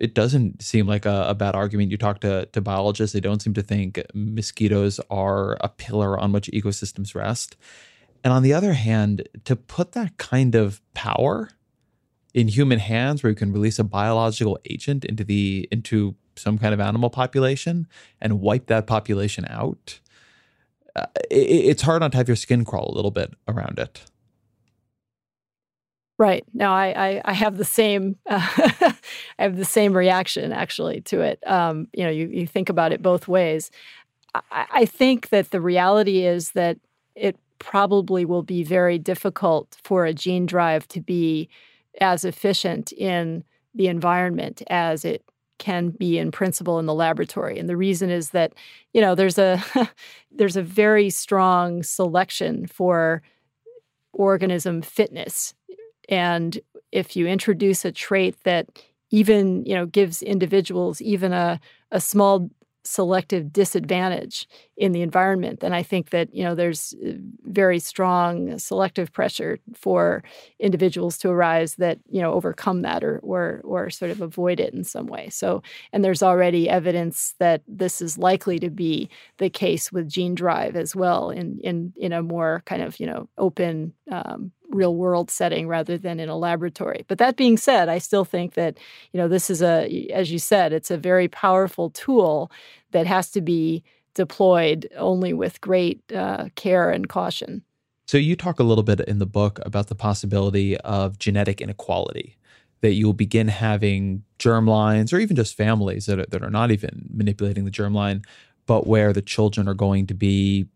it 0.00 0.14
doesn't 0.14 0.62
seem 0.62 0.86
like 0.86 1.06
a, 1.06 1.26
a, 1.28 1.34
bad 1.34 1.54
argument. 1.54 1.90
You 1.90 1.96
talk 1.96 2.20
to, 2.20 2.46
to 2.46 2.60
biologists, 2.60 3.12
they 3.12 3.20
don't 3.20 3.42
seem 3.42 3.54
to 3.54 3.62
think 3.62 4.00
mosquitoes 4.14 5.00
are 5.10 5.56
a 5.60 5.68
pillar 5.68 6.18
on 6.18 6.32
which 6.32 6.50
ecosystems 6.52 7.14
rest. 7.14 7.56
And 8.24 8.32
on 8.32 8.42
the 8.42 8.52
other 8.52 8.72
hand, 8.72 9.28
to 9.44 9.56
put 9.56 9.92
that 9.92 10.16
kind 10.16 10.54
of 10.54 10.80
power 10.94 11.50
in 12.34 12.48
human 12.48 12.78
hands 12.78 13.22
where 13.22 13.30
you 13.30 13.36
can 13.36 13.52
release 13.52 13.78
a 13.78 13.84
biological 13.84 14.58
agent 14.68 15.04
into 15.04 15.24
the 15.24 15.68
into 15.70 16.14
some 16.36 16.58
kind 16.58 16.72
of 16.72 16.80
animal 16.80 17.10
population 17.10 17.88
and 18.20 18.40
wipe 18.40 18.66
that 18.66 18.86
population 18.86 19.44
out, 19.48 19.98
uh, 20.94 21.06
it, 21.30 21.34
it's 21.36 21.82
hard 21.82 22.00
not 22.00 22.12
to 22.12 22.18
have 22.18 22.28
your 22.28 22.36
skin 22.36 22.64
crawl 22.64 22.90
a 22.92 22.94
little 22.94 23.10
bit 23.10 23.34
around 23.48 23.78
it. 23.78 24.02
Right. 26.18 26.44
Now, 26.52 26.74
I, 26.74 26.86
I, 27.16 27.22
I 27.26 27.32
have 27.32 27.58
the 27.58 27.64
same 27.64 28.16
uh, 28.28 28.40
I 28.58 28.94
have 29.38 29.56
the 29.56 29.64
same 29.64 29.96
reaction 29.96 30.52
actually 30.52 31.00
to 31.02 31.20
it. 31.20 31.38
Um, 31.46 31.86
you 31.92 32.02
know, 32.04 32.10
you, 32.10 32.26
you 32.26 32.46
think 32.46 32.68
about 32.68 32.92
it 32.92 33.02
both 33.02 33.28
ways. 33.28 33.70
I, 34.34 34.66
I 34.70 34.84
think 34.86 35.30
that 35.30 35.50
the 35.50 35.60
reality 35.60 36.26
is 36.26 36.52
that 36.52 36.78
it 37.16 37.36
probably 37.60 38.24
will 38.24 38.42
be 38.42 38.64
very 38.64 38.98
difficult 38.98 39.76
for 39.84 40.06
a 40.06 40.14
gene 40.14 40.46
drive 40.46 40.88
to 40.88 41.00
be 41.00 41.48
as 42.00 42.24
efficient 42.24 42.92
in 42.92 43.44
the 43.74 43.88
environment 43.88 44.62
as 44.70 45.04
it 45.04 45.24
can 45.58 45.90
be 45.90 46.18
in 46.18 46.32
principle 46.32 46.78
in 46.78 46.86
the 46.86 46.94
laboratory 46.94 47.58
and 47.58 47.68
the 47.68 47.76
reason 47.76 48.10
is 48.10 48.30
that 48.30 48.52
you 48.94 49.00
know 49.00 49.14
there's 49.14 49.38
a 49.38 49.62
there's 50.32 50.56
a 50.56 50.62
very 50.62 51.10
strong 51.10 51.82
selection 51.82 52.66
for 52.66 53.22
organism 54.12 54.82
fitness 54.82 55.54
and 56.08 56.58
if 56.92 57.16
you 57.16 57.26
introduce 57.26 57.84
a 57.84 57.92
trait 57.92 58.36
that 58.44 58.66
even, 59.10 59.64
you 59.64 59.74
know, 59.74 59.86
gives 59.86 60.22
individuals 60.22 61.00
even 61.00 61.32
a, 61.32 61.60
a 61.90 62.00
small 62.00 62.50
selective 62.84 63.52
disadvantage 63.52 64.48
in 64.78 64.92
the 64.92 65.02
environment, 65.02 65.60
then 65.60 65.74
I 65.74 65.82
think 65.82 66.08
that 66.10 66.34
you 66.34 66.42
know 66.42 66.54
there's 66.54 66.94
uh, 67.06 67.12
very 67.44 67.78
strong 67.80 68.58
selective 68.58 69.12
pressure 69.12 69.58
for 69.74 70.22
individuals 70.58 71.18
to 71.18 71.28
arise 71.28 71.74
that 71.74 71.98
you 72.08 72.22
know 72.22 72.32
overcome 72.32 72.82
that 72.82 73.04
or 73.04 73.18
or 73.22 73.60
or 73.64 73.90
sort 73.90 74.10
of 74.10 74.22
avoid 74.22 74.58
it 74.58 74.72
in 74.72 74.84
some 74.84 75.06
way. 75.06 75.28
So, 75.28 75.62
and 75.92 76.02
there's 76.02 76.22
already 76.22 76.68
evidence 76.70 77.34
that 77.40 77.62
this 77.68 78.00
is 78.00 78.16
likely 78.16 78.58
to 78.60 78.70
be 78.70 79.10
the 79.36 79.50
case 79.50 79.92
with 79.92 80.08
gene 80.08 80.34
drive 80.34 80.74
as 80.76 80.96
well 80.96 81.30
in 81.30 81.58
in 81.60 81.92
in 81.96 82.12
a 82.14 82.22
more 82.22 82.62
kind 82.64 82.82
of 82.82 82.98
you 82.98 83.06
know 83.06 83.28
open 83.36 83.92
um, 84.10 84.50
real 84.70 84.94
world 84.94 85.30
setting 85.30 85.66
rather 85.68 85.96
than 85.96 86.20
in 86.20 86.28
a 86.28 86.36
laboratory. 86.36 87.04
But 87.08 87.18
that 87.18 87.36
being 87.36 87.56
said, 87.56 87.88
I 87.88 87.98
still 87.98 88.24
think 88.24 88.54
that, 88.54 88.78
you 89.12 89.18
know, 89.18 89.28
this 89.28 89.50
is 89.50 89.62
a, 89.62 90.08
as 90.12 90.30
you 90.30 90.38
said, 90.38 90.72
it's 90.72 90.90
a 90.90 90.98
very 90.98 91.28
powerful 91.28 91.90
tool 91.90 92.50
that 92.90 93.06
has 93.06 93.30
to 93.30 93.40
be 93.40 93.82
deployed 94.14 94.88
only 94.96 95.32
with 95.32 95.60
great 95.60 96.00
uh, 96.12 96.48
care 96.54 96.90
and 96.90 97.08
caution. 97.08 97.62
So 98.06 98.18
you 98.18 98.36
talk 98.36 98.58
a 98.58 98.64
little 98.64 98.84
bit 98.84 99.00
in 99.00 99.18
the 99.18 99.26
book 99.26 99.58
about 99.64 99.88
the 99.88 99.94
possibility 99.94 100.76
of 100.78 101.18
genetic 101.18 101.60
inequality. 101.60 102.36
That 102.80 102.92
you'll 102.92 103.12
begin 103.12 103.48
having 103.48 104.22
germ 104.38 104.66
lines 104.66 105.12
or 105.12 105.18
even 105.18 105.34
just 105.34 105.56
families 105.56 106.06
that 106.06 106.20
are, 106.20 106.26
that 106.26 106.42
are 106.44 106.50
not 106.50 106.70
even 106.70 107.08
manipulating 107.12 107.64
the 107.64 107.72
germline, 107.72 108.24
but 108.66 108.86
where 108.86 109.12
the 109.12 109.20
children 109.20 109.66
are 109.66 109.74
going 109.74 110.06
to 110.06 110.14
be 110.14 110.68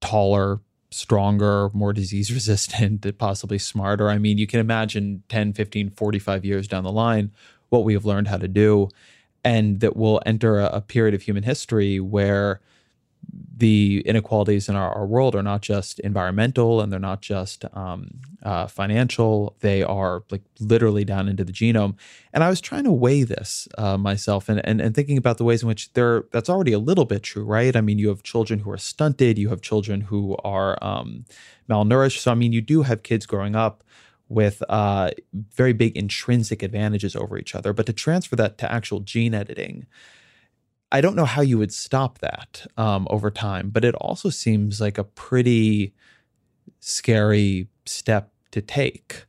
taller, 0.00 0.60
stronger, 0.96 1.70
more 1.72 1.92
disease 1.92 2.32
resistant, 2.32 3.06
possibly 3.18 3.58
smarter. 3.58 4.08
I 4.08 4.18
mean, 4.18 4.38
you 4.38 4.46
can 4.46 4.60
imagine 4.60 5.22
10, 5.28 5.52
15, 5.52 5.90
45 5.90 6.44
years 6.44 6.66
down 6.66 6.84
the 6.84 6.92
line 6.92 7.30
what 7.68 7.84
we 7.84 7.94
have 7.94 8.04
learned 8.04 8.28
how 8.28 8.36
to 8.38 8.48
do, 8.48 8.88
and 9.44 9.80
that 9.80 9.96
we'll 9.96 10.20
enter 10.24 10.58
a, 10.58 10.66
a 10.66 10.80
period 10.80 11.14
of 11.14 11.22
human 11.22 11.42
history 11.42 11.98
where 12.00 12.60
the 13.56 14.02
inequalities 14.04 14.68
in 14.68 14.76
our, 14.76 14.92
our, 14.92 15.06
world 15.06 15.34
are 15.34 15.42
not 15.42 15.62
just 15.62 15.98
environmental 16.00 16.80
and 16.80 16.92
they're 16.92 17.00
not 17.00 17.22
just 17.22 17.64
um, 17.72 18.10
uh, 18.42 18.66
financial. 18.66 19.56
They 19.60 19.82
are 19.82 20.24
like 20.30 20.42
literally 20.60 21.04
down 21.04 21.26
into 21.26 21.42
the 21.42 21.52
genome. 21.52 21.94
And 22.34 22.44
i 22.44 22.50
was 22.50 22.60
trying 22.60 22.84
to 22.84 22.92
weigh 22.92 23.22
this 23.22 23.66
uh, 23.78 23.96
myself 23.96 24.50
and, 24.50 24.60
and, 24.64 24.80
and 24.80 24.94
thinking 24.94 25.16
about 25.16 25.38
the 25.38 25.44
ways 25.44 25.62
in 25.62 25.68
which 25.68 25.92
there 25.94 26.24
that's 26.32 26.50
already 26.50 26.72
a 26.72 26.78
little 26.78 27.06
bit 27.06 27.22
true 27.22 27.44
right? 27.44 27.74
I 27.74 27.80
mean 27.80 27.98
you 27.98 28.08
have 28.08 28.22
children 28.22 28.60
who 28.60 28.70
are 28.70 28.78
stunted. 28.78 29.38
You 29.38 29.48
have 29.48 29.62
children 29.62 30.02
who 30.02 30.36
are 30.44 30.78
um, 30.82 31.24
malnourished. 31.68 32.18
So 32.18 32.32
i 32.32 32.34
mean 32.34 32.52
you 32.52 32.60
do 32.60 32.82
have 32.82 33.02
kids 33.02 33.24
growing 33.24 33.56
up 33.56 33.82
with 34.28 34.62
uh, 34.68 35.10
very 35.54 35.72
big 35.72 35.96
intrinsic 35.96 36.62
advantages 36.62 37.14
over 37.14 37.38
each 37.38 37.54
other. 37.54 37.72
But 37.72 37.86
to 37.86 37.92
transfer 37.92 38.36
that 38.36 38.58
to 38.58 38.70
actual 38.70 39.00
gene 39.00 39.34
editing 39.34 39.86
I 40.92 41.00
don't 41.00 41.16
know 41.16 41.24
how 41.24 41.42
you 41.42 41.58
would 41.58 41.72
stop 41.72 42.18
that 42.18 42.66
um, 42.76 43.06
over 43.10 43.30
time, 43.30 43.70
but 43.70 43.84
it 43.84 43.94
also 43.96 44.30
seems 44.30 44.80
like 44.80 44.98
a 44.98 45.04
pretty 45.04 45.92
scary 46.80 47.68
step 47.84 48.30
to 48.52 48.62
take. 48.62 49.24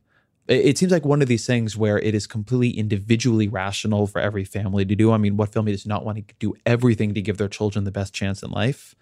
It, 0.46 0.66
it 0.66 0.78
seems 0.78 0.92
like 0.92 1.04
one 1.04 1.20
of 1.20 1.28
these 1.28 1.46
things 1.46 1.76
where 1.76 1.98
it 1.98 2.14
is 2.14 2.26
completely 2.26 2.78
individually 2.78 3.48
rational 3.48 4.06
for 4.06 4.20
every 4.20 4.44
family 4.44 4.84
to 4.84 4.94
do. 4.94 5.12
I 5.12 5.18
mean, 5.18 5.36
what 5.36 5.52
family 5.52 5.72
does 5.72 5.86
not 5.86 6.04
want 6.04 6.18
to 6.28 6.34
do 6.38 6.54
everything 6.64 7.12
to 7.14 7.22
give 7.22 7.38
their 7.38 7.48
children 7.48 7.84
the 7.84 7.90
best 7.90 8.14
chance 8.14 8.42
in 8.42 8.50
life? 8.50 8.94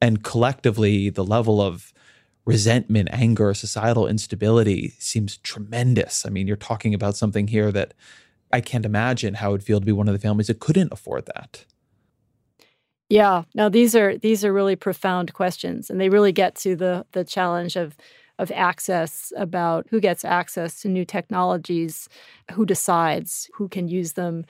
And 0.00 0.22
collectively, 0.22 1.10
the 1.10 1.24
level 1.24 1.60
of 1.60 1.92
resentment, 2.46 3.08
anger, 3.12 3.52
societal 3.52 4.06
instability 4.06 4.94
seems 4.98 5.36
tremendous. 5.38 6.24
I 6.24 6.30
mean, 6.30 6.46
you're 6.46 6.56
talking 6.56 6.94
about 6.94 7.16
something 7.16 7.48
here 7.48 7.70
that 7.72 7.94
I 8.52 8.60
can't 8.60 8.86
imagine 8.86 9.34
how 9.34 9.50
it 9.50 9.52
would 9.52 9.64
feel 9.64 9.80
to 9.80 9.86
be 9.86 9.92
one 9.92 10.08
of 10.08 10.14
the 10.14 10.18
families 10.20 10.46
that 10.46 10.60
couldn't 10.60 10.92
afford 10.92 11.26
that. 11.26 11.64
Yeah, 13.10 13.42
now 13.54 13.68
these 13.68 13.96
are 13.96 14.16
these 14.16 14.44
are 14.44 14.52
really 14.52 14.76
profound 14.76 15.34
questions, 15.34 15.90
and 15.90 16.00
they 16.00 16.08
really 16.08 16.30
get 16.30 16.54
to 16.56 16.76
the 16.76 17.04
the 17.10 17.24
challenge 17.24 17.74
of 17.74 17.96
of 18.38 18.52
access 18.52 19.32
about 19.36 19.86
who 19.90 20.00
gets 20.00 20.24
access 20.24 20.80
to 20.82 20.88
new 20.88 21.04
technologies, 21.04 22.08
who 22.52 22.64
decides 22.64 23.50
who 23.54 23.68
can 23.68 23.88
use 23.88 24.12
them, 24.12 24.44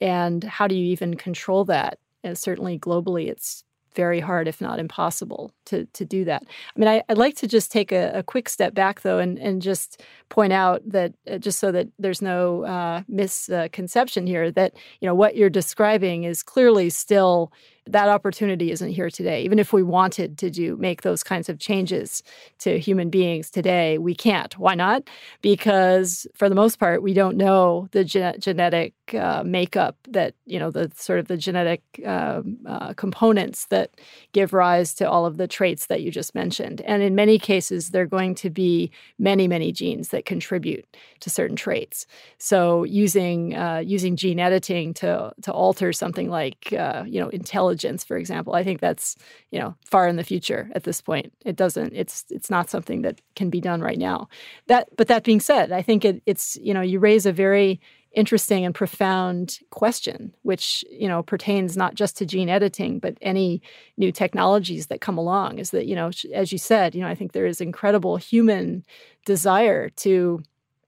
and 0.00 0.42
how 0.42 0.66
do 0.66 0.74
you 0.74 0.86
even 0.86 1.14
control 1.16 1.64
that? 1.66 2.00
And 2.24 2.36
certainly 2.36 2.80
globally, 2.80 3.28
it's 3.28 3.62
very 3.94 4.20
hard, 4.20 4.48
if 4.48 4.60
not 4.60 4.80
impossible, 4.80 5.52
to 5.66 5.86
to 5.86 6.04
do 6.04 6.24
that. 6.24 6.42
I 6.74 6.78
mean, 6.78 6.88
I, 6.88 7.02
would 7.08 7.18
like 7.18 7.36
to 7.36 7.46
just 7.46 7.70
take 7.70 7.92
a, 7.92 8.10
a, 8.14 8.22
quick 8.24 8.48
step 8.48 8.74
back 8.74 9.02
though, 9.02 9.18
and 9.18 9.38
and 9.38 9.62
just 9.62 10.02
point 10.28 10.52
out 10.52 10.82
that 10.84 11.14
uh, 11.30 11.38
just 11.38 11.60
so 11.60 11.72
that 11.72 11.88
there's 11.98 12.22
no 12.22 12.64
uh, 12.64 13.02
misconception 13.08 14.26
here, 14.26 14.50
that 14.50 14.74
you 15.00 15.06
know 15.06 15.14
what 15.14 15.36
you're 15.36 15.50
describing 15.50 16.24
is 16.24 16.42
clearly 16.42 16.90
still 16.90 17.52
that 17.92 18.08
opportunity 18.08 18.70
isn't 18.70 18.90
here 18.90 19.10
today. 19.10 19.42
Even 19.42 19.58
if 19.58 19.72
we 19.72 19.82
wanted 19.82 20.38
to 20.38 20.50
do 20.50 20.76
make 20.76 21.02
those 21.02 21.22
kinds 21.22 21.48
of 21.48 21.58
changes 21.58 22.22
to 22.58 22.78
human 22.78 23.10
beings 23.10 23.50
today, 23.50 23.98
we 23.98 24.14
can't. 24.14 24.58
Why 24.58 24.74
not? 24.74 25.08
Because 25.42 26.26
for 26.34 26.48
the 26.48 26.54
most 26.54 26.78
part, 26.78 27.02
we 27.02 27.14
don't 27.14 27.36
know 27.36 27.88
the 27.92 28.04
ge- 28.04 28.38
genetic 28.38 28.94
uh, 29.14 29.42
makeup 29.44 29.96
that 30.08 30.34
you 30.46 30.58
know 30.58 30.70
the 30.70 30.90
sort 30.94 31.18
of 31.18 31.28
the 31.28 31.36
genetic 31.36 31.82
uh, 32.06 32.42
uh, 32.66 32.92
components 32.94 33.66
that 33.66 33.90
give 34.32 34.52
rise 34.52 34.94
to 34.94 35.08
all 35.08 35.26
of 35.26 35.36
the 35.36 35.48
traits 35.48 35.86
that 35.86 36.02
you 36.02 36.10
just 36.10 36.34
mentioned. 36.34 36.80
And 36.82 37.02
in 37.02 37.14
many 37.14 37.38
cases, 37.38 37.90
there 37.90 38.02
are 38.02 38.06
going 38.06 38.34
to 38.36 38.50
be 38.50 38.90
many, 39.18 39.48
many 39.48 39.72
genes 39.72 40.08
that 40.08 40.24
contribute 40.24 40.86
to 41.20 41.30
certain 41.30 41.56
traits. 41.56 42.06
So 42.38 42.84
using 42.84 43.56
uh, 43.56 43.82
using 43.84 44.16
gene 44.16 44.40
editing 44.40 44.94
to 44.94 45.32
to 45.42 45.52
alter 45.52 45.92
something 45.92 46.30
like 46.30 46.72
uh, 46.72 47.04
you 47.06 47.20
know 47.20 47.28
intelligence, 47.28 47.79
for 48.04 48.16
example, 48.16 48.54
I 48.54 48.64
think 48.64 48.80
that's 48.80 49.16
you 49.50 49.58
know 49.58 49.74
far 49.84 50.08
in 50.08 50.16
the 50.16 50.24
future 50.24 50.70
at 50.74 50.84
this 50.84 51.00
point. 51.00 51.32
It 51.44 51.56
doesn't. 51.56 51.92
It's 51.94 52.24
it's 52.30 52.50
not 52.50 52.70
something 52.70 53.02
that 53.02 53.20
can 53.36 53.50
be 53.50 53.60
done 53.60 53.80
right 53.80 53.98
now. 53.98 54.28
That 54.66 54.88
but 54.96 55.08
that 55.08 55.24
being 55.24 55.40
said, 55.40 55.72
I 55.72 55.82
think 55.82 56.04
it, 56.04 56.22
it's 56.26 56.56
you 56.60 56.74
know 56.74 56.80
you 56.80 56.98
raise 56.98 57.26
a 57.26 57.32
very 57.32 57.80
interesting 58.12 58.64
and 58.64 58.74
profound 58.74 59.58
question, 59.70 60.34
which 60.42 60.84
you 60.90 61.08
know 61.08 61.22
pertains 61.22 61.76
not 61.76 61.94
just 61.94 62.16
to 62.18 62.26
gene 62.26 62.48
editing, 62.48 62.98
but 62.98 63.16
any 63.20 63.62
new 63.96 64.12
technologies 64.12 64.88
that 64.88 65.00
come 65.00 65.18
along. 65.18 65.58
Is 65.58 65.70
that 65.70 65.86
you 65.86 65.94
know, 65.94 66.10
as 66.32 66.52
you 66.52 66.58
said, 66.58 66.94
you 66.94 67.02
know, 67.02 67.08
I 67.08 67.14
think 67.14 67.32
there 67.32 67.46
is 67.46 67.60
incredible 67.60 68.16
human 68.16 68.84
desire 69.26 69.90
to 69.90 70.42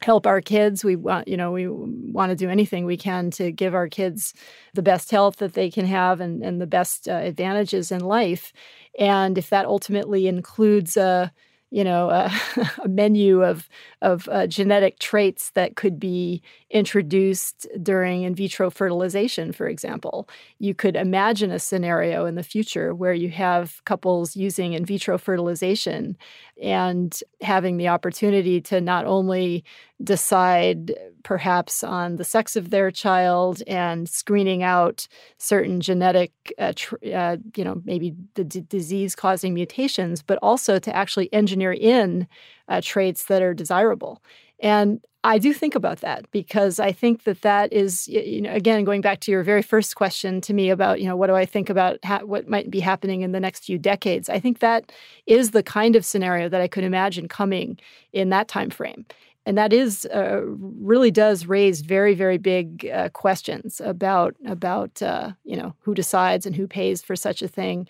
help 0.04 0.26
our 0.26 0.40
kids. 0.40 0.84
We 0.84 0.96
want, 0.96 1.28
you 1.28 1.36
know, 1.36 1.52
we 1.52 1.68
want 1.68 2.30
to 2.30 2.36
do 2.36 2.50
anything 2.50 2.84
we 2.84 2.96
can 2.96 3.30
to 3.32 3.52
give 3.52 3.74
our 3.74 3.88
kids 3.88 4.34
the 4.74 4.82
best 4.82 5.10
health 5.10 5.36
that 5.36 5.54
they 5.54 5.70
can 5.70 5.86
have 5.86 6.20
and, 6.20 6.42
and 6.42 6.60
the 6.60 6.66
best 6.66 7.08
uh, 7.08 7.12
advantages 7.12 7.92
in 7.92 8.00
life. 8.00 8.52
And 8.98 9.38
if 9.38 9.50
that 9.50 9.66
ultimately 9.66 10.26
includes 10.26 10.96
a 10.96 11.32
you 11.72 11.82
know, 11.82 12.10
a, 12.10 12.30
a 12.84 12.88
menu 12.88 13.42
of 13.42 13.68
of 14.02 14.28
uh, 14.30 14.46
genetic 14.46 14.98
traits 14.98 15.50
that 15.52 15.74
could 15.74 15.98
be 15.98 16.42
introduced 16.72 17.68
during 17.82 18.22
in 18.22 18.34
vitro 18.34 18.70
fertilization, 18.70 19.52
for 19.52 19.68
example. 19.68 20.28
You 20.58 20.74
could 20.74 20.96
imagine 20.96 21.50
a 21.50 21.58
scenario 21.58 22.24
in 22.24 22.34
the 22.34 22.42
future 22.42 22.94
where 22.94 23.12
you 23.12 23.28
have 23.30 23.84
couples 23.84 24.34
using 24.34 24.72
in 24.72 24.84
vitro 24.84 25.18
fertilization 25.18 26.16
and 26.60 27.18
having 27.42 27.76
the 27.76 27.88
opportunity 27.88 28.60
to 28.62 28.80
not 28.80 29.04
only 29.04 29.64
decide 30.02 30.94
perhaps 31.22 31.84
on 31.84 32.16
the 32.16 32.24
sex 32.24 32.56
of 32.56 32.70
their 32.70 32.90
child 32.90 33.62
and 33.66 34.08
screening 34.08 34.62
out 34.62 35.06
certain 35.38 35.80
genetic, 35.80 36.32
uh, 36.58 36.72
tr- 36.74 36.96
uh, 37.14 37.36
you 37.54 37.64
know, 37.64 37.80
maybe 37.84 38.14
the 38.34 38.44
d- 38.44 38.60
disease 38.62 39.14
causing 39.14 39.54
mutations, 39.54 40.22
but 40.22 40.38
also 40.42 40.78
to 40.78 40.94
actually 40.96 41.32
engineer 41.32 41.72
in 41.72 42.26
uh, 42.68 42.80
traits 42.82 43.26
that 43.26 43.42
are 43.42 43.54
desirable. 43.54 44.22
And 44.62 45.04
I 45.24 45.38
do 45.38 45.52
think 45.52 45.74
about 45.74 46.00
that 46.00 46.28
because 46.32 46.80
I 46.80 46.90
think 46.90 47.24
that 47.24 47.42
that 47.42 47.72
is, 47.72 48.08
you 48.08 48.40
know, 48.40 48.52
again, 48.52 48.82
going 48.82 49.02
back 49.02 49.20
to 49.20 49.30
your 49.30 49.42
very 49.42 49.62
first 49.62 49.94
question 49.94 50.40
to 50.40 50.54
me 50.54 50.70
about, 50.70 51.00
you 51.00 51.06
know, 51.06 51.16
what 51.16 51.28
do 51.28 51.34
I 51.34 51.44
think 51.44 51.70
about 51.70 51.98
ha- 52.04 52.22
what 52.24 52.48
might 52.48 52.70
be 52.70 52.80
happening 52.80 53.20
in 53.20 53.32
the 53.32 53.38
next 53.38 53.64
few 53.64 53.78
decades? 53.78 54.28
I 54.28 54.40
think 54.40 54.60
that 54.60 54.90
is 55.26 55.50
the 55.50 55.62
kind 55.62 55.94
of 55.94 56.04
scenario 56.04 56.48
that 56.48 56.60
I 56.60 56.66
could 56.66 56.82
imagine 56.82 57.28
coming 57.28 57.78
in 58.12 58.30
that 58.30 58.48
time 58.48 58.70
frame 58.70 59.04
and 59.44 59.58
that 59.58 59.72
is 59.72 60.06
uh, 60.06 60.42
really 60.44 61.10
does 61.10 61.46
raise 61.46 61.80
very 61.80 62.14
very 62.14 62.38
big 62.38 62.86
uh, 62.86 63.08
questions 63.10 63.80
about 63.80 64.36
about 64.46 65.02
uh, 65.02 65.32
you 65.44 65.56
know 65.56 65.74
who 65.80 65.94
decides 65.94 66.46
and 66.46 66.54
who 66.56 66.66
pays 66.66 67.02
for 67.02 67.16
such 67.16 67.42
a 67.42 67.48
thing 67.48 67.88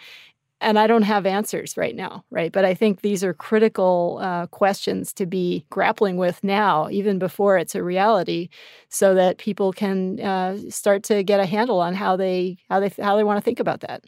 and 0.63 0.79
i 0.79 0.87
don't 0.87 1.03
have 1.03 1.27
answers 1.27 1.77
right 1.77 1.95
now 1.97 2.25
right 2.31 2.53
but 2.53 2.65
i 2.65 2.75
think 2.75 3.01
these 3.01 3.23
are 3.23 3.35
critical 3.35 4.19
uh, 4.23 4.47
questions 4.47 5.13
to 5.13 5.27
be 5.27 5.65
grappling 5.71 6.17
with 6.17 6.43
now 6.43 6.89
even 6.91 7.19
before 7.19 7.59
it's 7.59 7.75
a 7.75 7.83
reality 7.83 8.49
so 8.89 9.15
that 9.15 9.39
people 9.39 9.73
can 9.73 10.21
uh, 10.21 10.57
start 10.71 11.03
to 11.03 11.23
get 11.23 11.41
a 11.41 11.47
handle 11.47 11.81
on 11.81 11.95
how 11.95 12.17
they 12.17 12.57
how 12.71 12.81
they 12.81 12.91
how 13.03 13.17
they 13.17 13.25
want 13.25 13.37
to 13.37 13.43
think 13.43 13.61
about 13.61 13.81
that 13.81 14.05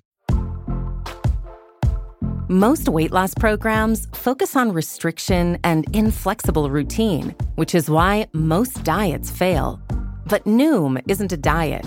most 2.48 2.90
weight 2.90 3.10
loss 3.10 3.32
programs 3.32 4.06
focus 4.12 4.54
on 4.54 4.70
restriction 4.70 5.58
and 5.64 5.86
inflexible 5.96 6.68
routine, 6.68 7.34
which 7.54 7.74
is 7.74 7.88
why 7.88 8.26
most 8.32 8.82
diets 8.84 9.30
fail. 9.30 9.80
But 10.26 10.44
Noom 10.44 11.02
isn't 11.08 11.32
a 11.32 11.36
diet. 11.36 11.86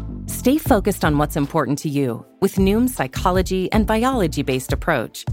Stay 0.31 0.57
focused 0.57 1.03
on 1.03 1.17
what's 1.17 1.35
important 1.35 1.77
to 1.79 1.89
you 1.89 2.25
with 2.39 2.55
Noom's 2.55 2.93
psychology 2.93 3.69
and 3.73 3.85
biology 3.85 4.43
based 4.43 4.71
approach. 4.71 5.25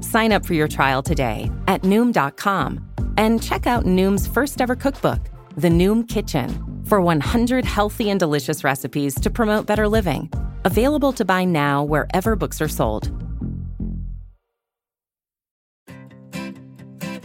Sign 0.00 0.32
up 0.32 0.46
for 0.46 0.54
your 0.54 0.66
trial 0.66 1.02
today 1.02 1.50
at 1.68 1.82
Noom.com 1.82 2.80
and 3.18 3.42
check 3.42 3.66
out 3.66 3.84
Noom's 3.84 4.26
first 4.26 4.62
ever 4.62 4.74
cookbook, 4.74 5.20
The 5.58 5.68
Noom 5.68 6.08
Kitchen, 6.08 6.54
for 6.86 7.02
100 7.02 7.66
healthy 7.66 8.08
and 8.08 8.18
delicious 8.18 8.64
recipes 8.64 9.20
to 9.20 9.28
promote 9.28 9.66
better 9.66 9.88
living. 9.88 10.32
Available 10.64 11.12
to 11.12 11.24
buy 11.26 11.44
now 11.44 11.84
wherever 11.84 12.34
books 12.34 12.62
are 12.62 12.66
sold. 12.66 13.10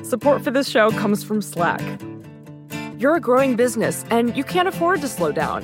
Support 0.04 0.44
for 0.44 0.52
this 0.52 0.68
show 0.68 0.92
comes 0.92 1.24
from 1.24 1.42
Slack. 1.42 2.02
You're 2.98 3.16
a 3.16 3.22
growing 3.22 3.56
business 3.56 4.04
and 4.10 4.36
you 4.36 4.44
can't 4.44 4.68
afford 4.68 5.00
to 5.00 5.08
slow 5.08 5.32
down. 5.32 5.64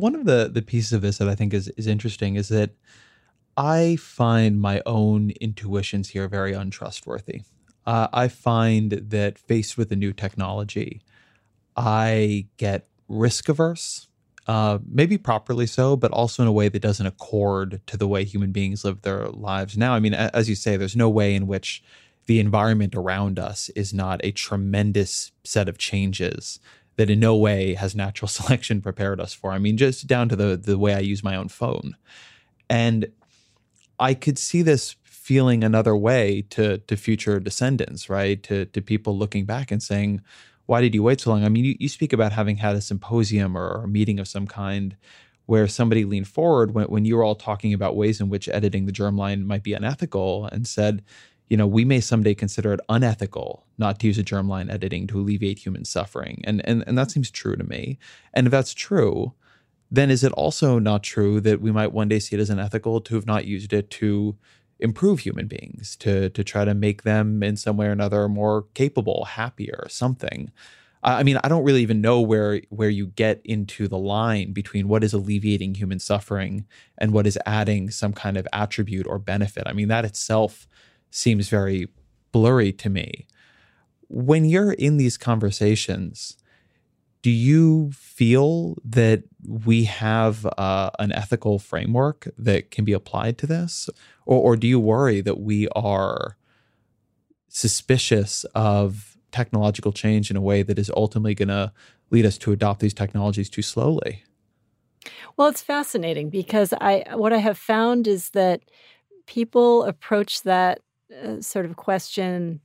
One 0.00 0.14
of 0.14 0.24
the 0.24 0.50
the 0.52 0.62
pieces 0.62 0.92
of 0.92 1.02
this 1.02 1.18
that 1.18 1.28
I 1.28 1.34
think 1.34 1.54
is 1.54 1.68
is 1.76 1.86
interesting 1.86 2.36
is 2.36 2.48
that 2.48 2.70
I 3.56 3.96
find 3.96 4.60
my 4.60 4.82
own 4.86 5.32
intuitions 5.40 6.10
here 6.10 6.28
very 6.28 6.52
untrustworthy. 6.52 7.42
Uh, 7.86 8.08
I 8.12 8.28
find 8.28 8.92
that 8.92 9.38
faced 9.38 9.78
with 9.78 9.90
a 9.90 9.96
new 9.96 10.12
technology, 10.12 11.00
I 11.76 12.46
get 12.58 12.86
risk 13.08 13.48
averse 13.48 14.08
uh, 14.48 14.78
maybe 14.90 15.18
properly 15.18 15.66
so, 15.66 15.94
but 15.94 16.10
also 16.10 16.42
in 16.42 16.48
a 16.48 16.52
way 16.52 16.70
that 16.70 16.80
doesn't 16.80 17.06
accord 17.06 17.82
to 17.86 17.98
the 17.98 18.08
way 18.08 18.24
human 18.24 18.50
beings 18.50 18.82
live 18.82 19.02
their 19.02 19.28
lives 19.28 19.76
now. 19.76 19.92
I 19.92 20.00
mean, 20.00 20.14
as 20.14 20.48
you 20.48 20.54
say, 20.54 20.76
there's 20.78 20.96
no 20.96 21.10
way 21.10 21.34
in 21.34 21.46
which 21.46 21.82
the 22.24 22.40
environment 22.40 22.94
around 22.94 23.38
us 23.38 23.68
is 23.70 23.92
not 23.92 24.20
a 24.24 24.32
tremendous 24.32 25.32
set 25.44 25.68
of 25.68 25.76
changes 25.76 26.60
that 26.98 27.08
in 27.08 27.20
no 27.20 27.36
way 27.36 27.74
has 27.74 27.94
natural 27.94 28.28
selection 28.38 28.82
prepared 28.82 29.20
us 29.20 29.32
for. 29.32 29.52
I 29.52 29.58
mean, 29.58 29.78
just 29.78 30.06
down 30.06 30.28
to 30.28 30.36
the 30.36 30.56
the 30.56 30.76
way 30.76 30.94
I 30.94 30.98
use 30.98 31.24
my 31.24 31.36
own 31.36 31.48
phone. 31.48 31.96
And 32.68 33.10
I 33.98 34.12
could 34.12 34.38
see 34.38 34.60
this 34.60 34.96
feeling 35.04 35.64
another 35.64 35.96
way 35.96 36.42
to 36.50 36.78
to 36.78 36.96
future 36.96 37.40
descendants, 37.40 38.10
right? 38.10 38.42
To 38.42 38.66
to 38.66 38.82
people 38.82 39.16
looking 39.16 39.46
back 39.46 39.70
and 39.70 39.82
saying, 39.82 40.20
why 40.66 40.82
did 40.82 40.94
you 40.94 41.02
wait 41.02 41.20
so 41.20 41.30
long? 41.30 41.44
I 41.44 41.48
mean, 41.48 41.64
you, 41.64 41.76
you 41.78 41.88
speak 41.88 42.12
about 42.12 42.32
having 42.32 42.58
had 42.58 42.76
a 42.76 42.82
symposium 42.82 43.56
or 43.56 43.84
a 43.84 43.88
meeting 43.88 44.20
of 44.20 44.28
some 44.28 44.46
kind 44.46 44.96
where 45.46 45.66
somebody 45.66 46.04
leaned 46.04 46.28
forward 46.28 46.74
when, 46.74 46.84
when 46.88 47.06
you 47.06 47.16
were 47.16 47.24
all 47.24 47.34
talking 47.34 47.72
about 47.72 47.96
ways 47.96 48.20
in 48.20 48.28
which 48.28 48.50
editing 48.50 48.84
the 48.84 48.92
germline 48.92 49.46
might 49.46 49.62
be 49.62 49.72
unethical 49.72 50.44
and 50.44 50.66
said, 50.66 51.02
you 51.48 51.56
know, 51.56 51.66
we 51.66 51.84
may 51.84 52.00
someday 52.00 52.34
consider 52.34 52.72
it 52.72 52.80
unethical 52.88 53.66
not 53.78 53.98
to 54.00 54.06
use 54.06 54.18
a 54.18 54.24
germline 54.24 54.70
editing 54.70 55.06
to 55.06 55.20
alleviate 55.20 55.58
human 55.58 55.84
suffering. 55.84 56.42
And, 56.44 56.66
and, 56.66 56.84
and 56.86 56.98
that 56.98 57.10
seems 57.10 57.30
true 57.30 57.56
to 57.56 57.64
me. 57.64 57.98
And 58.34 58.46
if 58.46 58.50
that's 58.50 58.74
true, 58.74 59.32
then 59.90 60.10
is 60.10 60.22
it 60.22 60.32
also 60.32 60.78
not 60.78 61.02
true 61.02 61.40
that 61.40 61.60
we 61.60 61.72
might 61.72 61.92
one 61.92 62.08
day 62.08 62.18
see 62.18 62.36
it 62.36 62.40
as 62.40 62.50
unethical 62.50 63.00
to 63.00 63.14
have 63.14 63.26
not 63.26 63.46
used 63.46 63.72
it 63.72 63.90
to 63.90 64.36
improve 64.78 65.20
human 65.20 65.46
beings, 65.46 65.96
to, 65.96 66.28
to 66.30 66.44
try 66.44 66.64
to 66.64 66.74
make 66.74 67.02
them 67.02 67.42
in 67.42 67.56
some 67.56 67.76
way 67.76 67.86
or 67.86 67.92
another 67.92 68.28
more 68.28 68.66
capable, 68.74 69.24
happier, 69.24 69.86
something? 69.88 70.52
I 71.02 71.22
mean, 71.22 71.38
I 71.44 71.48
don't 71.48 71.64
really 71.64 71.82
even 71.82 72.00
know 72.00 72.20
where 72.20 72.60
where 72.70 72.88
you 72.88 73.06
get 73.06 73.40
into 73.44 73.86
the 73.86 73.98
line 73.98 74.52
between 74.52 74.88
what 74.88 75.04
is 75.04 75.12
alleviating 75.12 75.74
human 75.74 76.00
suffering 76.00 76.66
and 76.98 77.12
what 77.12 77.26
is 77.26 77.38
adding 77.46 77.90
some 77.90 78.12
kind 78.12 78.36
of 78.36 78.48
attribute 78.52 79.06
or 79.06 79.20
benefit. 79.20 79.62
I 79.66 79.72
mean, 79.72 79.88
that 79.88 80.04
itself 80.04 80.66
seems 81.10 81.48
very 81.48 81.88
blurry 82.32 82.72
to 82.72 82.90
me. 82.90 83.26
When 84.08 84.44
you're 84.44 84.72
in 84.72 84.96
these 84.96 85.16
conversations, 85.16 86.36
do 87.22 87.30
you 87.30 87.90
feel 87.92 88.76
that 88.84 89.24
we 89.46 89.84
have 89.84 90.46
uh, 90.56 90.90
an 90.98 91.12
ethical 91.12 91.58
framework 91.58 92.28
that 92.38 92.70
can 92.70 92.84
be 92.84 92.92
applied 92.92 93.38
to 93.38 93.46
this? 93.46 93.90
Or, 94.24 94.40
or 94.42 94.56
do 94.56 94.66
you 94.66 94.78
worry 94.78 95.20
that 95.20 95.40
we 95.40 95.68
are 95.70 96.36
suspicious 97.48 98.44
of 98.54 99.16
technological 99.32 99.92
change 99.92 100.30
in 100.30 100.36
a 100.36 100.40
way 100.40 100.62
that 100.62 100.78
is 100.78 100.90
ultimately 100.96 101.34
going 101.34 101.48
to 101.48 101.72
lead 102.10 102.24
us 102.24 102.38
to 102.38 102.52
adopt 102.52 102.80
these 102.80 102.94
technologies 102.94 103.50
too 103.50 103.62
slowly? 103.62 104.24
Well, 105.36 105.48
it's 105.48 105.62
fascinating 105.62 106.30
because 106.30 106.72
I 106.80 107.04
what 107.14 107.32
I 107.32 107.38
have 107.38 107.58
found 107.58 108.06
is 108.06 108.30
that 108.30 108.62
people 109.26 109.84
approach 109.84 110.42
that 110.42 110.80
uh, 111.24 111.40
sort 111.40 111.66
of 111.66 111.76
question 111.76 112.60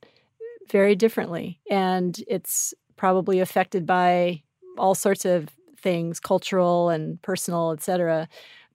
very 0.71 0.95
differently, 0.95 1.59
and 1.69 2.19
it's 2.27 2.73
probably 2.95 3.39
affected 3.39 3.85
by 3.85 4.41
all 4.77 4.95
sorts 4.95 5.25
of 5.25 5.49
things, 5.77 6.19
cultural 6.19 6.89
and 6.89 7.21
personal, 7.21 7.71
et 7.71 7.81
cetera, 7.81 8.27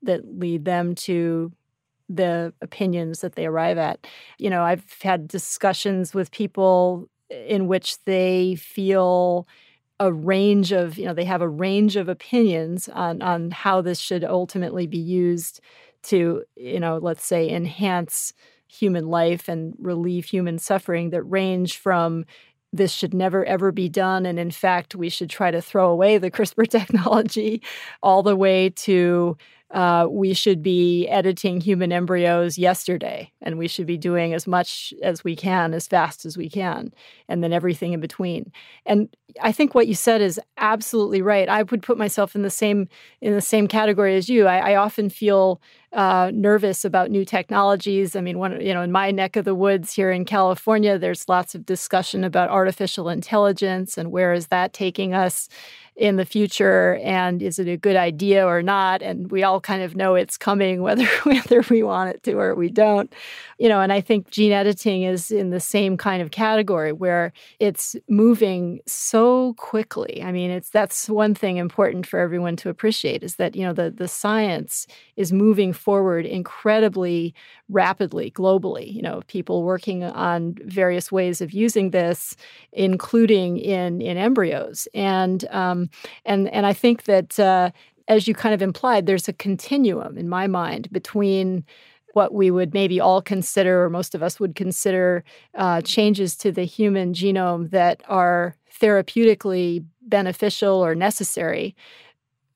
that 0.03 0.25
lead 0.39 0.65
them 0.65 0.95
to 0.95 1.53
the 2.09 2.53
opinions 2.63 3.21
that 3.21 3.35
they 3.37 3.47
arrive 3.47 3.79
at. 3.79 4.07
You 4.39 4.51
know, 4.51 4.63
I've 4.63 4.85
had 5.03 5.29
discussions 5.29 6.15
with 6.15 6.31
people 6.31 7.09
in 7.31 7.69
which 7.69 8.03
they 8.05 8.57
feel 8.57 9.47
a 10.01 10.13
range 10.13 10.73
of 10.73 10.99
you 10.99 11.05
know 11.07 11.15
they 11.15 11.25
have 11.25 11.43
a 11.43 11.49
range 11.49 11.97
of 11.97 12.09
opinions 12.09 12.89
on 12.91 13.23
on 13.23 13.51
how 13.51 13.81
this 13.81 13.99
should 14.01 14.25
ultimately 14.25 14.87
be 14.87 14.99
used 14.99 15.61
to 16.05 16.45
you 16.57 16.81
know 16.81 16.99
let's 16.99 17.25
say 17.25 17.51
enhance 17.51 18.33
human 18.69 19.09
life 19.09 19.49
and 19.49 19.75
relieve 19.79 20.27
human 20.27 20.59
suffering 20.59 21.11
that 21.11 21.23
range 21.23 21.79
from 21.79 22.25
this 22.73 22.93
should 22.93 23.15
never 23.15 23.45
ever 23.47 23.73
be 23.73 23.89
done 23.89 24.27
and 24.27 24.39
in 24.39 24.51
fact 24.51 24.95
we 24.95 25.09
should 25.09 25.31
try 25.31 25.51
to 25.51 25.63
throw 25.63 25.91
away 25.91 26.19
the 26.19 26.31
CRISPR 26.31 26.69
technology 26.71 27.63
all 28.03 28.23
the 28.23 28.37
way 28.37 28.71
to 28.71 29.37
uh, 29.71 30.07
we 30.11 30.33
should 30.33 30.63
be 30.63 31.07
editing 31.09 31.61
human 31.61 31.93
embryos 31.93 32.57
yesterday, 32.57 33.31
and 33.43 33.59
we 33.59 33.69
should 33.69 33.87
be 33.87 33.99
doing 33.99 34.33
as 34.33 34.47
much 34.47 34.95
as 35.03 35.23
we 35.23 35.37
can, 35.37 35.75
as 35.75 35.87
fast 35.87 36.25
as 36.25 36.39
we 36.39 36.49
can, 36.49 36.93
and 37.29 37.45
then 37.45 37.53
everything 37.53 37.93
in 37.93 38.01
between. 38.01 38.51
And 38.87 39.15
I 39.43 39.53
think 39.53 39.75
what 39.75 39.87
you 39.87 39.95
said 39.95 40.23
is 40.23 40.41
absolutely 40.57 41.21
right. 41.21 41.51
I 41.51 41.65
would 41.65 41.83
put 41.83 41.99
myself 41.99 42.35
in 42.35 42.43
the 42.43 42.51
same 42.51 42.89
in 43.21 43.35
the 43.35 43.43
same 43.43 43.69
category 43.69 44.17
as 44.17 44.31
you. 44.31 44.47
I, 44.47 44.73
I 44.73 44.77
often 44.77 45.11
feel 45.11 45.61
uh, 45.93 46.31
nervous 46.35 46.85
about 46.85 47.11
new 47.11 47.25
technologies. 47.25 48.17
I 48.17 48.21
mean, 48.21 48.39
one, 48.39 48.61
you 48.61 48.73
know, 48.75 48.83
in 48.83 48.93
my 48.93 49.11
neck 49.11 49.37
of 49.37 49.45
the 49.45 49.55
woods 49.55 49.93
here 49.93 50.11
in 50.11 50.25
California, 50.25 50.99
there's 50.99 51.29
lots 51.29 51.55
of 51.55 51.67
discussion 51.67 52.25
about 52.25 52.51
artificial 52.51 53.09
intelligence 53.09 53.97
and 53.97 54.11
where 54.11 54.33
is 54.33 54.49
that 54.49 54.73
taking 54.73 55.15
us 55.15 55.49
in 55.99 56.15
the 56.15 56.25
future 56.25 56.95
and 57.03 57.43
is 57.43 57.59
it 57.59 57.67
a 57.67 57.77
good 57.77 57.97
idea 57.97 58.47
or 58.47 58.63
not? 58.63 59.03
And 59.03 59.31
we 59.33 59.43
all 59.43 59.61
kind 59.61 59.83
of 59.83 59.97
know 59.97 60.15
it's 60.15 60.37
coming 60.37 60.81
whether 60.89 61.07
whether 61.25 61.63
we 61.69 61.83
want 61.83 62.11
it 62.11 62.23
to 62.23 62.35
or 62.35 62.55
we 62.55 62.71
don't. 62.71 63.13
You 63.59 63.69
know 63.69 63.81
and 63.81 63.93
i 63.93 64.01
think 64.01 64.31
gene 64.31 64.53
editing 64.53 65.03
is 65.03 65.33
in 65.33 65.51
the 65.51 65.59
same 65.59 65.97
kind 65.97 66.23
of 66.23 66.31
category 66.31 66.93
where 66.93 67.33
it's 67.59 67.97
moving 68.09 68.81
so 68.87 69.55
quickly. 69.55 70.23
I 70.23 70.31
mean 70.31 70.53
it's 70.53 70.71
that's 70.71 71.09
one 71.09 71.35
thing 71.35 71.57
important 71.57 72.07
for 72.07 72.21
everyone 72.21 72.55
to 72.57 72.69
appreciate 72.69 73.25
is 73.25 73.35
that 73.37 73.57
you 73.57 73.65
know 73.65 73.73
the 73.73 73.91
the 73.91 74.07
science 74.07 74.87
is 75.17 75.33
moving 75.33 75.73
forward 75.73 76.25
incredibly 76.25 77.35
rapidly 77.69 78.31
globally. 78.31 78.93
You 78.95 79.03
know 79.03 79.23
people 79.27 79.65
working 79.65 80.05
on 80.05 80.55
various 80.65 81.11
ways 81.11 81.41
of 81.41 81.53
using 81.53 81.91
this 81.91 82.37
including 82.73 83.59
in 83.59 84.01
in 84.01 84.17
embryos. 84.17 84.87
And 84.95 85.45
um, 85.51 85.88
and 86.25 86.49
and 86.49 86.67
I 86.67 86.73
think 86.73 87.05
that 87.05 87.39
uh, 87.39 87.71
as 88.09 88.27
you 88.27 88.35
kind 88.35 88.55
of 88.55 88.63
implied, 88.63 89.07
there's 89.07 89.29
a 89.29 89.33
continuum 89.33 90.17
in 90.19 90.29
my 90.29 90.47
mind 90.47 90.89
between 90.91 91.65
what 92.15 92.33
we 92.33 92.51
would 92.51 92.75
maybe 92.75 92.99
all 92.99 93.21
consider, 93.23 93.85
or 93.85 93.91
most 93.91 94.15
of 94.15 94.23
us 94.23 94.41
would 94.41 94.55
consider, 94.55 95.23
uh, 95.55 95.81
changes 95.83 96.37
to 96.37 96.51
the 96.51 96.65
human 96.65 97.13
genome 97.13 97.71
that 97.71 98.03
are 98.09 98.57
therapeutically 98.81 99.85
beneficial 100.03 100.85
or 100.85 100.95
necessary 100.95 101.77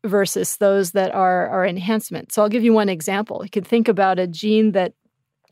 versus 0.05 0.57
those 0.57 0.93
that 0.93 1.15
are 1.15 1.49
are 1.49 1.67
enhancement. 1.67 2.33
So 2.33 2.43
I'll 2.43 2.49
give 2.49 2.65
you 2.65 2.73
one 2.73 2.89
example. 2.89 3.41
You 3.45 3.51
can 3.51 3.65
think 3.65 3.89
about 3.89 4.19
a 4.19 4.27
gene 4.27 4.73
that 4.73 4.95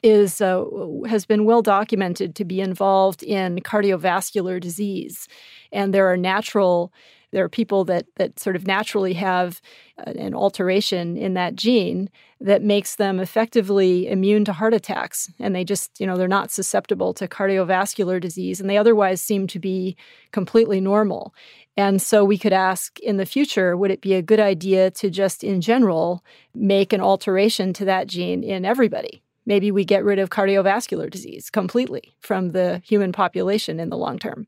is 0.02 0.40
uh, 0.40 0.64
has 1.06 1.26
been 1.26 1.44
well 1.44 1.62
documented 1.62 2.34
to 2.36 2.44
be 2.44 2.60
involved 2.60 3.22
in 3.22 3.58
cardiovascular 3.58 4.60
disease, 4.60 5.28
and 5.72 5.92
there 5.94 6.10
are 6.10 6.16
natural 6.16 6.92
there 7.32 7.44
are 7.44 7.48
people 7.48 7.84
that 7.84 8.06
that 8.16 8.38
sort 8.38 8.56
of 8.56 8.66
naturally 8.66 9.14
have 9.14 9.60
an 9.98 10.34
alteration 10.34 11.16
in 11.16 11.34
that 11.34 11.54
gene 11.54 12.10
that 12.40 12.62
makes 12.62 12.96
them 12.96 13.20
effectively 13.20 14.08
immune 14.08 14.44
to 14.44 14.52
heart 14.52 14.74
attacks 14.74 15.30
and 15.38 15.54
they 15.54 15.64
just 15.64 16.00
you 16.00 16.06
know 16.06 16.16
they're 16.16 16.28
not 16.28 16.50
susceptible 16.50 17.12
to 17.14 17.28
cardiovascular 17.28 18.20
disease 18.20 18.60
and 18.60 18.68
they 18.68 18.78
otherwise 18.78 19.20
seem 19.20 19.46
to 19.46 19.58
be 19.58 19.96
completely 20.32 20.80
normal. 20.80 21.34
And 21.76 22.02
so 22.02 22.24
we 22.24 22.36
could 22.36 22.52
ask 22.52 22.98
in 23.00 23.16
the 23.16 23.26
future 23.26 23.76
would 23.76 23.90
it 23.90 24.00
be 24.00 24.14
a 24.14 24.22
good 24.22 24.40
idea 24.40 24.90
to 24.92 25.10
just 25.10 25.44
in 25.44 25.60
general 25.60 26.24
make 26.54 26.92
an 26.92 27.00
alteration 27.00 27.72
to 27.74 27.84
that 27.86 28.06
gene 28.06 28.42
in 28.42 28.64
everybody? 28.64 29.22
Maybe 29.46 29.70
we 29.70 29.84
get 29.84 30.04
rid 30.04 30.18
of 30.18 30.30
cardiovascular 30.30 31.10
disease 31.10 31.50
completely 31.50 32.14
from 32.20 32.50
the 32.50 32.82
human 32.84 33.12
population 33.12 33.80
in 33.80 33.88
the 33.88 33.96
long 33.96 34.18
term. 34.18 34.46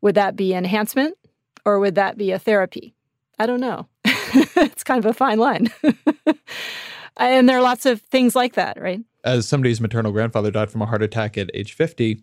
Would 0.00 0.14
that 0.16 0.36
be 0.36 0.52
enhancement 0.52 1.16
or 1.64 1.78
would 1.78 1.94
that 1.94 2.16
be 2.16 2.30
a 2.30 2.38
therapy? 2.38 2.94
I 3.38 3.46
don't 3.46 3.60
know. 3.60 3.88
it's 4.04 4.84
kind 4.84 5.04
of 5.04 5.10
a 5.10 5.14
fine 5.14 5.38
line. 5.38 5.72
and 7.16 7.48
there 7.48 7.58
are 7.58 7.62
lots 7.62 7.86
of 7.86 8.00
things 8.02 8.34
like 8.34 8.54
that, 8.54 8.80
right? 8.80 9.00
As 9.24 9.48
somebody's 9.48 9.80
maternal 9.80 10.12
grandfather 10.12 10.50
died 10.50 10.70
from 10.70 10.82
a 10.82 10.86
heart 10.86 11.02
attack 11.02 11.38
at 11.38 11.50
age 11.54 11.72
50, 11.72 12.20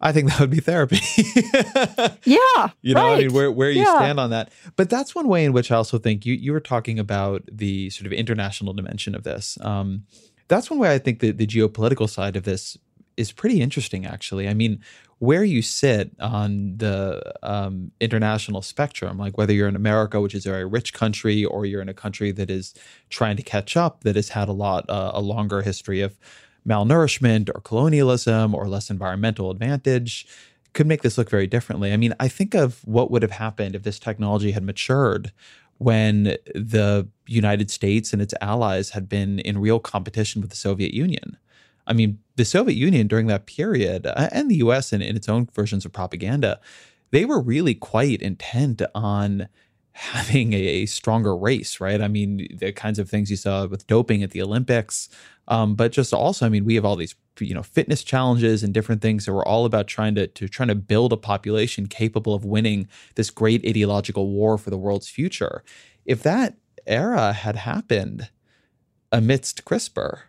I 0.00 0.12
think 0.12 0.30
that 0.30 0.40
would 0.40 0.50
be 0.50 0.60
therapy. 0.60 1.00
yeah. 2.24 2.70
You 2.80 2.94
know, 2.94 3.04
right. 3.04 3.12
I 3.12 3.18
mean, 3.18 3.32
where, 3.32 3.52
where 3.52 3.70
you 3.70 3.82
yeah. 3.82 3.96
stand 3.96 4.18
on 4.18 4.30
that. 4.30 4.50
But 4.76 4.88
that's 4.88 5.14
one 5.14 5.28
way 5.28 5.44
in 5.44 5.52
which 5.52 5.70
I 5.70 5.76
also 5.76 5.98
think 5.98 6.24
you, 6.24 6.34
you 6.34 6.52
were 6.52 6.60
talking 6.60 6.98
about 6.98 7.42
the 7.50 7.90
sort 7.90 8.06
of 8.06 8.12
international 8.12 8.72
dimension 8.72 9.14
of 9.14 9.24
this. 9.24 9.58
Um, 9.60 10.04
that's 10.48 10.70
one 10.70 10.78
way 10.78 10.92
I 10.92 10.98
think 10.98 11.20
that 11.20 11.36
the 11.36 11.46
geopolitical 11.46 12.08
side 12.08 12.34
of 12.34 12.44
this 12.44 12.78
is 13.16 13.30
pretty 13.30 13.60
interesting, 13.60 14.06
actually. 14.06 14.48
I 14.48 14.54
mean, 14.54 14.80
where 15.20 15.44
you 15.44 15.60
sit 15.60 16.10
on 16.18 16.78
the 16.78 17.22
um, 17.42 17.90
international 18.00 18.62
spectrum, 18.62 19.18
like 19.18 19.36
whether 19.36 19.52
you're 19.52 19.68
in 19.68 19.76
America, 19.76 20.18
which 20.18 20.34
is 20.34 20.46
a 20.46 20.50
very 20.50 20.64
rich 20.64 20.94
country, 20.94 21.44
or 21.44 21.66
you're 21.66 21.82
in 21.82 21.90
a 21.90 21.94
country 21.94 22.32
that 22.32 22.48
is 22.48 22.74
trying 23.10 23.36
to 23.36 23.42
catch 23.42 23.76
up, 23.76 24.02
that 24.02 24.16
has 24.16 24.30
had 24.30 24.48
a 24.48 24.52
lot, 24.52 24.88
uh, 24.88 25.10
a 25.12 25.20
longer 25.20 25.60
history 25.60 26.00
of 26.00 26.18
malnourishment 26.66 27.50
or 27.54 27.60
colonialism 27.60 28.54
or 28.54 28.66
less 28.66 28.88
environmental 28.88 29.50
advantage, 29.50 30.26
could 30.72 30.86
make 30.86 31.02
this 31.02 31.18
look 31.18 31.28
very 31.28 31.46
differently. 31.46 31.92
I 31.92 31.98
mean, 31.98 32.14
I 32.18 32.28
think 32.28 32.54
of 32.54 32.80
what 32.86 33.10
would 33.10 33.20
have 33.20 33.32
happened 33.32 33.74
if 33.74 33.82
this 33.82 33.98
technology 33.98 34.52
had 34.52 34.62
matured 34.62 35.32
when 35.76 36.24
the 36.54 37.06
United 37.26 37.70
States 37.70 38.14
and 38.14 38.22
its 38.22 38.32
allies 38.40 38.90
had 38.90 39.06
been 39.06 39.38
in 39.40 39.58
real 39.58 39.80
competition 39.80 40.40
with 40.40 40.48
the 40.48 40.56
Soviet 40.56 40.94
Union. 40.94 41.36
I 41.86 41.92
mean, 41.92 42.18
the 42.36 42.44
Soviet 42.44 42.76
Union 42.76 43.06
during 43.06 43.26
that 43.26 43.46
period 43.46 44.06
uh, 44.06 44.28
and 44.32 44.50
the 44.50 44.56
US 44.56 44.92
in, 44.92 45.02
in 45.02 45.16
its 45.16 45.28
own 45.28 45.48
versions 45.52 45.84
of 45.84 45.92
propaganda, 45.92 46.60
they 47.10 47.24
were 47.24 47.40
really 47.40 47.74
quite 47.74 48.22
intent 48.22 48.82
on 48.94 49.48
having 49.92 50.52
a, 50.52 50.86
stronger 50.86 51.36
race, 51.36 51.80
right? 51.80 52.00
I 52.00 52.08
mean, 52.08 52.46
the 52.56 52.72
kinds 52.72 52.98
of 52.98 53.10
things 53.10 53.30
you 53.30 53.36
saw 53.36 53.66
with 53.66 53.86
doping 53.86 54.22
at 54.22 54.30
the 54.30 54.40
Olympics, 54.40 55.08
um, 55.48 55.74
but 55.74 55.92
just 55.92 56.14
also, 56.14 56.46
I 56.46 56.48
mean, 56.48 56.64
we 56.64 56.76
have 56.76 56.84
all 56.84 56.96
these 56.96 57.14
you 57.40 57.54
know 57.54 57.62
fitness 57.62 58.04
challenges 58.04 58.62
and 58.62 58.74
different 58.74 59.02
things 59.02 59.24
that 59.24 59.32
were 59.32 59.46
all 59.46 59.64
about 59.64 59.86
trying 59.86 60.14
to 60.14 60.26
to 60.26 60.48
trying 60.48 60.68
to 60.68 60.74
build 60.74 61.12
a 61.12 61.16
population 61.16 61.86
capable 61.86 62.34
of 62.34 62.44
winning 62.44 62.88
this 63.14 63.30
great 63.30 63.64
ideological 63.66 64.28
war 64.28 64.58
for 64.58 64.70
the 64.70 64.78
world's 64.78 65.08
future. 65.08 65.62
If 66.04 66.22
that 66.22 66.56
era 66.86 67.32
had 67.32 67.56
happened 67.56 68.28
amidst 69.12 69.64
CRISPR 69.64 70.22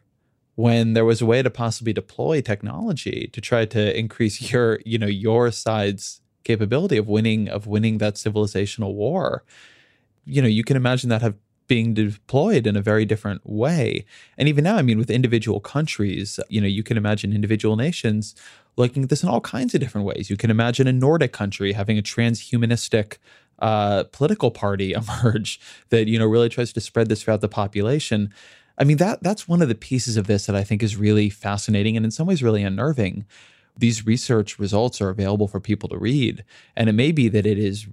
when 0.55 0.93
there 0.93 1.05
was 1.05 1.21
a 1.21 1.25
way 1.25 1.41
to 1.41 1.49
possibly 1.49 1.93
deploy 1.93 2.41
technology 2.41 3.29
to 3.33 3.41
try 3.41 3.65
to 3.65 3.97
increase 3.97 4.51
your, 4.51 4.79
you 4.85 4.97
know, 4.97 5.07
your 5.07 5.51
side's 5.51 6.21
capability 6.43 6.97
of 6.97 7.07
winning 7.07 7.47
of 7.47 7.67
winning 7.67 7.99
that 7.99 8.15
civilizational 8.15 8.93
war. 8.93 9.43
You 10.25 10.41
know, 10.41 10.47
you 10.47 10.63
can 10.63 10.77
imagine 10.77 11.09
that 11.09 11.21
have 11.21 11.35
being 11.67 11.93
deployed 11.93 12.67
in 12.67 12.75
a 12.75 12.81
very 12.81 13.05
different 13.05 13.41
way. 13.45 14.05
And 14.37 14.49
even 14.49 14.65
now, 14.65 14.75
I 14.75 14.81
mean, 14.81 14.97
with 14.97 15.09
individual 15.09 15.61
countries, 15.61 16.37
you 16.49 16.59
know, 16.59 16.67
you 16.67 16.83
can 16.83 16.97
imagine 16.97 17.31
individual 17.31 17.77
nations 17.77 18.35
looking 18.75 19.03
at 19.03 19.09
this 19.09 19.23
in 19.23 19.29
all 19.29 19.39
kinds 19.39 19.73
of 19.73 19.79
different 19.79 20.05
ways. 20.05 20.29
You 20.29 20.35
can 20.35 20.51
imagine 20.51 20.85
a 20.85 20.91
Nordic 20.91 21.31
country 21.31 21.71
having 21.71 21.97
a 21.97 22.01
transhumanistic 22.01 23.19
uh, 23.59 24.03
political 24.11 24.51
party 24.51 24.91
emerge 25.01 25.61
that 25.89 26.07
you 26.09 26.19
know 26.19 26.25
really 26.25 26.49
tries 26.49 26.73
to 26.73 26.81
spread 26.81 27.07
this 27.07 27.23
throughout 27.23 27.39
the 27.41 27.47
population. 27.47 28.33
I 28.81 28.83
mean 28.83 28.97
that 28.97 29.21
that's 29.21 29.47
one 29.47 29.61
of 29.61 29.67
the 29.67 29.75
pieces 29.75 30.17
of 30.17 30.25
this 30.25 30.47
that 30.47 30.55
I 30.55 30.63
think 30.63 30.81
is 30.81 30.97
really 30.97 31.29
fascinating 31.29 31.95
and 31.95 32.03
in 32.03 32.09
some 32.09 32.25
ways 32.25 32.41
really 32.41 32.63
unnerving. 32.63 33.25
These 33.77 34.07
research 34.07 34.57
results 34.57 34.99
are 35.01 35.09
available 35.09 35.47
for 35.47 35.59
people 35.59 35.87
to 35.89 35.97
read, 35.99 36.43
and 36.75 36.89
it 36.89 36.93
may 36.93 37.11
be 37.11 37.29
that 37.29 37.45
it 37.45 37.59
is 37.59 37.87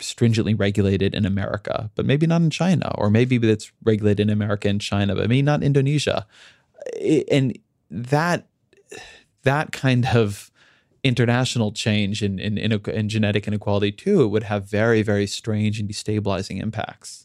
stringently 0.00 0.52
regulated 0.52 1.14
in 1.14 1.24
America, 1.24 1.90
but 1.94 2.04
maybe 2.04 2.26
not 2.26 2.42
in 2.42 2.50
China, 2.50 2.92
or 2.98 3.08
maybe 3.08 3.36
it's 3.36 3.72
regulated 3.84 4.20
in 4.20 4.30
America 4.30 4.68
and 4.68 4.82
China, 4.82 5.14
but 5.14 5.30
maybe 5.30 5.40
not 5.40 5.62
Indonesia. 5.62 6.26
And 7.30 7.58
that 7.90 8.46
that 9.44 9.72
kind 9.72 10.06
of 10.14 10.50
international 11.02 11.72
change 11.72 12.22
in, 12.22 12.38
in, 12.38 12.58
in, 12.58 12.72
in 12.72 13.08
genetic 13.08 13.48
inequality 13.48 13.92
too 13.92 14.28
would 14.28 14.42
have 14.42 14.68
very, 14.68 15.00
very 15.00 15.26
strange 15.26 15.80
and 15.80 15.88
destabilizing 15.88 16.62
impacts. 16.62 17.23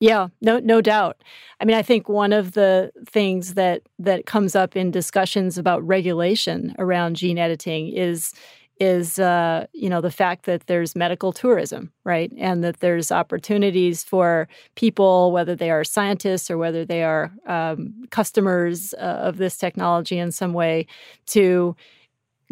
Yeah, 0.00 0.28
no, 0.42 0.58
no 0.58 0.80
doubt. 0.82 1.22
I 1.60 1.64
mean, 1.64 1.76
I 1.76 1.82
think 1.82 2.08
one 2.08 2.32
of 2.32 2.52
the 2.52 2.92
things 3.08 3.54
that 3.54 3.82
that 3.98 4.26
comes 4.26 4.54
up 4.54 4.76
in 4.76 4.90
discussions 4.90 5.56
about 5.56 5.86
regulation 5.86 6.74
around 6.78 7.16
gene 7.16 7.38
editing 7.38 7.88
is 7.88 8.32
is 8.78 9.18
uh, 9.18 9.66
you 9.72 9.88
know 9.88 10.02
the 10.02 10.10
fact 10.10 10.44
that 10.44 10.66
there's 10.66 10.94
medical 10.94 11.32
tourism, 11.32 11.90
right, 12.04 12.30
and 12.36 12.62
that 12.62 12.80
there's 12.80 13.10
opportunities 13.10 14.04
for 14.04 14.48
people, 14.74 15.32
whether 15.32 15.54
they 15.56 15.70
are 15.70 15.82
scientists 15.82 16.50
or 16.50 16.58
whether 16.58 16.84
they 16.84 17.02
are 17.02 17.32
um, 17.46 17.94
customers 18.10 18.92
uh, 18.94 19.00
of 19.28 19.38
this 19.38 19.56
technology 19.56 20.18
in 20.18 20.30
some 20.30 20.52
way, 20.52 20.86
to 21.28 21.74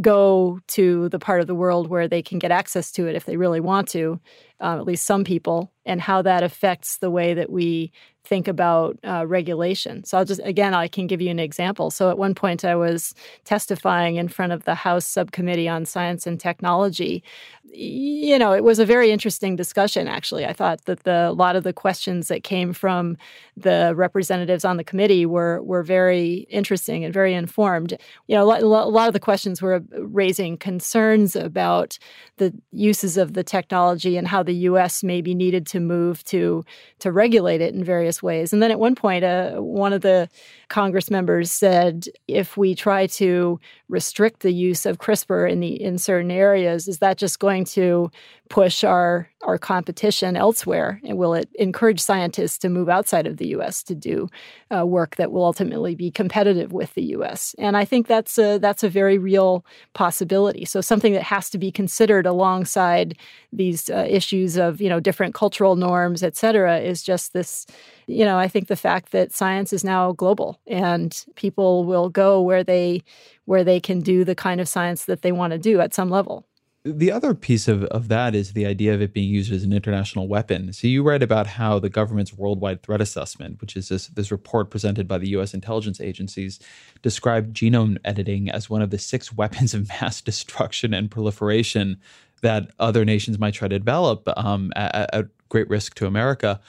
go 0.00 0.58
to 0.66 1.08
the 1.10 1.18
part 1.20 1.40
of 1.40 1.46
the 1.46 1.54
world 1.54 1.88
where 1.88 2.08
they 2.08 2.22
can 2.22 2.38
get 2.38 2.50
access 2.50 2.90
to 2.92 3.06
it 3.06 3.14
if 3.14 3.26
they 3.26 3.36
really 3.36 3.60
want 3.60 3.88
to, 3.88 4.18
uh, 4.60 4.76
at 4.78 4.84
least 4.84 5.06
some 5.06 5.24
people, 5.24 5.72
and 5.84 6.00
how 6.00 6.22
that 6.22 6.42
affects 6.42 6.98
the 6.98 7.10
way 7.10 7.34
that 7.34 7.50
we 7.50 7.92
think 8.26 8.48
about 8.48 8.98
uh, 9.04 9.26
regulation. 9.26 10.02
So 10.04 10.16
I'll 10.16 10.24
just, 10.24 10.40
again, 10.44 10.72
I 10.72 10.88
can 10.88 11.06
give 11.06 11.20
you 11.20 11.30
an 11.30 11.38
example. 11.38 11.90
So 11.90 12.08
at 12.08 12.16
one 12.16 12.34
point, 12.34 12.64
I 12.64 12.74
was 12.74 13.14
testifying 13.44 14.16
in 14.16 14.28
front 14.28 14.52
of 14.52 14.64
the 14.64 14.74
House 14.74 15.04
Subcommittee 15.04 15.68
on 15.68 15.84
Science 15.84 16.26
and 16.26 16.40
Technology. 16.40 17.22
You 17.64 18.38
know, 18.38 18.52
it 18.52 18.64
was 18.64 18.78
a 18.78 18.86
very 18.86 19.10
interesting 19.10 19.56
discussion, 19.56 20.08
actually. 20.08 20.46
I 20.46 20.54
thought 20.54 20.86
that 20.86 21.02
the, 21.02 21.28
a 21.28 21.32
lot 21.32 21.54
of 21.54 21.64
the 21.64 21.72
questions 21.74 22.28
that 22.28 22.44
came 22.44 22.72
from 22.72 23.18
the 23.58 23.92
representatives 23.94 24.64
on 24.64 24.78
the 24.78 24.84
committee 24.84 25.26
were, 25.26 25.60
were 25.62 25.82
very 25.82 26.46
interesting 26.48 27.04
and 27.04 27.12
very 27.12 27.34
informed. 27.34 27.92
You 28.28 28.36
know, 28.36 28.44
a 28.44 28.64
lot 28.64 29.08
of 29.08 29.12
the 29.12 29.20
questions 29.20 29.60
were 29.60 29.82
raising 29.98 30.56
concerns 30.56 31.36
about 31.36 31.98
the 32.38 32.54
uses 32.72 33.18
of 33.18 33.34
the 33.34 33.44
technology 33.44 34.16
and 34.16 34.28
how 34.28 34.42
the 34.46 34.54
U.S. 34.54 35.02
maybe 35.02 35.34
needed 35.34 35.66
to 35.68 35.80
move 35.80 36.24
to, 36.24 36.64
to 37.00 37.12
regulate 37.12 37.60
it 37.60 37.74
in 37.74 37.84
various 37.84 38.22
ways. 38.22 38.52
And 38.52 38.62
then 38.62 38.70
at 38.70 38.78
one 38.78 38.94
point, 38.94 39.24
uh, 39.24 39.56
one 39.56 39.92
of 39.92 40.02
the 40.02 40.28
Congress 40.68 41.10
members 41.10 41.50
said, 41.50 42.06
if 42.28 42.56
we 42.56 42.74
try 42.74 43.06
to 43.06 43.60
restrict 43.88 44.40
the 44.40 44.52
use 44.52 44.86
of 44.86 44.98
CRISPR 44.98 45.50
in 45.50 45.60
the 45.60 45.80
in 45.80 45.98
certain 45.98 46.30
areas, 46.30 46.88
is 46.88 46.98
that 46.98 47.18
just 47.18 47.38
going 47.38 47.64
to 47.64 48.10
push 48.54 48.84
our 48.84 49.28
our 49.42 49.58
competition 49.58 50.36
elsewhere? 50.36 51.00
And 51.02 51.18
will 51.18 51.34
it 51.34 51.48
encourage 51.56 51.98
scientists 51.98 52.56
to 52.58 52.68
move 52.68 52.88
outside 52.88 53.26
of 53.26 53.38
the 53.38 53.48
U.S. 53.48 53.82
to 53.82 53.96
do 53.96 54.28
uh, 54.74 54.86
work 54.86 55.16
that 55.16 55.32
will 55.32 55.44
ultimately 55.44 55.96
be 55.96 56.12
competitive 56.12 56.72
with 56.72 56.94
the 56.94 57.02
U.S.? 57.16 57.56
And 57.58 57.76
I 57.76 57.84
think 57.84 58.06
that's 58.06 58.38
a 58.38 58.58
that's 58.58 58.84
a 58.84 58.88
very 58.88 59.18
real 59.18 59.66
possibility. 59.92 60.64
So 60.64 60.80
something 60.80 61.14
that 61.14 61.24
has 61.24 61.50
to 61.50 61.58
be 61.58 61.72
considered 61.72 62.26
alongside 62.26 63.18
these 63.52 63.90
uh, 63.90 64.06
issues 64.08 64.56
of 64.56 64.80
you 64.80 64.88
know 64.88 65.00
different 65.00 65.34
cultural 65.34 65.74
norms, 65.74 66.22
et 66.22 66.36
cetera, 66.36 66.78
is 66.78 67.02
just 67.02 67.32
this. 67.32 67.66
You 68.06 68.24
know, 68.24 68.38
I 68.38 68.46
think 68.46 68.68
the 68.68 68.76
fact 68.76 69.10
that 69.10 69.32
science 69.32 69.72
is 69.72 69.82
now 69.82 70.12
global 70.12 70.60
and 70.68 71.24
people 71.34 71.84
will 71.84 72.08
go 72.08 72.40
where 72.40 72.62
they 72.62 73.02
where 73.46 73.64
they 73.64 73.80
can 73.80 74.00
do 74.00 74.22
the 74.24 74.36
kind 74.36 74.60
of 74.60 74.68
science 74.68 75.06
that 75.06 75.22
they 75.22 75.32
want 75.32 75.52
to 75.52 75.58
do 75.58 75.80
at 75.80 75.92
some 75.92 76.08
level. 76.08 76.46
The 76.86 77.10
other 77.10 77.32
piece 77.32 77.66
of, 77.66 77.84
of 77.84 78.08
that 78.08 78.34
is 78.34 78.52
the 78.52 78.66
idea 78.66 78.92
of 78.92 79.00
it 79.00 79.14
being 79.14 79.30
used 79.30 79.50
as 79.50 79.64
an 79.64 79.72
international 79.72 80.28
weapon. 80.28 80.70
So 80.74 80.86
you 80.86 81.02
write 81.02 81.22
about 81.22 81.46
how 81.46 81.78
the 81.78 81.88
government's 81.88 82.34
worldwide 82.34 82.82
threat 82.82 83.00
assessment, 83.00 83.58
which 83.62 83.74
is 83.74 83.88
this, 83.88 84.08
this 84.08 84.30
report 84.30 84.68
presented 84.68 85.08
by 85.08 85.16
the 85.16 85.30
US 85.30 85.54
intelligence 85.54 85.98
agencies, 85.98 86.60
described 87.00 87.56
genome 87.56 87.96
editing 88.04 88.50
as 88.50 88.68
one 88.68 88.82
of 88.82 88.90
the 88.90 88.98
six 88.98 89.32
weapons 89.36 89.72
of 89.72 89.88
mass 89.88 90.20
destruction 90.20 90.92
and 90.92 91.10
proliferation 91.10 91.98
that 92.42 92.70
other 92.78 93.06
nations 93.06 93.38
might 93.38 93.54
try 93.54 93.66
to 93.66 93.78
develop 93.78 94.28
um, 94.36 94.70
at, 94.76 95.14
at 95.14 95.26
great 95.48 95.70
risk 95.70 95.94
to 95.94 96.06
America. 96.06 96.60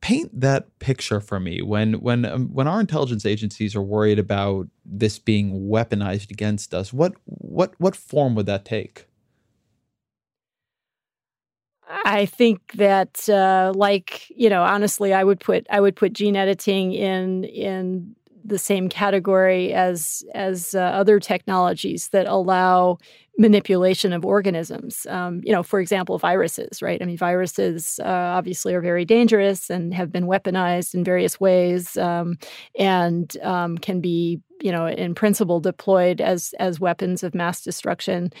Paint 0.00 0.40
that 0.40 0.78
picture 0.78 1.20
for 1.20 1.38
me. 1.38 1.60
When 1.60 2.00
when 2.00 2.24
um, 2.24 2.48
when 2.48 2.66
our 2.66 2.80
intelligence 2.80 3.26
agencies 3.26 3.76
are 3.76 3.82
worried 3.82 4.18
about 4.18 4.68
this 4.86 5.18
being 5.18 5.68
weaponized 5.68 6.30
against 6.30 6.74
us 6.74 6.92
what 6.92 7.12
what 7.24 7.74
what 7.78 7.94
form 7.94 8.34
would 8.34 8.46
that 8.46 8.64
take 8.64 9.06
I 12.04 12.26
think 12.26 12.72
that, 12.74 13.28
uh, 13.28 13.72
like 13.74 14.30
you 14.30 14.48
know, 14.48 14.62
honestly, 14.62 15.12
I 15.12 15.24
would 15.24 15.40
put 15.40 15.66
I 15.70 15.80
would 15.80 15.96
put 15.96 16.12
gene 16.12 16.36
editing 16.36 16.92
in 16.92 17.44
in 17.44 18.14
the 18.44 18.58
same 18.58 18.88
category 18.88 19.72
as 19.72 20.24
as 20.34 20.74
uh, 20.74 20.80
other 20.80 21.20
technologies 21.20 22.08
that 22.08 22.26
allow 22.26 22.98
manipulation 23.38 24.12
of 24.12 24.24
organisms. 24.24 25.06
Um, 25.08 25.40
you 25.44 25.52
know, 25.52 25.62
for 25.62 25.80
example, 25.80 26.18
viruses, 26.18 26.82
right? 26.82 27.00
I 27.00 27.04
mean, 27.04 27.16
viruses 27.16 27.98
uh, 28.02 28.08
obviously 28.08 28.74
are 28.74 28.80
very 28.80 29.04
dangerous 29.04 29.70
and 29.70 29.94
have 29.94 30.12
been 30.12 30.26
weaponized 30.26 30.94
in 30.94 31.04
various 31.04 31.40
ways, 31.40 31.96
um, 31.96 32.36
and 32.78 33.36
um, 33.42 33.78
can 33.78 34.00
be, 34.00 34.40
you 34.60 34.72
know, 34.72 34.86
in 34.86 35.14
principle 35.14 35.60
deployed 35.60 36.20
as 36.20 36.54
as 36.58 36.80
weapons 36.80 37.22
of 37.22 37.34
mass 37.34 37.62
destruction. 37.62 38.32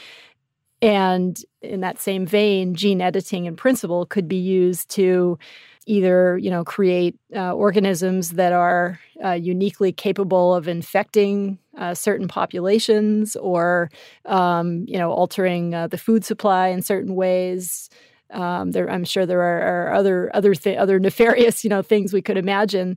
And 0.82 1.38
in 1.62 1.80
that 1.80 2.00
same 2.00 2.26
vein, 2.26 2.74
gene 2.74 3.00
editing 3.00 3.46
in 3.46 3.54
principle 3.54 4.04
could 4.04 4.26
be 4.26 4.36
used 4.36 4.90
to 4.90 5.38
either 5.86 6.38
you 6.38 6.50
know 6.50 6.64
create 6.64 7.16
uh, 7.34 7.52
organisms 7.52 8.30
that 8.32 8.52
are 8.52 9.00
uh, 9.24 9.32
uniquely 9.32 9.92
capable 9.92 10.54
of 10.54 10.68
infecting 10.68 11.58
uh, 11.76 11.94
certain 11.94 12.28
populations 12.28 13.36
or 13.36 13.90
um, 14.26 14.84
you 14.88 14.98
know 14.98 15.12
altering 15.12 15.74
uh, 15.74 15.86
the 15.86 15.98
food 15.98 16.24
supply 16.24 16.68
in 16.68 16.82
certain 16.82 17.14
ways. 17.14 17.88
Um, 18.30 18.70
there, 18.70 18.90
I'm 18.90 19.04
sure 19.04 19.26
there 19.26 19.42
are, 19.42 19.90
are 19.90 19.94
other 19.94 20.34
other 20.34 20.54
th- 20.54 20.78
other 20.78 20.98
nefarious 20.98 21.62
you 21.64 21.70
know 21.70 21.82
things 21.82 22.12
we 22.12 22.22
could 22.22 22.38
imagine 22.38 22.96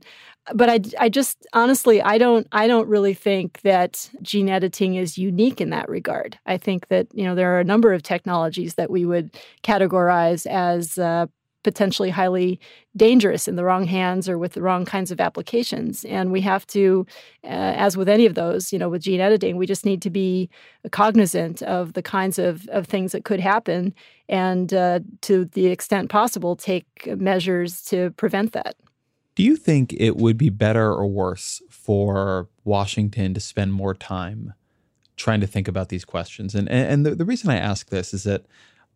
but 0.54 0.68
I, 0.68 0.80
I 0.98 1.08
just 1.08 1.46
honestly 1.52 2.00
I 2.00 2.18
don't 2.18 2.46
I 2.52 2.66
don't 2.66 2.88
really 2.88 3.14
think 3.14 3.60
that 3.62 4.10
gene 4.22 4.48
editing 4.48 4.94
is 4.94 5.18
unique 5.18 5.60
in 5.60 5.70
that 5.70 5.88
regard. 5.88 6.38
I 6.46 6.56
think 6.56 6.88
that 6.88 7.08
you 7.12 7.24
know 7.24 7.34
there 7.34 7.54
are 7.54 7.60
a 7.60 7.64
number 7.64 7.92
of 7.92 8.02
technologies 8.02 8.74
that 8.74 8.90
we 8.90 9.04
would 9.04 9.36
categorize 9.62 10.46
as 10.46 10.98
uh, 10.98 11.26
potentially 11.66 12.10
highly 12.10 12.60
dangerous 12.96 13.48
in 13.48 13.56
the 13.56 13.64
wrong 13.64 13.86
hands 13.86 14.28
or 14.28 14.38
with 14.38 14.52
the 14.52 14.62
wrong 14.62 14.84
kinds 14.84 15.10
of 15.10 15.20
applications. 15.20 16.04
And 16.04 16.30
we 16.30 16.40
have 16.42 16.64
to, 16.68 17.04
uh, 17.42 17.48
as 17.48 17.96
with 17.96 18.08
any 18.08 18.24
of 18.24 18.36
those, 18.36 18.72
you 18.72 18.78
know, 18.78 18.88
with 18.88 19.02
gene 19.02 19.20
editing, 19.20 19.56
we 19.56 19.66
just 19.66 19.84
need 19.84 20.00
to 20.02 20.10
be 20.10 20.48
cognizant 20.92 21.62
of 21.64 21.94
the 21.94 22.02
kinds 22.02 22.38
of, 22.38 22.68
of 22.68 22.86
things 22.86 23.10
that 23.10 23.24
could 23.24 23.40
happen 23.40 23.94
and 24.28 24.72
uh, 24.72 25.00
to 25.22 25.46
the 25.46 25.66
extent 25.66 26.08
possible, 26.08 26.54
take 26.54 26.86
measures 27.16 27.82
to 27.86 28.12
prevent 28.12 28.52
that. 28.52 28.76
Do 29.36 29.42
you 29.42 29.56
think 29.56 29.92
it 29.92 30.16
would 30.16 30.38
be 30.38 30.48
better 30.48 30.92
or 30.92 31.06
worse 31.06 31.62
for 31.70 32.48
Washington 32.64 33.34
to 33.34 33.40
spend 33.40 33.72
more 33.74 33.94
time 33.94 34.54
trying 35.14 35.40
to 35.40 35.46
think 35.46 35.68
about 35.68 35.90
these 35.90 36.04
questions? 36.04 36.54
And 36.54 36.68
and 36.68 37.06
the, 37.06 37.14
the 37.14 37.24
reason 37.24 37.50
I 37.50 37.56
ask 37.56 37.90
this 37.90 38.12
is 38.12 38.24
that 38.24 38.46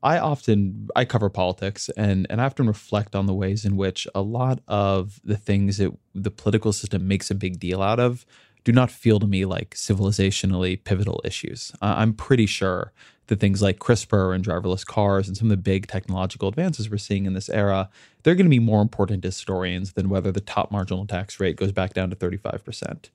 I 0.03 0.19
often 0.19 0.89
I 0.97 1.05
cover 1.05 1.29
politics 1.29 1.91
and 1.91 2.27
and 2.31 2.41
I 2.41 2.47
often 2.47 2.67
reflect 2.67 3.15
on 3.15 3.27
the 3.27 3.35
ways 3.35 3.67
in 3.67 3.77
which 3.77 4.09
a 4.15 4.23
lot 4.23 4.61
of 4.67 5.21
the 5.23 5.37
things 5.37 5.77
that 5.77 5.93
the 6.15 6.31
political 6.31 6.73
system 6.73 7.07
makes 7.07 7.31
a 7.31 7.35
big 7.35 7.61
deal 7.61 7.83
out 7.83 8.01
of 8.01 8.25
do 8.65 8.73
not 8.73 8.91
feel 8.91 9.19
to 9.21 9.27
me 9.27 9.45
like 9.45 9.75
civilizationally 9.75 10.83
pivotal 10.83 11.21
issues. 11.25 11.73
Uh, 11.81 11.95
I'm 11.99 12.13
pretty 12.13 12.47
sure 12.47 12.93
that 13.27 13.41
things 13.41 13.63
like 13.63 13.79
CRISPR 13.79 14.35
and 14.35 14.45
driverless 14.45 14.85
cars 14.85 15.29
and 15.29 15.37
some 15.37 15.47
of 15.47 15.51
the 15.51 15.57
big 15.57 15.87
technological 15.87 16.49
advances 16.49 16.91
we're 16.91 16.99
seeing 16.99 17.27
in 17.27 17.33
this 17.33 17.49
era, 17.49 17.89
they're 18.23 18.35
going 18.35 18.47
to 18.47 18.51
be 18.51 18.59
more 18.59 18.83
important 18.83 19.23
to 19.23 19.29
historians 19.29 19.93
than 19.93 20.09
whether 20.09 20.33
the 20.33 20.41
top 20.41 20.73
marginal 20.73 21.07
tax 21.07 21.39
rate 21.39 21.57
goes 21.57 21.73
back 21.73 21.95
down 21.95 22.11
to 22.11 22.17
35%. 22.17 23.09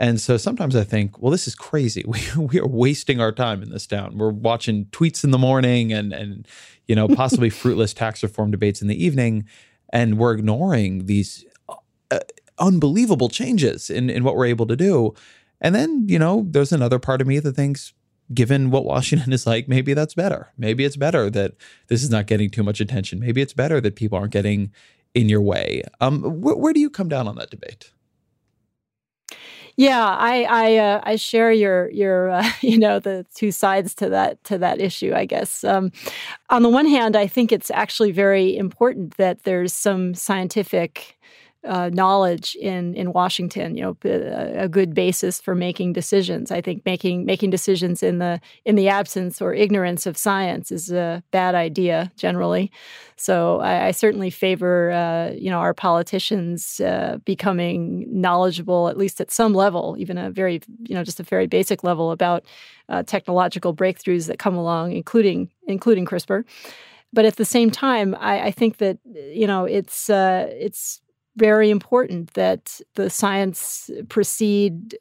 And 0.00 0.18
so 0.18 0.38
sometimes 0.38 0.74
I 0.74 0.82
think, 0.82 1.20
well, 1.20 1.30
this 1.30 1.46
is 1.46 1.54
crazy. 1.54 2.04
We, 2.08 2.46
we 2.46 2.58
are 2.58 2.66
wasting 2.66 3.20
our 3.20 3.32
time 3.32 3.62
in 3.62 3.68
this 3.68 3.86
town. 3.86 4.16
We're 4.16 4.30
watching 4.30 4.86
tweets 4.86 5.22
in 5.24 5.30
the 5.30 5.38
morning 5.38 5.92
and 5.92 6.12
and 6.12 6.48
you 6.88 6.96
know 6.96 7.06
possibly 7.06 7.50
fruitless 7.60 7.92
tax 7.92 8.22
reform 8.22 8.50
debates 8.50 8.80
in 8.80 8.88
the 8.88 9.04
evening, 9.04 9.44
and 9.92 10.16
we're 10.16 10.32
ignoring 10.32 11.04
these 11.04 11.44
uh, 12.10 12.20
unbelievable 12.60 13.28
changes 13.28 13.90
in 13.90 14.10
in 14.10 14.24
what 14.24 14.36
we're 14.36 14.46
able 14.46 14.66
to 14.66 14.76
do. 14.76 15.14
And 15.60 15.74
then 15.74 16.06
you 16.08 16.18
know, 16.18 16.46
there's 16.48 16.72
another 16.72 16.98
part 16.98 17.20
of 17.20 17.26
me 17.26 17.38
that 17.40 17.56
thinks, 17.56 17.92
given 18.32 18.70
what 18.70 18.84
Washington 18.84 19.32
is 19.38 19.46
like, 19.46 19.68
maybe 19.68 19.94
that's 19.94 20.14
better. 20.14 20.52
Maybe 20.56 20.84
it's 20.84 20.96
better 20.96 21.30
that 21.30 21.52
this 21.88 22.02
is 22.02 22.10
not 22.10 22.26
getting 22.26 22.50
too 22.50 22.62
much 22.62 22.80
attention. 22.80 23.20
Maybe 23.20 23.40
it's 23.40 23.54
better 23.54 23.80
that 23.80 23.96
people 23.96 24.18
aren't 24.18 24.32
getting 24.32 24.72
in 25.14 25.28
your 25.28 25.40
way. 25.40 25.82
Um, 26.00 26.22
wh- 26.22 26.58
where 26.58 26.72
do 26.72 26.80
you 26.80 26.90
come 26.90 27.08
down 27.08 27.26
on 27.26 27.36
that 27.36 27.50
debate? 27.50 27.90
Yeah, 29.76 30.04
I 30.06 30.42
I, 30.42 30.76
uh, 30.76 31.00
I 31.04 31.16
share 31.16 31.52
your 31.52 31.90
your 31.90 32.30
uh, 32.30 32.50
you 32.60 32.78
know 32.78 32.98
the 32.98 33.24
two 33.34 33.50
sides 33.50 33.94
to 33.96 34.08
that 34.10 34.42
to 34.44 34.58
that 34.58 34.80
issue. 34.80 35.12
I 35.14 35.24
guess 35.24 35.64
um, 35.64 35.90
on 36.50 36.62
the 36.62 36.68
one 36.68 36.86
hand, 36.86 37.16
I 37.16 37.26
think 37.26 37.52
it's 37.52 37.70
actually 37.70 38.12
very 38.12 38.56
important 38.56 39.16
that 39.16 39.44
there's 39.44 39.72
some 39.72 40.14
scientific 40.14 41.18
uh, 41.64 41.90
knowledge 41.92 42.56
in 42.56 42.94
in 42.94 43.12
Washington. 43.12 43.76
You 43.76 43.82
know, 43.82 43.96
a, 44.04 44.64
a, 44.64 44.68
good 44.68 44.94
basis 44.94 45.40
for 45.40 45.54
making 45.54 45.92
decisions. 45.92 46.50
I 46.50 46.60
think 46.62 46.84
making 46.86 47.26
making 47.26 47.50
decisions 47.50 48.02
in 48.02 48.18
the 48.18 48.40
in 48.64 48.76
the 48.76 48.88
absence 48.88 49.42
or 49.42 49.52
ignorance 49.52 50.06
of 50.06 50.16
science 50.16 50.72
is 50.72 50.90
a 50.90 51.22
bad 51.32 51.54
idea 51.54 52.10
generally. 52.16 52.72
So 53.16 53.60
I, 53.60 53.88
I 53.88 53.90
certainly 53.90 54.30
favor 54.30 54.90
uh, 54.90 55.32
you 55.34 55.50
know 55.50 55.58
our 55.58 55.74
politicians 55.74 56.80
uh, 56.80 57.18
becoming 57.26 58.06
knowledgeable 58.08 58.88
at 58.88 58.96
least 58.96 59.20
at 59.20 59.30
some 59.30 59.52
level, 59.52 59.96
even 59.98 60.16
a 60.16 60.30
very 60.30 60.62
you 60.84 60.94
know 60.94 61.04
just 61.04 61.20
a 61.20 61.24
very 61.24 61.46
basic 61.46 61.84
level 61.84 62.10
about 62.10 62.44
uh, 62.88 63.02
technological 63.02 63.74
breakthroughs 63.74 64.28
that 64.28 64.38
come 64.38 64.54
along, 64.56 64.92
including 64.92 65.50
including 65.66 66.06
CRISPR. 66.06 66.44
But 67.12 67.24
at 67.24 67.36
the 67.36 67.44
same 67.44 67.70
time, 67.70 68.16
I, 68.18 68.46
I 68.46 68.50
think 68.50 68.78
that 68.78 68.98
you 69.04 69.46
know 69.46 69.66
it's 69.66 70.08
uh, 70.08 70.46
it's 70.50 71.02
very 71.36 71.70
important 71.70 72.34
that 72.34 72.80
the 72.94 73.08
science 73.10 73.90
proceed 74.08 74.96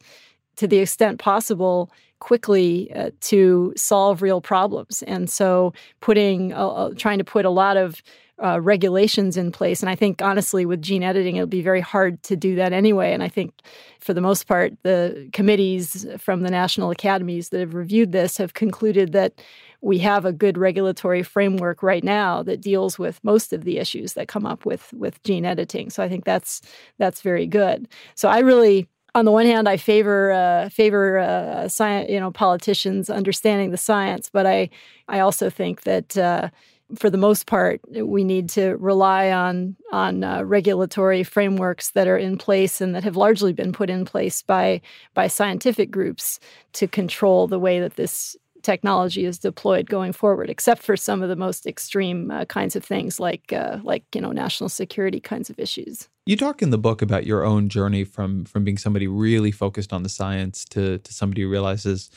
to 0.56 0.68
the 0.68 0.78
extent 0.80 1.20
possible 1.20 1.92
quickly 2.20 2.92
uh, 2.94 3.12
to 3.22 3.74
solve 3.78 4.22
real 4.22 4.42
problems. 4.42 5.04
And 5.04 5.30
so, 5.30 5.74
putting, 6.02 6.54
uh, 6.54 6.68
uh, 6.68 6.94
trying 6.98 7.18
to 7.18 7.24
put 7.24 7.46
a 7.46 7.50
lot 7.50 7.78
of 7.78 8.04
uh, 8.44 8.60
regulations 8.62 9.38
in 9.38 9.52
place. 9.52 9.82
And 9.82 9.90
I 9.90 9.96
think, 9.96 10.22
honestly, 10.22 10.66
with 10.66 10.82
gene 10.82 11.04
editing, 11.04 11.36
it'll 11.36 11.48
be 11.48 11.62
very 11.62 11.82
hard 11.82 12.22
to 12.24 12.36
do 12.36 12.56
that 12.56 12.74
anyway. 12.74 13.14
And 13.14 13.24
I 13.24 13.28
think, 13.28 13.54
for 14.00 14.14
the 14.14 14.22
most 14.22 14.48
part, 14.48 14.74
the 14.84 15.30
committees 15.34 16.06
from 16.18 16.42
the 16.42 16.52
national 16.52 16.92
academies 16.92 17.50
that 17.50 17.60
have 17.60 17.74
reviewed 17.74 18.12
this 18.12 18.38
have 18.38 18.54
concluded 18.54 19.12
that 19.14 19.42
we 19.82 20.00
have 20.00 20.26
a 20.26 20.34
good 20.34 20.58
regulatory 20.58 21.24
framework 21.24 21.82
right 21.82 22.04
now 22.04 22.44
that 22.44 22.62
deals 22.62 23.00
with 23.00 23.24
most 23.24 23.54
of 23.54 23.64
the 23.64 23.78
issues 23.78 24.14
that 24.14 24.28
come 24.28 24.46
up 24.46 24.66
with 24.66 24.94
with 24.94 25.22
gene 25.24 25.46
editing. 25.46 25.90
So 25.90 26.04
I 26.04 26.10
think 26.10 26.26
that's 26.26 26.62
that's 26.98 27.22
very 27.22 27.48
good. 27.48 27.88
So 28.16 28.30
I 28.30 28.40
really 28.40 28.88
on 29.16 29.26
the 29.26 29.32
one 29.32 29.46
hand, 29.46 29.68
I 29.68 29.78
favor 29.78 30.32
uh, 30.32 30.70
favor 30.70 31.18
uh, 31.18 31.68
science, 31.68 32.10
you 32.10 32.20
know, 32.20 32.32
politicians 32.32 33.10
understanding 33.10 33.72
the 33.72 33.78
science, 33.78 34.30
but 34.30 34.46
I 34.46 34.70
I 35.08 35.20
also 35.20 35.50
think 35.50 35.82
that 35.84 36.18
uh, 36.18 36.50
for 36.96 37.10
the 37.10 37.18
most 37.18 37.46
part, 37.46 37.82
we 37.92 38.24
need 38.24 38.50
to 38.50 38.76
rely 38.78 39.32
on 39.32 39.76
on 39.92 40.24
uh, 40.24 40.44
regulatory 40.44 41.24
frameworks 41.24 41.92
that 41.92 42.08
are 42.08 42.18
in 42.18 42.38
place 42.38 42.82
and 42.82 42.96
that 42.96 43.04
have 43.04 43.16
largely 43.16 43.54
been 43.54 43.72
put 43.72 43.90
in 43.90 44.06
place 44.06 44.42
by 44.42 44.82
by 45.14 45.28
scientific 45.28 45.92
groups 45.92 46.40
to 46.74 46.88
control 46.88 47.48
the 47.48 47.60
way 47.60 47.80
that 47.80 47.96
this 47.96 48.36
technology 48.62 49.26
is 49.26 49.40
deployed 49.40 49.90
going 49.90 50.14
forward, 50.14 50.50
except 50.50 50.84
for 50.84 50.98
some 50.98 51.22
of 51.22 51.30
the 51.30 51.36
most 51.36 51.66
extreme 51.66 52.32
uh, 52.32 52.46
kinds 52.46 52.76
of 52.76 52.84
things 52.84 53.20
like 53.20 53.54
uh, 53.54 53.80
like 53.84 54.04
you 54.14 54.22
know 54.22 54.32
national 54.32 54.70
security 54.70 55.20
kinds 55.20 55.50
of 55.50 55.60
issues. 55.60 56.10
You 56.26 56.38
talk 56.38 56.62
in 56.62 56.70
the 56.70 56.78
book 56.78 57.02
about 57.02 57.26
your 57.26 57.44
own 57.46 57.70
journey 57.70 58.04
from 58.04 58.46
from 58.46 58.64
being 58.64 58.78
somebody 58.78 59.08
really 59.08 59.52
focused 59.52 59.94
on 59.94 60.04
the 60.04 60.10
science 60.10 60.66
to 60.66 60.98
to 61.00 61.14
somebody 61.14 61.44
who 61.44 61.50
realizes, 61.50 62.10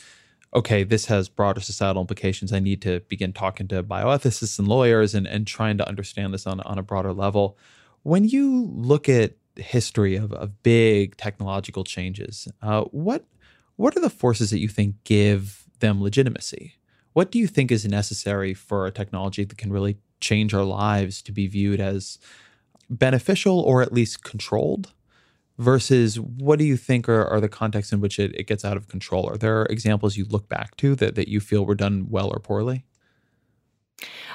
okay, 0.55 0.85
this 0.85 1.07
has 1.07 1.29
broader 1.29 1.61
societal 1.61 2.03
implications. 2.03 2.53
I 2.53 2.61
need 2.61 2.83
to 2.83 3.01
begin 3.01 3.33
talking 3.33 3.69
to 3.69 3.83
bioethicists 3.83 4.59
and 4.59 4.69
lawyers 4.69 5.15
and 5.15 5.27
and 5.27 5.47
trying 5.47 5.79
to 5.79 5.89
understand 5.89 6.35
this 6.35 6.47
on 6.47 6.61
on 6.61 6.79
a 6.79 6.83
broader 6.83 7.13
level. 7.13 7.57
When 8.03 8.25
you 8.25 8.67
look 8.75 9.09
at 9.09 9.35
history 9.57 10.17
of, 10.17 10.33
of 10.33 10.63
big 10.63 11.17
technological 11.17 11.85
changes, 11.85 12.49
uh, 12.63 12.83
what 12.85 13.25
what 13.77 13.97
are 13.97 14.01
the 14.01 14.11
forces 14.11 14.51
that 14.51 14.61
you 14.61 14.69
think 14.69 14.97
give 15.05 15.63
them 15.81 16.03
legitimacy. 16.03 16.75
What 17.13 17.31
do 17.31 17.39
you 17.39 17.47
think 17.47 17.71
is 17.71 17.85
necessary 17.85 18.55
for 18.55 18.87
a 18.87 18.91
technology 18.91 19.45
that 19.45 19.59
can 19.59 19.73
really 19.73 19.99
change 20.21 20.55
our 20.55 20.65
lives 20.65 21.21
to 21.23 21.33
be 21.33 21.47
viewed 21.47 21.81
as 21.81 22.19
beneficial 22.89 23.61
or 23.61 23.83
at 23.83 23.93
least 23.93 24.25
controlled? 24.25 24.93
Versus 25.59 26.19
what 26.19 26.59
do 26.59 26.65
you 26.65 26.77
think 26.77 27.09
are, 27.09 27.27
are 27.27 27.41
the 27.41 27.49
contexts 27.49 27.93
in 27.93 28.01
which 28.01 28.19
it, 28.19 28.35
it 28.35 28.47
gets 28.47 28.65
out 28.65 28.77
of 28.77 28.89
control? 28.89 29.29
Are 29.29 29.37
there 29.37 29.65
examples 29.67 30.17
you 30.17 30.25
look 30.25 30.49
back 30.49 30.77
to 30.79 30.95
that, 30.97 31.15
that 31.15 31.29
you 31.29 31.41
feel 31.41 31.67
were 31.67 31.75
done 31.75 32.07
well 32.09 32.29
or 32.29 32.41
poorly? 32.41 32.85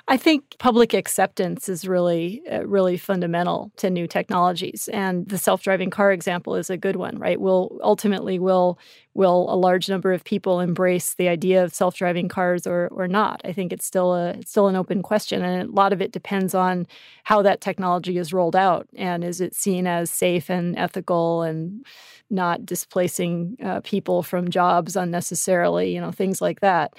I 0.08 0.18
think 0.18 0.58
public 0.60 0.94
acceptance 0.94 1.68
is 1.70 1.88
really, 1.88 2.42
uh, 2.52 2.66
really 2.66 2.98
fundamental 2.98 3.72
to 3.78 3.90
new 3.90 4.08
technologies, 4.08 4.90
and 4.94 5.28
the 5.28 5.38
self-driving 5.38 5.90
car 5.90 6.12
example 6.12 6.56
is 6.56 6.70
a 6.70 6.78
good 6.78 6.96
one, 6.96 7.18
right? 7.18 7.40
Will 7.40 7.78
ultimately 7.84 8.40
will 8.40 8.80
will 9.14 9.52
a 9.52 9.56
large 9.56 9.90
number 9.90 10.14
of 10.14 10.24
people 10.24 10.60
embrace 10.60 11.16
the 11.16 11.28
idea 11.28 11.64
of 11.64 11.74
self-driving 11.74 12.28
cars 12.30 12.66
or 12.68 12.88
or 12.92 13.08
not? 13.08 13.42
I 13.44 13.52
think 13.54 13.74
it's 13.74 13.86
still 13.86 14.14
a 14.14 14.30
it's 14.32 14.52
still 14.52 14.68
an 14.68 14.76
open 14.76 15.02
question, 15.04 15.42
and 15.44 15.70
a 15.70 15.72
lot 15.72 15.94
of 15.94 16.02
it 16.02 16.12
depends 16.12 16.54
on 16.56 16.88
how 17.24 17.42
that 17.42 17.62
technology 17.62 18.18
is 18.18 18.34
rolled 18.34 18.56
out, 18.56 18.88
and 18.96 19.24
is 19.24 19.42
it 19.42 19.56
seen 19.56 19.88
as 19.88 20.10
safe 20.10 20.50
and 20.50 20.78
ethical 20.78 21.42
and 21.44 21.86
not 22.30 22.66
displacing 22.66 23.58
uh, 23.64 23.80
people 23.82 24.22
from 24.24 24.50
jobs 24.50 24.96
unnecessarily, 24.96 25.94
you 25.94 26.02
know, 26.02 26.12
things 26.12 26.42
like 26.42 26.60
that 26.62 26.94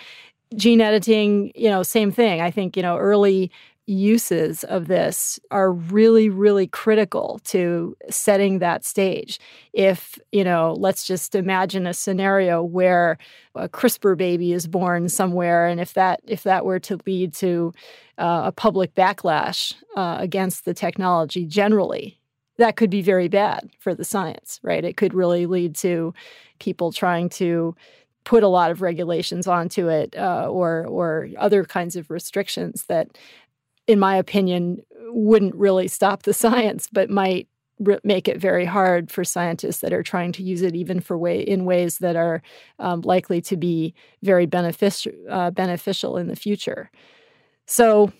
gene 0.56 0.80
editing, 0.80 1.52
you 1.54 1.68
know, 1.68 1.82
same 1.82 2.10
thing. 2.10 2.40
I 2.40 2.50
think, 2.50 2.76
you 2.76 2.82
know, 2.82 2.96
early 2.96 3.50
uses 3.88 4.64
of 4.64 4.86
this 4.86 5.40
are 5.50 5.72
really 5.72 6.28
really 6.28 6.66
critical 6.66 7.40
to 7.42 7.96
setting 8.10 8.58
that 8.58 8.84
stage 8.84 9.40
if 9.72 10.18
you 10.30 10.44
know 10.44 10.74
let's 10.78 11.06
just 11.06 11.34
imagine 11.34 11.86
a 11.86 11.94
scenario 11.94 12.62
where 12.62 13.16
a 13.54 13.66
crispr 13.66 14.14
baby 14.14 14.52
is 14.52 14.66
born 14.66 15.08
somewhere 15.08 15.66
and 15.66 15.80
if 15.80 15.94
that 15.94 16.20
if 16.26 16.42
that 16.42 16.66
were 16.66 16.78
to 16.78 16.98
lead 17.06 17.32
to 17.32 17.72
uh, 18.18 18.42
a 18.44 18.52
public 18.52 18.94
backlash 18.94 19.74
uh, 19.96 20.18
against 20.20 20.66
the 20.66 20.74
technology 20.74 21.46
generally 21.46 22.20
that 22.58 22.76
could 22.76 22.90
be 22.90 23.00
very 23.00 23.28
bad 23.28 23.70
for 23.78 23.94
the 23.94 24.04
science 24.04 24.60
right 24.62 24.84
it 24.84 24.98
could 24.98 25.14
really 25.14 25.46
lead 25.46 25.74
to 25.74 26.12
people 26.58 26.92
trying 26.92 27.30
to 27.30 27.74
put 28.28 28.42
a 28.42 28.48
lot 28.48 28.70
of 28.70 28.82
regulations 28.82 29.46
onto 29.46 29.88
it 29.88 30.14
uh, 30.14 30.46
or 30.46 30.84
or 30.86 31.30
other 31.38 31.64
kinds 31.64 31.96
of 31.96 32.10
restrictions 32.10 32.84
that, 32.84 33.16
in 33.86 33.98
my 33.98 34.14
opinion, 34.16 34.82
wouldn't 35.06 35.54
really 35.54 35.88
stop 35.88 36.24
the 36.24 36.34
science, 36.44 36.88
but 36.92 37.08
might 37.08 37.48
make 38.04 38.28
it 38.28 38.38
very 38.38 38.66
hard 38.66 39.10
for 39.10 39.24
scientists 39.24 39.80
that 39.80 39.94
are 39.94 40.02
trying 40.02 40.32
to 40.32 40.42
use 40.42 40.60
it, 40.60 40.76
even 40.76 41.00
for 41.00 41.16
way 41.16 41.40
in 41.40 41.64
ways 41.64 41.98
that 41.98 42.16
are 42.16 42.42
um, 42.80 43.00
likely 43.00 43.40
to 43.40 43.56
be 43.56 43.94
very 44.22 44.44
beneficial 44.44 45.12
uh, 45.30 45.50
beneficial 45.50 46.18
in 46.18 46.26
the 46.26 46.36
future. 46.36 46.90
So 47.64 48.12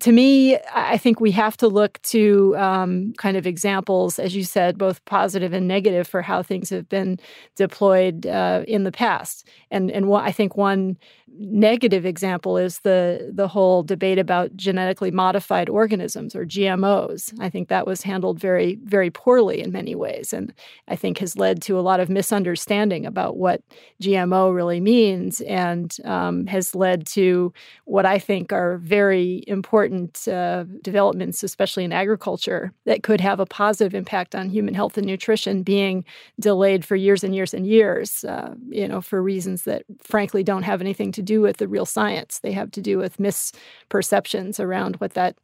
to 0.00 0.12
me, 0.12 0.58
I 0.74 0.96
think 0.96 1.20
we 1.20 1.30
have 1.32 1.56
to 1.58 1.68
look 1.68 2.00
to 2.02 2.56
um, 2.56 3.12
kind 3.18 3.36
of 3.36 3.46
examples, 3.46 4.18
as 4.18 4.34
you 4.34 4.44
said, 4.44 4.78
both 4.78 5.04
positive 5.04 5.52
and 5.52 5.68
negative 5.68 6.08
for 6.08 6.22
how 6.22 6.42
things 6.42 6.70
have 6.70 6.88
been 6.88 7.18
deployed 7.54 8.26
uh, 8.26 8.64
in 8.66 8.84
the 8.84 8.92
past. 8.92 9.46
And 9.70 9.90
and 9.90 10.08
what, 10.08 10.24
I 10.24 10.32
think 10.32 10.56
one 10.56 10.96
negative 11.38 12.04
example 12.04 12.56
is 12.56 12.80
the 12.80 13.30
the 13.32 13.48
whole 13.48 13.82
debate 13.82 14.18
about 14.18 14.56
genetically 14.56 15.10
modified 15.10 15.68
organisms 15.68 16.34
or 16.34 16.44
GMOs. 16.44 17.32
I 17.40 17.48
think 17.48 17.68
that 17.68 17.86
was 17.86 18.02
handled 18.02 18.40
very 18.40 18.78
very 18.84 19.10
poorly 19.10 19.60
in 19.60 19.72
many 19.72 19.94
ways, 19.94 20.32
and 20.32 20.52
I 20.88 20.96
think 20.96 21.18
has 21.18 21.36
led 21.36 21.62
to 21.62 21.78
a 21.78 21.82
lot 21.82 22.00
of 22.00 22.08
misunderstanding 22.08 23.06
about 23.06 23.36
what 23.36 23.62
GMO 24.02 24.54
really 24.54 24.80
means, 24.80 25.40
and 25.42 25.96
um, 26.04 26.46
has 26.46 26.74
led 26.74 27.06
to 27.08 27.52
what 27.84 28.04
I 28.04 28.18
think 28.18 28.52
are 28.52 28.78
very 28.78 29.44
important 29.46 30.26
uh, 30.26 30.64
developments, 30.82 31.42
especially 31.42 31.84
in 31.84 31.92
agriculture, 31.92 32.72
that 32.84 33.02
could 33.02 33.20
have 33.20 33.40
a 33.40 33.46
positive 33.46 33.94
impact 33.94 34.34
on 34.34 34.50
human 34.50 34.74
health 34.74 34.98
and 34.98 35.06
nutrition 35.06 35.62
being 35.62 36.04
delayed 36.40 36.84
for 36.84 36.96
years 36.96 37.22
and 37.22 37.34
years 37.34 37.54
and 37.54 37.66
years, 37.66 38.24
uh, 38.24 38.54
you 38.68 38.88
know, 38.88 39.00
for 39.00 39.22
reasons 39.22 39.62
that 39.62 39.84
frankly 40.02 40.42
don't 40.42 40.64
have 40.64 40.80
anything 40.80 41.12
to 41.12 41.22
do 41.28 41.40
with 41.40 41.58
the 41.58 41.68
real 41.68 41.86
science. 41.86 42.40
They 42.40 42.52
have 42.52 42.70
to 42.72 42.80
do 42.80 42.98
with 42.98 43.18
misperceptions 43.18 44.58
around 44.58 44.96
what 44.96 45.14
that 45.14 45.36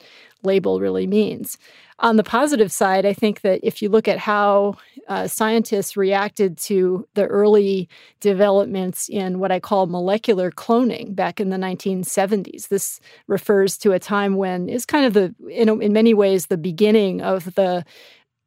label 0.42 0.80
really 0.80 1.06
means. 1.06 1.58
On 2.00 2.16
the 2.16 2.24
positive 2.24 2.72
side, 2.72 3.06
I 3.06 3.12
think 3.12 3.42
that 3.42 3.60
if 3.62 3.80
you 3.80 3.88
look 3.88 4.08
at 4.08 4.18
how 4.18 4.76
uh, 5.08 5.28
scientists 5.28 5.96
reacted 5.96 6.58
to 6.58 7.06
the 7.14 7.26
early 7.26 7.88
developments 8.20 9.08
in 9.08 9.38
what 9.38 9.52
I 9.52 9.60
call 9.60 9.86
molecular 9.86 10.50
cloning 10.50 11.14
back 11.14 11.40
in 11.40 11.50
the 11.50 11.56
1970s, 11.56 12.68
this 12.68 13.00
refers 13.28 13.78
to 13.78 13.92
a 13.92 14.00
time 14.00 14.34
when 14.34 14.68
it's 14.68 14.86
kind 14.86 15.06
of 15.06 15.14
the, 15.14 15.34
in, 15.48 15.68
in 15.80 15.92
many 15.92 16.14
ways, 16.14 16.46
the 16.46 16.56
beginning 16.56 17.22
of 17.22 17.54
the 17.54 17.84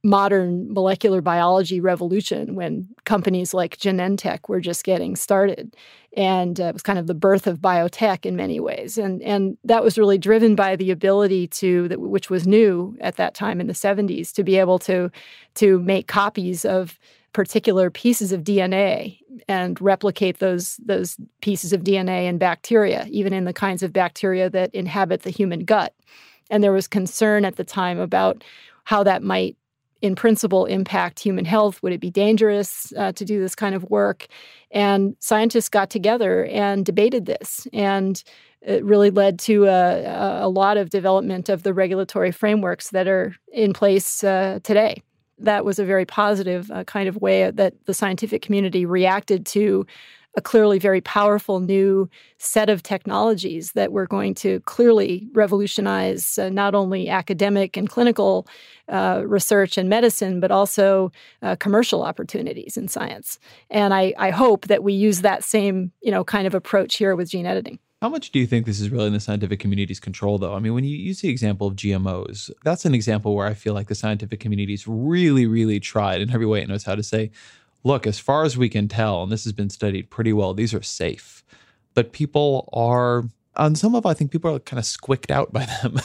modern 0.03 0.71
molecular 0.71 1.21
biology 1.21 1.79
revolution 1.79 2.55
when 2.55 2.87
companies 3.05 3.53
like 3.53 3.77
Genentech 3.77 4.47
were 4.47 4.61
just 4.61 4.83
getting 4.83 5.15
started. 5.15 5.75
And 6.15 6.59
uh, 6.61 6.65
it 6.65 6.73
was 6.73 6.83
kind 6.83 6.99
of 6.99 7.07
the 7.07 7.13
birth 7.13 7.47
of 7.47 7.59
biotech 7.59 8.25
in 8.25 8.35
many 8.35 8.59
ways. 8.59 8.97
And, 8.97 9.21
and 9.21 9.57
that 9.63 9.83
was 9.83 9.97
really 9.97 10.17
driven 10.17 10.55
by 10.55 10.75
the 10.75 10.91
ability 10.91 11.47
to, 11.47 11.89
which 11.97 12.29
was 12.29 12.47
new 12.47 12.95
at 13.01 13.17
that 13.17 13.33
time 13.33 13.59
in 13.59 13.67
the 13.67 13.73
70s, 13.73 14.31
to 14.33 14.43
be 14.43 14.57
able 14.57 14.79
to, 14.79 15.11
to 15.55 15.79
make 15.79 16.07
copies 16.07 16.63
of 16.63 16.97
particular 17.33 17.91
pieces 17.91 18.31
of 18.31 18.43
DNA 18.43 19.19
and 19.47 19.79
replicate 19.79 20.39
those 20.39 20.77
those 20.77 21.17
pieces 21.41 21.71
of 21.71 21.83
DNA 21.83 22.27
in 22.27 22.39
bacteria, 22.39 23.05
even 23.11 23.31
in 23.31 23.45
the 23.45 23.53
kinds 23.53 23.83
of 23.83 23.93
bacteria 23.93 24.49
that 24.49 24.73
inhabit 24.73 25.21
the 25.21 25.29
human 25.29 25.63
gut. 25.63 25.93
And 26.49 26.63
there 26.63 26.71
was 26.71 26.87
concern 26.87 27.45
at 27.45 27.57
the 27.57 27.63
time 27.63 27.99
about 27.99 28.43
how 28.85 29.03
that 29.03 29.21
might 29.21 29.55
in 30.01 30.15
principle 30.15 30.65
impact 30.65 31.19
human 31.19 31.45
health? 31.45 31.81
Would 31.81 31.93
it 31.93 32.01
be 32.01 32.09
dangerous 32.11 32.93
uh, 32.97 33.11
to 33.13 33.25
do 33.25 33.39
this 33.39 33.55
kind 33.55 33.75
of 33.75 33.83
work? 33.89 34.27
And 34.71 35.15
scientists 35.19 35.69
got 35.69 35.89
together 35.89 36.45
and 36.45 36.85
debated 36.85 37.25
this. 37.25 37.67
And 37.73 38.23
it 38.61 38.83
really 38.83 39.11
led 39.11 39.39
to 39.39 39.65
a, 39.65 40.43
a 40.43 40.49
lot 40.49 40.77
of 40.77 40.89
development 40.89 41.49
of 41.49 41.63
the 41.63 41.73
regulatory 41.73 42.31
frameworks 42.31 42.89
that 42.89 43.07
are 43.07 43.35
in 43.53 43.73
place 43.73 44.23
uh, 44.23 44.59
today. 44.63 45.01
That 45.39 45.65
was 45.65 45.77
a 45.77 45.85
very 45.85 46.05
positive 46.05 46.69
uh, 46.71 46.83
kind 46.83 47.07
of 47.07 47.17
way 47.17 47.51
that 47.51 47.73
the 47.85 47.93
scientific 47.93 48.41
community 48.41 48.85
reacted 48.85 49.45
to 49.47 49.85
a 50.37 50.41
clearly 50.41 50.77
very 50.77 51.01
powerful 51.01 51.59
new 51.59 52.07
set 52.37 52.69
of 52.69 52.83
technologies 52.83 53.71
that 53.73 53.91
were 53.91 54.05
going 54.05 54.35
to 54.35 54.59
clearly 54.61 55.27
revolutionize 55.33 56.37
uh, 56.37 56.49
not 56.49 56.75
only 56.75 57.09
academic 57.09 57.75
and 57.75 57.89
clinical 57.89 58.47
uh, 58.87 59.23
research 59.25 59.77
and 59.77 59.89
medicine, 59.89 60.39
but 60.39 60.51
also 60.51 61.11
uh, 61.41 61.55
commercial 61.55 62.03
opportunities 62.03 62.77
in 62.77 62.87
science. 62.87 63.39
And 63.71 63.93
I, 63.93 64.13
I 64.17 64.29
hope 64.29 64.67
that 64.67 64.83
we 64.83 64.93
use 64.93 65.21
that 65.21 65.43
same 65.43 65.91
you 66.01 66.11
know 66.11 66.23
kind 66.23 66.47
of 66.47 66.53
approach 66.53 66.95
here 66.97 67.15
with 67.15 67.31
gene 67.31 67.47
editing. 67.47 67.79
How 68.01 68.09
much 68.09 68.29
do 68.29 68.37
you 68.37 68.45
think 68.45 68.67
this 68.67 68.79
is 68.79 68.91
really 68.91 69.07
in 69.07 69.13
the 69.13 69.19
scientific 69.19 69.59
community's 69.59 69.99
control, 69.99 70.37
though? 70.37 70.53
I 70.53 70.59
mean, 70.59 70.75
when 70.75 70.83
you 70.83 70.95
use 70.95 71.21
the 71.21 71.29
example 71.29 71.65
of 71.65 71.75
GMOs, 71.75 72.51
that's 72.63 72.85
an 72.85 72.93
example 72.93 73.35
where 73.35 73.47
I 73.47 73.55
feel 73.55 73.73
like 73.73 73.87
the 73.87 73.95
scientific 73.95 74.39
community's 74.39 74.87
really, 74.87 75.47
really 75.47 75.79
tried 75.79 76.21
in 76.21 76.29
every 76.29 76.45
way 76.45 76.61
it 76.61 76.69
knows 76.69 76.83
how 76.83 76.93
to 76.93 77.01
say, 77.01 77.31
look, 77.87 78.05
as 78.05 78.19
far 78.19 78.43
as 78.43 78.57
we 78.57 78.69
can 78.69 78.87
tell, 78.87 79.23
and 79.23 79.31
this 79.31 79.43
has 79.45 79.53
been 79.53 79.69
studied 79.69 80.09
pretty 80.09 80.33
well, 80.33 80.53
these 80.53 80.73
are 80.73 80.83
safe. 80.83 81.43
But 81.93 82.11
people 82.11 82.69
are, 82.73 83.23
on 83.55 83.75
some 83.75 83.95
of, 83.95 84.05
I 84.05 84.13
think 84.13 84.31
people 84.31 84.53
are 84.53 84.59
kind 84.59 84.77
of 84.77 84.85
squicked 84.85 85.31
out 85.31 85.51
by 85.51 85.65
them, 85.81 85.99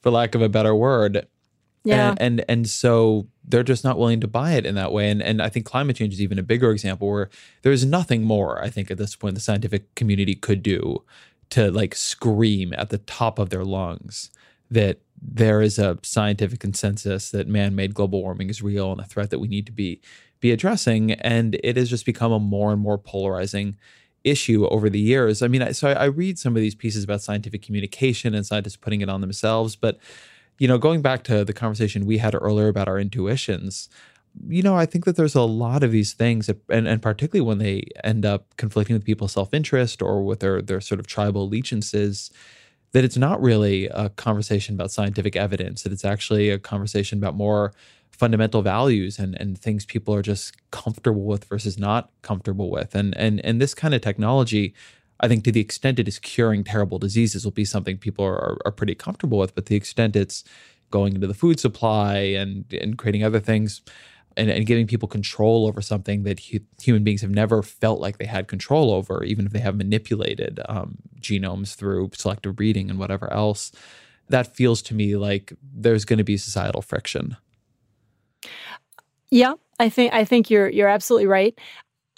for 0.00 0.10
lack 0.10 0.34
of 0.34 0.42
a 0.42 0.48
better 0.48 0.74
word. 0.74 1.26
Yeah. 1.82 2.10
And, 2.10 2.20
and 2.20 2.44
and 2.46 2.68
so 2.68 3.26
they're 3.42 3.62
just 3.62 3.84
not 3.84 3.98
willing 3.98 4.20
to 4.20 4.28
buy 4.28 4.52
it 4.52 4.66
in 4.66 4.74
that 4.74 4.92
way. 4.92 5.08
And 5.08 5.22
and 5.22 5.40
I 5.40 5.48
think 5.48 5.64
climate 5.64 5.96
change 5.96 6.12
is 6.12 6.20
even 6.20 6.38
a 6.38 6.42
bigger 6.42 6.70
example 6.72 7.08
where 7.08 7.30
there's 7.62 7.86
nothing 7.86 8.22
more, 8.22 8.62
I 8.62 8.68
think, 8.68 8.90
at 8.90 8.98
this 8.98 9.16
point 9.16 9.34
the 9.34 9.40
scientific 9.40 9.94
community 9.94 10.34
could 10.34 10.62
do 10.62 11.02
to 11.50 11.70
like 11.70 11.94
scream 11.94 12.74
at 12.76 12.90
the 12.90 12.98
top 12.98 13.38
of 13.38 13.48
their 13.48 13.64
lungs 13.64 14.30
that 14.70 15.00
there 15.20 15.60
is 15.60 15.78
a 15.78 15.98
scientific 16.02 16.60
consensus 16.60 17.30
that 17.30 17.48
man-made 17.48 17.92
global 17.92 18.22
warming 18.22 18.48
is 18.48 18.62
real 18.62 18.92
and 18.92 19.00
a 19.00 19.04
threat 19.04 19.30
that 19.30 19.40
we 19.40 19.48
need 19.48 19.66
to 19.66 19.72
be 19.72 20.00
be 20.40 20.50
addressing. 20.52 21.12
And 21.12 21.58
it 21.62 21.76
has 21.76 21.90
just 21.90 22.06
become 22.06 22.32
a 22.32 22.40
more 22.40 22.72
and 22.72 22.80
more 22.80 22.98
polarizing 22.98 23.76
issue 24.24 24.66
over 24.66 24.90
the 24.90 25.00
years. 25.00 25.42
I 25.42 25.48
mean, 25.48 25.72
so 25.72 25.90
I, 25.90 26.04
read 26.04 26.38
some 26.38 26.54
of 26.54 26.60
these 26.60 26.74
pieces 26.74 27.04
about 27.04 27.22
scientific 27.22 27.62
communication 27.62 28.34
and 28.34 28.44
scientists 28.44 28.76
putting 28.76 29.00
it 29.00 29.08
on 29.08 29.20
themselves, 29.20 29.76
but 29.76 29.98
you 30.58 30.68
know, 30.68 30.76
going 30.76 31.00
back 31.00 31.24
to 31.24 31.42
the 31.42 31.54
conversation 31.54 32.04
we 32.04 32.18
had 32.18 32.34
earlier 32.34 32.68
about 32.68 32.86
our 32.86 32.98
intuitions, 32.98 33.88
you 34.48 34.62
know, 34.62 34.76
I 34.76 34.86
think 34.86 35.06
that 35.06 35.16
there's 35.16 35.34
a 35.34 35.42
lot 35.42 35.82
of 35.82 35.90
these 35.90 36.12
things, 36.12 36.50
and, 36.68 36.86
and 36.86 37.02
particularly 37.02 37.46
when 37.46 37.58
they 37.58 37.84
end 38.04 38.24
up 38.24 38.54
conflicting 38.56 38.94
with 38.94 39.04
people's 39.04 39.32
self 39.32 39.54
interest 39.54 40.02
or 40.02 40.22
with 40.22 40.40
their 40.40 40.62
their 40.62 40.80
sort 40.80 41.00
of 41.00 41.06
tribal 41.06 41.44
allegiances, 41.44 42.30
that 42.92 43.04
it's 43.04 43.16
not 43.16 43.40
really 43.40 43.86
a 43.86 44.10
conversation 44.10 44.74
about 44.74 44.90
scientific 44.90 45.34
evidence. 45.34 45.82
That 45.82 45.92
it's 45.92 46.04
actually 46.04 46.50
a 46.50 46.58
conversation 46.58 47.18
about 47.18 47.34
more 47.34 47.72
fundamental 48.20 48.60
values 48.60 49.18
and 49.18 49.34
and 49.40 49.58
things 49.58 49.86
people 49.86 50.14
are 50.14 50.26
just 50.32 50.54
comfortable 50.70 51.24
with 51.24 51.44
versus 51.46 51.78
not 51.78 52.10
comfortable 52.20 52.70
with. 52.70 52.94
And 52.94 53.16
and 53.16 53.34
and 53.46 53.60
this 53.62 53.74
kind 53.74 53.94
of 53.94 54.02
technology, 54.02 54.74
I 55.20 55.26
think 55.26 55.42
to 55.44 55.52
the 55.52 55.60
extent 55.66 55.98
it 55.98 56.06
is 56.06 56.18
curing 56.18 56.62
terrible 56.62 56.98
diseases 56.98 57.44
will 57.44 57.58
be 57.62 57.64
something 57.64 57.96
people 57.96 58.26
are, 58.26 58.58
are 58.66 58.72
pretty 58.72 58.94
comfortable 58.94 59.38
with. 59.38 59.54
But 59.54 59.66
the 59.66 59.76
extent 59.76 60.16
it's 60.16 60.44
going 60.90 61.14
into 61.14 61.26
the 61.26 61.40
food 61.42 61.58
supply 61.58 62.16
and 62.40 62.70
and 62.82 62.98
creating 62.98 63.24
other 63.24 63.40
things 63.40 63.80
and, 64.36 64.50
and 64.50 64.66
giving 64.66 64.86
people 64.86 65.08
control 65.08 65.66
over 65.66 65.80
something 65.80 66.22
that 66.24 66.40
hu- 66.40 66.66
human 66.80 67.02
beings 67.02 67.22
have 67.22 67.30
never 67.30 67.62
felt 67.62 68.00
like 68.00 68.18
they 68.18 68.26
had 68.26 68.48
control 68.48 68.92
over, 68.92 69.24
even 69.24 69.46
if 69.46 69.52
they 69.52 69.60
have 69.60 69.76
manipulated 69.76 70.60
um, 70.68 70.98
genomes 71.20 71.74
through 71.74 72.10
selective 72.14 72.54
breeding 72.54 72.90
and 72.90 72.98
whatever 72.98 73.32
else. 73.32 73.72
That 74.28 74.54
feels 74.54 74.82
to 74.82 74.94
me 74.94 75.16
like 75.16 75.54
there's 75.84 76.04
going 76.04 76.18
to 76.18 76.30
be 76.32 76.36
societal 76.36 76.82
friction. 76.82 77.36
Yeah, 79.30 79.54
I 79.78 79.88
think 79.88 80.12
I 80.12 80.24
think 80.24 80.50
you're 80.50 80.68
you're 80.68 80.88
absolutely 80.88 81.26
right. 81.26 81.58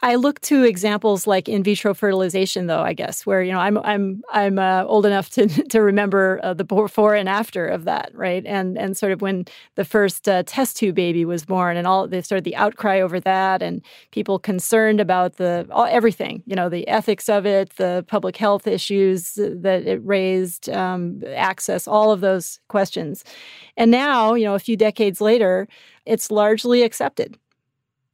I 0.05 0.17
look 0.17 0.41
to 0.41 0.65
examples 0.65 1.29
like 1.29 1.49
in 1.49 1.63
vitro 1.63 1.95
fertilization, 1.95 2.67
though. 2.67 2.83
I 2.83 2.93
guess 2.93 3.25
where 3.25 3.41
you 3.41 3.53
know 3.53 3.61
I'm 3.61 3.79
I'm 3.79 4.23
I'm 4.33 4.59
uh, 4.59 4.83
old 4.85 5.07
enough 5.07 5.31
to 5.31 5.47
to 5.69 5.81
remember 5.81 6.41
uh, 6.43 6.55
the 6.55 6.65
before 6.65 7.15
and 7.15 7.29
after 7.29 7.69
of 7.69 7.85
that, 7.85 8.11
right? 8.13 8.45
And 8.45 8.77
and 8.77 8.97
sort 8.97 9.13
of 9.13 9.23
when 9.23 9.45
the 9.77 9.85
first 9.85 10.29
uh, 10.29 10.43
test 10.45 10.77
tube 10.77 10.97
baby 10.97 11.25
was 11.25 11.45
born, 11.45 11.77
and 11.77 11.87
all 11.87 12.09
the 12.09 12.21
sort 12.23 12.39
of 12.39 12.45
the 12.45 12.57
outcry 12.57 13.01
over 13.01 13.21
that, 13.21 13.63
and 13.63 13.81
people 14.11 14.41
concerned 14.41 15.01
about 15.01 15.37
the 15.37 15.69
all, 15.71 15.87
everything, 15.87 16.43
you 16.47 16.57
know, 16.57 16.69
the 16.69 16.87
ethics 16.89 17.29
of 17.29 17.47
it, 17.47 17.77
the 17.77 18.05
public 18.09 18.37
health 18.37 18.67
issues 18.67 19.35
that 19.35 19.87
it 19.87 20.01
raised, 20.05 20.69
um, 20.71 21.23
access, 21.29 21.87
all 21.87 22.11
of 22.11 22.21
those 22.21 22.59
questions. 22.69 23.23
And 23.77 23.93
now, 23.93 24.35
you 24.35 24.45
know, 24.47 24.55
a 24.55 24.59
few 24.59 24.77
decades 24.77 25.21
later, 25.21 25.69
it's 26.07 26.31
largely 26.33 26.83
accepted 26.83 27.39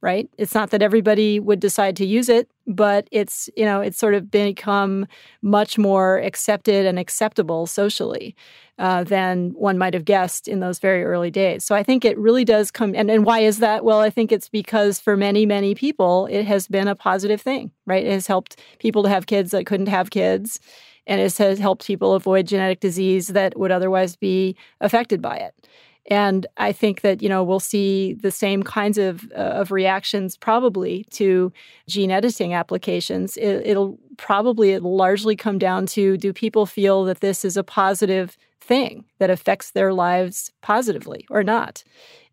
right? 0.01 0.29
It's 0.37 0.55
not 0.55 0.69
that 0.69 0.81
everybody 0.81 1.39
would 1.39 1.59
decide 1.59 1.95
to 1.97 2.05
use 2.05 2.29
it, 2.29 2.49
but 2.65 3.07
it's, 3.11 3.49
you 3.57 3.65
know, 3.65 3.81
it's 3.81 3.97
sort 3.97 4.13
of 4.13 4.31
become 4.31 5.07
much 5.41 5.77
more 5.77 6.19
accepted 6.19 6.85
and 6.85 6.97
acceptable 6.97 7.67
socially 7.67 8.35
uh, 8.77 9.03
than 9.03 9.49
one 9.55 9.77
might 9.77 9.93
have 9.93 10.05
guessed 10.05 10.47
in 10.47 10.61
those 10.61 10.79
very 10.79 11.03
early 11.03 11.29
days. 11.29 11.65
So 11.65 11.75
I 11.75 11.83
think 11.83 12.05
it 12.05 12.17
really 12.17 12.45
does 12.45 12.71
come. 12.71 12.95
And, 12.95 13.11
and 13.11 13.25
why 13.25 13.39
is 13.39 13.59
that? 13.59 13.83
Well, 13.83 13.99
I 13.99 14.09
think 14.09 14.31
it's 14.31 14.47
because 14.47 15.01
for 15.01 15.17
many, 15.17 15.45
many 15.45 15.75
people, 15.75 16.27
it 16.27 16.43
has 16.45 16.67
been 16.67 16.87
a 16.87 16.95
positive 16.95 17.41
thing, 17.41 17.71
right? 17.85 18.05
It 18.05 18.11
has 18.13 18.27
helped 18.27 18.59
people 18.79 19.03
to 19.03 19.09
have 19.09 19.25
kids 19.25 19.51
that 19.51 19.65
couldn't 19.65 19.87
have 19.87 20.11
kids. 20.11 20.61
And 21.07 21.19
it 21.19 21.35
has 21.37 21.59
helped 21.59 21.87
people 21.87 22.13
avoid 22.13 22.47
genetic 22.47 22.79
disease 22.79 23.29
that 23.29 23.57
would 23.57 23.71
otherwise 23.71 24.15
be 24.15 24.55
affected 24.79 25.21
by 25.21 25.37
it. 25.37 25.67
And 26.09 26.47
I 26.57 26.71
think 26.71 27.01
that 27.01 27.21
you 27.21 27.29
know 27.29 27.43
we'll 27.43 27.59
see 27.59 28.13
the 28.13 28.31
same 28.31 28.63
kinds 28.63 28.97
of 28.97 29.31
uh, 29.31 29.61
of 29.61 29.71
reactions 29.71 30.35
probably 30.35 31.05
to 31.11 31.53
gene 31.87 32.11
editing 32.11 32.53
applications. 32.53 33.37
It, 33.37 33.77
will 33.77 33.97
probably 34.17 34.71
it 34.71 34.83
largely 34.83 35.35
come 35.35 35.59
down 35.59 35.85
to 35.85 36.17
do 36.17 36.33
people 36.33 36.65
feel 36.65 37.05
that 37.05 37.21
this 37.21 37.45
is 37.45 37.55
a 37.55 37.63
positive 37.63 38.37
thing 38.59 39.05
that 39.19 39.29
affects 39.29 39.71
their 39.71 39.93
lives 39.93 40.51
positively 40.61 41.25
or 41.29 41.43
not? 41.43 41.83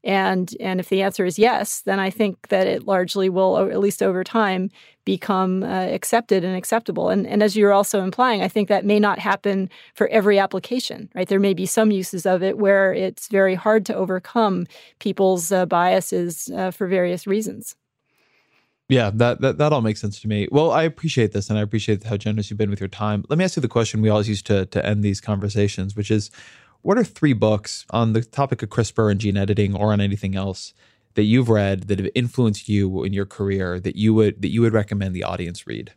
And 0.03 0.55
and 0.61 0.81
if 0.81 0.89
the 0.89 1.03
answer 1.03 1.27
is 1.27 1.39
yes, 1.39 1.83
then 1.83 2.01
I 2.01 2.11
think 2.11 2.49
that 2.49 2.67
it 2.67 2.87
largely 2.87 3.29
will, 3.29 3.59
at 3.59 3.81
least 3.81 4.03
over 4.03 4.25
time, 4.25 4.71
become 5.07 5.63
uh, 5.63 5.87
accepted 5.87 6.45
and 6.45 6.55
acceptable. 6.55 7.09
And 7.09 7.27
and 7.27 7.43
as 7.43 7.57
you're 7.57 7.73
also 7.73 8.03
implying, 8.03 8.43
I 8.43 8.49
think 8.49 8.69
that 8.69 8.85
may 8.85 9.01
not 9.01 9.19
happen 9.19 9.71
for 9.95 10.09
every 10.09 10.39
application, 10.39 11.09
right? 11.15 11.27
There 11.27 11.41
may 11.41 11.55
be 11.55 11.65
some 11.65 11.91
uses 11.91 12.27
of 12.27 12.43
it 12.43 12.59
where 12.59 12.93
it's 12.93 13.29
very 13.29 13.55
hard 13.55 13.87
to 13.87 13.95
overcome 13.95 14.67
people's 14.99 15.51
uh, 15.51 15.65
biases 15.65 16.51
uh, 16.51 16.71
for 16.73 16.87
various 16.87 17.27
reasons. 17.27 17.75
Yeah, 18.89 19.11
that, 19.15 19.41
that 19.41 19.59
that 19.59 19.73
all 19.73 19.81
makes 19.81 20.01
sense 20.01 20.21
to 20.21 20.29
me. 20.29 20.49
Well, 20.53 20.71
I 20.71 20.83
appreciate 20.83 21.33
this, 21.33 21.51
and 21.51 21.59
I 21.59 21.63
appreciate 21.63 22.05
how 22.05 22.17
generous 22.17 22.51
you've 22.51 22.59
been 22.59 22.71
with 22.71 22.81
your 22.81 22.89
time. 22.89 23.25
Let 23.29 23.39
me 23.39 23.45
ask 23.45 23.57
you 23.57 23.63
the 23.63 23.69
question 23.69 24.03
we 24.03 24.11
always 24.11 24.29
use 24.29 24.43
to 24.43 24.67
to 24.67 24.85
end 24.85 25.03
these 25.03 25.21
conversations, 25.21 25.97
which 25.97 26.11
is, 26.11 26.31
what 26.83 26.99
are 26.99 27.05
three 27.05 27.33
books 27.33 27.87
on 27.91 28.13
the 28.13 28.23
topic 28.23 28.63
of 28.63 28.69
CRISPR 28.69 29.11
and 29.11 29.21
gene 29.21 29.37
editing, 29.37 29.75
or 29.75 29.93
on 29.93 30.01
anything 30.01 30.37
else 30.37 30.75
that 31.17 31.25
you've 31.25 31.49
read 31.49 31.85
that 31.89 31.99
have 31.99 32.09
influenced 32.15 32.69
you 32.69 33.05
in 33.05 33.13
your 33.13 33.27
career 33.27 33.81
that 33.81 33.97
you 33.97 34.15
would 34.15 34.41
that 34.43 34.49
you 34.49 34.61
would 34.61 34.73
recommend 34.73 35.15
the 35.15 35.25
audience 35.25 35.67
read? 35.67 35.93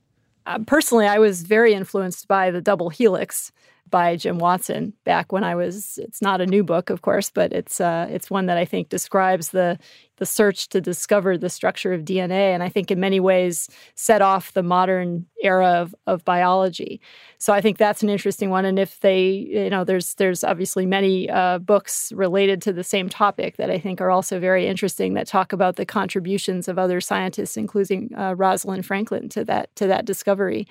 Uh, 0.45 0.59
personally, 0.65 1.05
I 1.05 1.19
was 1.19 1.43
very 1.43 1.73
influenced 1.73 2.27
by 2.27 2.49
the 2.49 2.61
Double 2.61 2.89
Helix 2.89 3.51
by 3.89 4.15
Jim 4.15 4.37
Watson 4.37 4.93
back 5.03 5.31
when 5.31 5.43
I 5.43 5.55
was. 5.55 5.97
It's 6.01 6.21
not 6.21 6.41
a 6.41 6.45
new 6.45 6.63
book, 6.63 6.89
of 6.89 7.01
course, 7.01 7.29
but 7.29 7.51
it's 7.53 7.81
uh, 7.81 8.07
it's 8.09 8.29
one 8.29 8.45
that 8.47 8.57
I 8.57 8.65
think 8.65 8.89
describes 8.89 9.49
the 9.49 9.77
the 10.19 10.25
search 10.25 10.67
to 10.69 10.81
discover 10.81 11.37
the 11.37 11.49
structure 11.49 11.93
of 11.93 12.03
DNA, 12.03 12.53
and 12.53 12.61
I 12.61 12.69
think 12.69 12.91
in 12.91 12.99
many 12.99 13.19
ways 13.19 13.69
set 13.95 14.21
off 14.21 14.53
the 14.53 14.61
modern 14.61 15.25
era 15.41 15.67
of, 15.67 15.95
of 16.07 16.25
biology. 16.25 16.99
So 17.37 17.53
I 17.53 17.61
think 17.61 17.77
that's 17.77 18.03
an 18.03 18.09
interesting 18.09 18.49
one. 18.49 18.65
And 18.65 18.77
if 18.77 18.99
they, 18.99 19.29
you 19.29 19.69
know, 19.69 19.83
there's 19.83 20.15
there's 20.15 20.43
obviously 20.43 20.85
many 20.85 21.29
uh, 21.29 21.59
books 21.59 22.11
related 22.11 22.61
to 22.63 22.73
the 22.73 22.83
same 22.83 23.09
topic 23.09 23.57
that 23.57 23.71
I 23.71 23.79
think 23.79 24.01
are 24.01 24.11
also 24.11 24.39
very 24.39 24.67
interesting 24.67 25.13
that 25.13 25.25
talk 25.25 25.53
about 25.53 25.77
the 25.77 25.85
contributions 25.85 26.67
of 26.67 26.77
other 26.77 26.99
scientists, 27.01 27.57
including 27.57 28.13
uh, 28.15 28.35
Rosalind 28.35 28.85
Franklin, 28.85 29.29
to 29.29 29.45
that 29.45 29.73
to 29.77 29.87
that 29.87 30.05
discovery. 30.05 30.67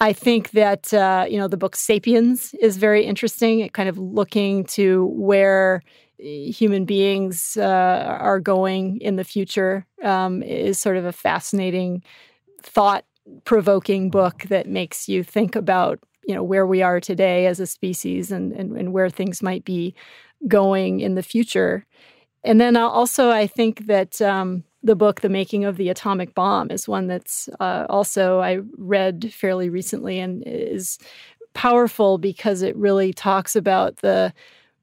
I 0.00 0.12
think 0.12 0.50
that 0.50 0.94
uh, 0.94 1.26
you 1.28 1.38
know 1.38 1.48
the 1.48 1.56
book 1.56 1.74
*Sapiens* 1.74 2.54
is 2.60 2.76
very 2.76 3.04
interesting. 3.04 3.60
It 3.60 3.72
kind 3.72 3.88
of 3.88 3.98
looking 3.98 4.64
to 4.76 5.06
where 5.06 5.82
eh, 6.20 6.50
human 6.50 6.84
beings 6.84 7.56
uh, 7.56 8.16
are 8.20 8.40
going 8.40 9.00
in 9.00 9.16
the 9.16 9.24
future 9.24 9.86
um, 10.04 10.42
is 10.42 10.78
sort 10.78 10.96
of 10.96 11.04
a 11.04 11.12
fascinating, 11.12 12.02
thought-provoking 12.62 14.10
book 14.10 14.44
that 14.48 14.68
makes 14.68 15.08
you 15.08 15.24
think 15.24 15.56
about 15.56 15.98
you 16.26 16.34
know 16.34 16.44
where 16.44 16.66
we 16.66 16.82
are 16.82 17.00
today 17.00 17.46
as 17.46 17.58
a 17.58 17.66
species 17.66 18.30
and 18.30 18.52
and, 18.52 18.76
and 18.76 18.92
where 18.92 19.10
things 19.10 19.42
might 19.42 19.64
be 19.64 19.94
going 20.46 21.00
in 21.00 21.16
the 21.16 21.22
future. 21.22 21.84
And 22.44 22.60
then 22.60 22.76
also, 22.76 23.30
I 23.30 23.48
think 23.48 23.86
that 23.86 24.22
um, 24.22 24.62
the 24.82 24.96
book 24.96 25.20
the 25.20 25.28
making 25.28 25.64
of 25.64 25.76
the 25.76 25.88
atomic 25.88 26.34
bomb 26.34 26.70
is 26.70 26.88
one 26.88 27.06
that's 27.06 27.48
uh, 27.60 27.86
also 27.88 28.40
i 28.40 28.58
read 28.76 29.32
fairly 29.32 29.68
recently 29.68 30.18
and 30.18 30.42
is 30.46 30.98
powerful 31.54 32.18
because 32.18 32.62
it 32.62 32.76
really 32.76 33.12
talks 33.12 33.56
about 33.56 33.96
the 33.96 34.32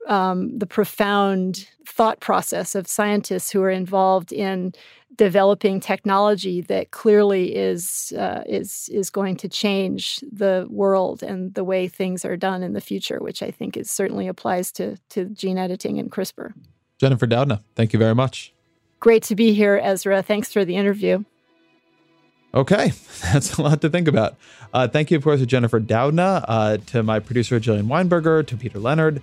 um, 0.07 0.57
the 0.57 0.67
profound 0.67 1.67
thought 1.87 2.19
process 2.19 2.75
of 2.75 2.87
scientists 2.87 3.49
who 3.51 3.61
are 3.63 3.71
involved 3.71 4.31
in 4.31 4.73
developing 5.15 5.79
technology 5.79 6.61
that 6.61 6.91
clearly 6.91 7.55
is 7.55 8.13
uh, 8.17 8.43
is 8.45 8.89
is 8.91 9.09
going 9.09 9.35
to 9.37 9.49
change 9.49 10.19
the 10.31 10.67
world 10.69 11.23
and 11.23 11.53
the 11.53 11.63
way 11.63 11.87
things 11.87 12.25
are 12.25 12.37
done 12.37 12.63
in 12.63 12.73
the 12.73 12.81
future, 12.81 13.19
which 13.19 13.41
I 13.41 13.51
think 13.51 13.77
is 13.77 13.89
certainly 13.89 14.27
applies 14.27 14.71
to 14.73 14.97
to 15.09 15.25
gene 15.25 15.57
editing 15.57 15.99
and 15.99 16.11
CRISPR. 16.11 16.53
Jennifer 16.99 17.27
Doudna, 17.27 17.61
thank 17.75 17.93
you 17.93 17.99
very 17.99 18.15
much. 18.15 18.54
Great 19.05 19.21
to 19.21 19.35
be 19.35 19.53
here, 19.53 19.79
Ezra. 19.83 20.23
Thanks 20.23 20.51
for 20.51 20.65
the 20.65 20.75
interview. 20.75 21.23
Okay, 22.55 22.91
that's 23.31 23.53
a 23.53 23.61
lot 23.61 23.79
to 23.81 23.89
think 23.91 24.07
about. 24.07 24.35
Uh, 24.73 24.87
thank 24.87 25.11
you, 25.11 25.17
of 25.17 25.23
course, 25.23 25.39
to 25.39 25.45
Jennifer 25.45 25.79
Doudna, 25.79 26.43
uh, 26.47 26.77
to 26.87 27.03
my 27.03 27.19
producer, 27.19 27.59
Jillian 27.59 27.85
Weinberger, 27.85 28.43
to 28.47 28.57
Peter 28.57 28.79
Leonard. 28.79 29.21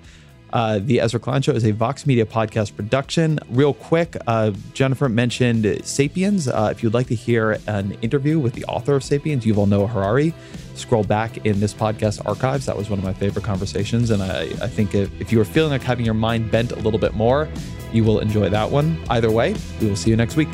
Uh, 0.52 0.78
the 0.80 1.00
Ezra 1.00 1.18
Klein 1.18 1.42
Show 1.42 1.52
is 1.52 1.64
a 1.64 1.72
Vox 1.72 2.06
Media 2.06 2.26
podcast 2.26 2.76
production. 2.76 3.38
Real 3.48 3.72
quick, 3.72 4.16
uh, 4.26 4.52
Jennifer 4.74 5.08
mentioned 5.08 5.80
Sapiens. 5.84 6.48
Uh, 6.48 6.68
if 6.70 6.82
you'd 6.82 6.94
like 6.94 7.06
to 7.06 7.14
hear 7.14 7.58
an 7.66 7.92
interview 8.02 8.38
with 8.38 8.52
the 8.52 8.64
author 8.66 8.94
of 8.94 9.02
Sapiens, 9.02 9.44
Yuval 9.44 9.68
Noah 9.68 9.86
Harari, 9.86 10.34
scroll 10.74 11.04
back 11.04 11.44
in 11.46 11.60
this 11.60 11.72
podcast 11.72 12.24
archives. 12.26 12.66
That 12.66 12.76
was 12.76 12.90
one 12.90 12.98
of 12.98 13.04
my 13.04 13.14
favorite 13.14 13.44
conversations. 13.44 14.10
And 14.10 14.22
I, 14.22 14.42
I 14.42 14.68
think 14.68 14.94
if, 14.94 15.10
if 15.20 15.32
you 15.32 15.40
are 15.40 15.44
feeling 15.44 15.70
like 15.70 15.82
having 15.82 16.04
your 16.04 16.14
mind 16.14 16.50
bent 16.50 16.72
a 16.72 16.76
little 16.76 17.00
bit 17.00 17.14
more, 17.14 17.48
you 17.92 18.04
will 18.04 18.20
enjoy 18.20 18.48
that 18.50 18.70
one. 18.70 19.02
Either 19.08 19.30
way, 19.30 19.54
we 19.80 19.88
will 19.88 19.96
see 19.96 20.10
you 20.10 20.16
next 20.16 20.36
week. 20.36 20.48